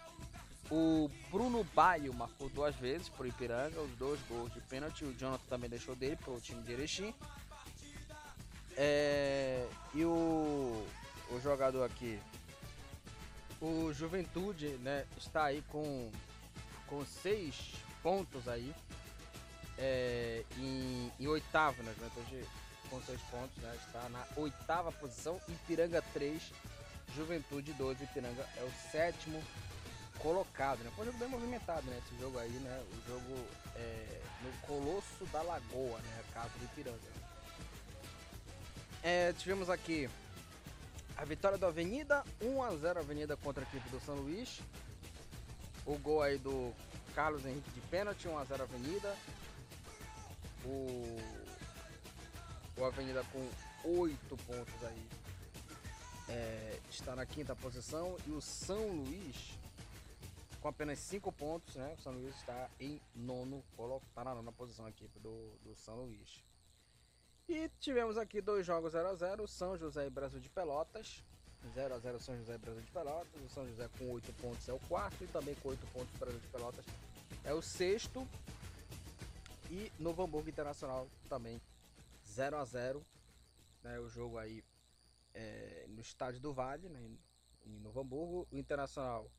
O 0.70 1.10
Bruno 1.30 1.64
Baio 1.74 2.12
marcou 2.12 2.48
duas 2.50 2.74
vezes 2.76 3.08
para 3.08 3.24
o 3.24 3.26
Ipiranga, 3.26 3.80
os 3.80 3.90
dois 3.96 4.20
gols 4.28 4.52
de 4.52 4.60
pênalti. 4.60 5.04
O 5.04 5.14
Jonathan 5.14 5.44
também 5.48 5.70
deixou 5.70 5.96
dele 5.96 6.18
o 6.26 6.40
time 6.40 6.62
de 6.62 6.72
Erechim. 6.72 7.14
É, 8.80 9.66
e 9.92 10.04
o, 10.04 10.86
o 11.30 11.40
jogador 11.42 11.82
aqui, 11.82 12.16
o 13.60 13.92
Juventude, 13.92 14.68
né, 14.78 15.04
está 15.16 15.46
aí 15.46 15.62
com, 15.62 16.12
com 16.86 17.04
seis 17.04 17.74
pontos 18.04 18.46
aí 18.46 18.72
é, 19.76 20.44
em, 20.56 21.12
em, 21.18 21.26
oitavo, 21.26 21.82
né? 21.82 21.92
Juventude 21.98 22.46
com 22.88 23.02
seis 23.02 23.20
pontos, 23.22 23.56
né? 23.62 23.76
Está 23.84 24.08
na 24.10 24.24
oitava 24.36 24.92
posição. 24.92 25.40
Ipiranga 25.48 26.00
3, 26.12 26.40
Juventude 27.16 27.72
2. 27.72 28.00
Ipiranga 28.02 28.46
é 28.56 28.62
o 28.62 28.90
sétimo 28.92 29.42
colocado, 30.20 30.78
né? 30.84 30.92
Foi 30.94 31.02
um 31.02 31.06
jogo 31.06 31.18
bem 31.18 31.28
movimentado, 31.28 31.84
né? 31.86 32.00
Esse 32.04 32.20
jogo 32.20 32.38
aí, 32.38 32.50
né? 32.50 32.84
O 32.92 33.08
jogo 33.08 33.44
é, 33.74 34.20
no 34.42 34.52
Colosso 34.66 35.24
da 35.32 35.42
Lagoa, 35.42 35.98
né? 35.98 36.24
A 36.28 36.32
casa 36.32 36.56
do 36.58 36.64
Ipiranga. 36.64 37.17
É, 39.02 39.32
tivemos 39.34 39.70
aqui 39.70 40.08
a 41.16 41.24
vitória 41.24 41.58
do 41.58 41.66
Avenida, 41.66 42.24
1 42.40 42.62
a 42.62 42.76
0 42.76 43.00
Avenida 43.00 43.36
contra 43.36 43.64
a 43.64 43.66
equipe 43.66 43.88
do 43.90 44.00
São 44.00 44.16
Luís. 44.16 44.60
O 45.86 45.96
gol 45.98 46.22
aí 46.22 46.38
do 46.38 46.72
Carlos 47.14 47.44
Henrique 47.44 47.70
de 47.70 47.80
pênalti, 47.82 48.28
1 48.28 48.38
a 48.38 48.44
0 48.44 48.62
Avenida 48.62 49.16
o, 50.64 51.18
o 52.76 52.84
Avenida 52.84 53.24
com 53.32 53.48
8 53.84 54.36
pontos 54.36 54.84
aí 54.84 55.08
é, 56.28 56.80
está 56.90 57.16
na 57.16 57.24
quinta 57.24 57.56
posição 57.56 58.16
e 58.26 58.30
o 58.30 58.40
São 58.40 58.88
Luís 58.88 59.58
com 60.60 60.68
apenas 60.68 60.98
5 60.98 61.30
pontos, 61.32 61.76
né? 61.76 61.94
O 61.96 62.02
São 62.02 62.12
Luís 62.12 62.34
está 62.36 62.68
em 62.80 63.00
nono, 63.14 63.64
está 64.08 64.24
na 64.24 64.34
nona 64.34 64.50
posição 64.52 64.86
aqui 64.86 65.08
do, 65.20 65.52
do 65.62 65.74
São 65.76 65.94
Luís. 65.94 66.44
E 67.48 67.70
tivemos 67.80 68.18
aqui 68.18 68.42
dois 68.42 68.66
jogos 68.66 68.92
0 68.92 69.08
a 69.08 69.14
0 69.14 69.48
São 69.48 69.74
José 69.74 70.06
e 70.06 70.10
Brasil 70.10 70.38
de 70.38 70.50
Pelotas. 70.50 71.24
0 71.74 71.94
a 71.94 71.98
0 71.98 72.20
São 72.20 72.36
José 72.36 72.54
e 72.54 72.58
Brasil 72.58 72.82
de 72.82 72.90
Pelotas. 72.90 73.42
O 73.42 73.48
São 73.48 73.66
José 73.66 73.88
com 73.98 74.10
8 74.10 74.30
pontos 74.34 74.68
é 74.68 74.72
o 74.74 74.78
quarto 74.80 75.24
e 75.24 75.26
também 75.28 75.54
com 75.54 75.70
8 75.70 75.86
pontos 75.86 76.14
o 76.14 76.18
Brasil 76.18 76.40
de 76.40 76.46
Pelotas 76.48 76.84
é 77.44 77.54
o 77.54 77.62
sexto. 77.62 78.28
E 79.70 79.90
Novo 79.98 80.22
Hamburgo 80.22 80.50
Internacional 80.50 81.08
também 81.26 81.58
0 82.26 82.58
a 82.58 82.64
0 82.66 83.06
né, 83.82 83.98
O 83.98 84.10
jogo 84.10 84.36
aí 84.36 84.62
é, 85.32 85.86
no 85.88 86.02
estádio 86.02 86.40
do 86.40 86.52
Vale, 86.52 86.90
né, 86.90 87.00
em 87.64 87.78
Novo 87.80 87.98
Hamburgo. 87.98 88.46
O 88.52 88.58
Internacional 88.58 89.30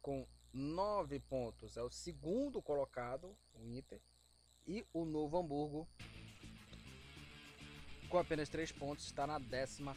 com 0.00 0.24
9 0.52 1.18
pontos 1.18 1.76
é 1.76 1.82
o 1.82 1.90
segundo 1.90 2.62
colocado, 2.62 3.36
o 3.52 3.66
Inter. 3.66 4.00
E 4.64 4.86
o 4.92 5.04
Novo 5.04 5.36
Hamburgo 5.36 5.88
com 8.12 8.18
apenas 8.18 8.50
3 8.50 8.70
pontos 8.72 9.06
está 9.06 9.26
na 9.26 9.38
décima 9.38 9.96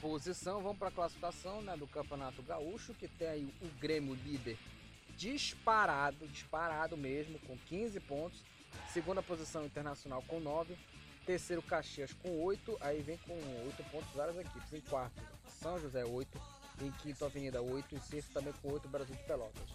posição. 0.00 0.62
Vamos 0.62 0.78
para 0.78 0.88
a 0.88 0.90
classificação 0.90 1.60
né, 1.60 1.76
do 1.76 1.86
Campeonato 1.86 2.42
Gaúcho, 2.42 2.94
que 2.94 3.06
tem 3.06 3.28
aí 3.28 3.54
o 3.60 3.68
Grêmio 3.78 4.14
líder 4.14 4.56
disparado, 5.14 6.26
disparado 6.28 6.96
mesmo, 6.96 7.38
com 7.40 7.54
15 7.68 8.00
pontos. 8.00 8.42
Segunda 8.94 9.22
posição 9.22 9.66
Internacional 9.66 10.22
com 10.22 10.40
9. 10.40 10.74
Terceiro 11.26 11.60
Caxias 11.60 12.14
com 12.14 12.42
8. 12.42 12.78
Aí 12.80 13.02
vem 13.02 13.18
com 13.18 13.34
8 13.66 13.84
pontos 13.90 14.10
várias 14.14 14.38
equipes. 14.38 14.72
Em 14.72 14.80
quarto, 14.80 15.22
São 15.60 15.78
José 15.78 16.02
8. 16.02 16.40
Em 16.80 16.90
quinto, 16.92 17.26
Avenida 17.26 17.60
8. 17.60 17.94
Em 17.94 18.00
sexto 18.00 18.32
também 18.32 18.54
com 18.62 18.72
8, 18.72 18.88
Brasil 18.88 19.14
de 19.14 19.22
Pelotas. 19.24 19.68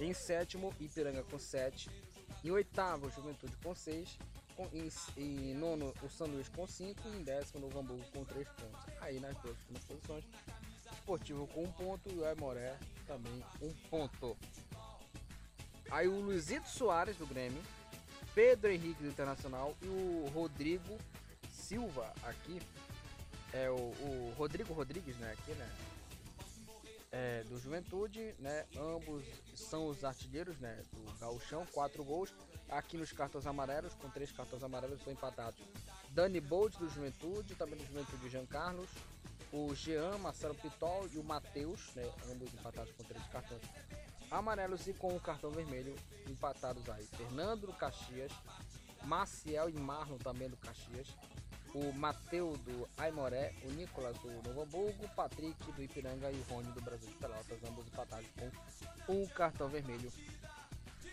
Em 0.00 0.14
sétimo, 0.14 0.74
Ipiranga 0.80 1.22
com 1.24 1.38
7. 1.38 1.90
Em 2.42 2.50
oitavo, 2.50 3.10
Juventude 3.10 3.54
com 3.62 3.74
6. 3.74 4.18
Em, 4.72 4.88
em 5.16 5.54
nono, 5.54 5.92
o 6.02 6.24
Luís 6.26 6.48
com 6.48 6.66
5. 6.66 7.08
E 7.08 7.16
em 7.16 7.22
décimo, 7.22 7.60
Novo 7.60 7.78
Hamburgo 7.78 8.04
com 8.12 8.24
3 8.24 8.48
pontos. 8.48 8.80
Aí 9.00 9.18
nas 9.20 9.36
duas 9.38 9.56
últimas 9.58 9.84
posições, 9.84 10.24
Esportivo 10.92 11.46
com 11.48 11.62
1 11.62 11.64
um 11.64 11.72
ponto 11.72 12.10
e 12.10 12.18
o 12.18 12.24
Aimoré 12.24 12.78
também 13.06 13.42
1 13.60 13.66
um 13.66 13.74
ponto. 13.90 14.36
Aí 15.90 16.06
o 16.06 16.20
Luizito 16.20 16.68
Soares 16.68 17.16
do 17.16 17.26
Grêmio 17.26 17.60
Pedro 18.34 18.70
Henrique 18.70 19.02
do 19.02 19.08
Internacional 19.08 19.76
e 19.82 19.86
o 19.86 20.30
Rodrigo 20.34 20.98
Silva 21.50 22.12
aqui. 22.22 22.60
É 23.52 23.70
o, 23.70 23.74
o 23.74 24.34
Rodrigo 24.38 24.72
Rodrigues, 24.72 25.16
né? 25.18 25.32
Aqui, 25.32 25.52
né? 25.52 25.70
É, 27.12 27.44
do 27.44 27.58
Juventude, 27.58 28.34
né? 28.38 28.64
Ambos 28.74 29.22
são 29.54 29.86
os 29.86 30.02
artilheiros, 30.02 30.58
né? 30.58 30.82
Do 30.90 31.18
Gauchão, 31.18 31.66
quatro 31.66 32.02
gols. 32.02 32.34
Aqui 32.70 32.96
nos 32.96 33.12
cartões 33.12 33.46
amarelos, 33.46 33.94
com 33.94 34.08
três 34.08 34.32
cartões 34.32 34.62
amarelos, 34.62 34.98
estão 34.98 35.12
empatados. 35.12 35.60
Dani 36.08 36.40
Bolt 36.40 36.78
do 36.78 36.88
Juventude, 36.88 37.54
também 37.54 37.76
do 37.76 37.84
Juventude 37.84 38.30
Jean 38.30 38.46
Carlos. 38.46 38.88
O 39.52 39.74
Jean, 39.74 40.16
Marcelo 40.16 40.54
Pitol 40.54 41.06
e 41.12 41.18
o 41.18 41.22
Matheus, 41.22 41.94
né? 41.94 42.10
Ambos 42.30 42.52
empatados 42.54 42.90
com 42.94 43.04
três 43.04 43.26
cartões 43.26 43.62
amarelos 44.30 44.86
e 44.86 44.94
com 44.94 45.14
o 45.14 45.20
cartão 45.20 45.50
vermelho 45.50 45.94
empatados 46.26 46.88
aí. 46.88 47.06
Fernando 47.06 47.66
do 47.66 47.72
Caxias, 47.74 48.32
Maciel 49.04 49.68
e 49.68 49.74
Marlon 49.74 50.16
também 50.16 50.48
do 50.48 50.56
Caxias, 50.56 51.08
o 51.74 51.92
Mateu 51.92 52.56
do 52.64 52.88
Aimoré, 52.98 53.52
o 53.64 53.72
Nicolas 53.72 54.16
do 54.18 54.30
Novo 54.30 54.62
Hamburgo, 54.62 55.04
o 55.04 55.08
Patrick 55.08 55.72
do 55.72 55.82
Ipiranga 55.82 56.30
e 56.30 56.34
o 56.34 56.42
Rony 56.52 56.70
do 56.72 56.80
Brasil 56.80 57.08
de 57.08 57.14
Pelotas, 57.16 57.58
ambos 57.64 57.86
empatados 57.86 58.26
com 59.06 59.12
um 59.12 59.26
cartão 59.26 59.68
vermelho 59.68 60.12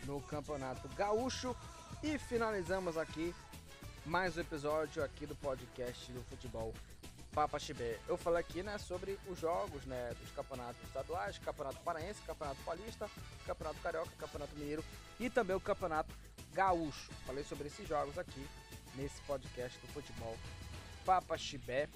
no 0.06 0.22
Campeonato 0.22 0.88
Gaúcho 0.90 1.56
e 2.04 2.18
finalizamos 2.18 2.98
aqui 2.98 3.34
mais 4.06 4.38
um 4.38 4.42
episódio 4.42 5.04
aqui 5.04 5.26
do 5.26 5.36
podcast 5.36 6.12
do 6.12 6.24
futebol 6.24 6.74
Papa 7.34 7.60
Chibé. 7.60 8.00
Eu 8.08 8.18
falei 8.18 8.40
aqui, 8.40 8.64
né, 8.64 8.78
sobre 8.78 9.18
os 9.28 9.40
jogos, 9.40 9.86
né, 9.86 10.14
dos 10.20 10.32
campeonatos 10.32 10.82
estaduais, 10.84 11.38
Campeonato 11.38 11.80
Paraense, 11.82 12.22
Campeonato 12.26 12.60
Paulista, 12.66 13.10
Campeonato 13.46 13.80
Carioca, 13.82 14.10
Campeonato 14.18 14.56
Mineiro 14.56 14.84
e 15.20 15.30
também 15.30 15.56
o 15.56 15.62
Campeonato 15.62 16.14
Gaúcho. 16.54 17.12
Falei 17.26 17.44
sobre 17.44 17.68
esses 17.68 17.88
jogos 17.88 18.18
aqui 18.18 18.46
nesse 18.96 19.22
podcast 19.22 19.78
do 19.80 19.88
futebol 19.88 20.38
Papa 21.06 21.38
Chibé. 21.38 21.88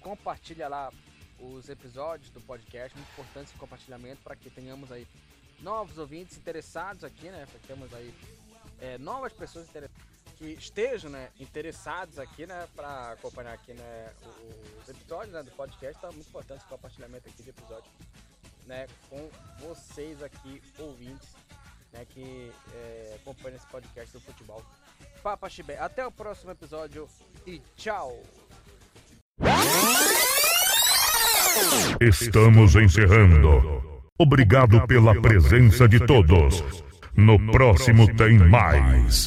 Compartilha 0.00 0.68
lá 0.68 0.92
os 1.38 1.68
episódios 1.68 2.30
do 2.30 2.40
podcast, 2.40 2.96
muito 2.96 3.10
importante 3.10 3.50
esse 3.50 3.58
compartilhamento 3.58 4.22
para 4.22 4.36
que 4.36 4.50
tenhamos 4.50 4.92
aí 4.92 5.06
novos 5.60 5.98
ouvintes 5.98 6.36
interessados 6.36 7.04
aqui, 7.04 7.28
né? 7.30 7.46
Temos 7.66 7.92
aí 7.94 8.14
é, 8.80 8.98
novas 8.98 9.32
pessoas 9.32 9.68
que 10.36 10.44
estejam 10.44 11.10
né, 11.10 11.30
interessados 11.38 12.18
aqui, 12.18 12.46
né, 12.46 12.68
para 12.74 13.12
acompanhar 13.12 13.52
aqui, 13.52 13.72
né, 13.72 14.12
os 14.82 14.88
episódios 14.88 15.32
né, 15.32 15.42
do 15.42 15.52
podcast. 15.52 16.04
É 16.04 16.10
muito 16.10 16.28
importante 16.28 16.64
o 16.64 16.68
compartilhamento 16.68 17.28
aqui 17.28 17.42
de 17.44 17.50
episódio, 17.50 17.90
né, 18.66 18.88
com 19.08 19.30
vocês 19.60 20.20
aqui, 20.20 20.60
ouvintes, 20.78 21.28
né, 21.92 22.04
que 22.06 22.52
é, 22.74 23.18
acompanham 23.20 23.56
esse 23.56 23.66
podcast 23.68 24.12
do 24.12 24.20
futebol. 24.20 24.64
Papa 25.22 25.48
Chibé. 25.48 25.78
Até 25.78 26.06
o 26.06 26.10
próximo 26.10 26.50
episódio 26.50 27.06
e 27.46 27.60
tchau! 27.76 28.20
Estamos 32.00 32.74
encerrando. 32.76 33.82
Obrigado 34.18 34.86
pela 34.86 35.20
presença 35.20 35.88
de 35.88 36.00
todos. 36.00 36.64
No 37.16 37.38
próximo 37.52 38.06
tem 38.16 38.38
mais. 38.38 39.20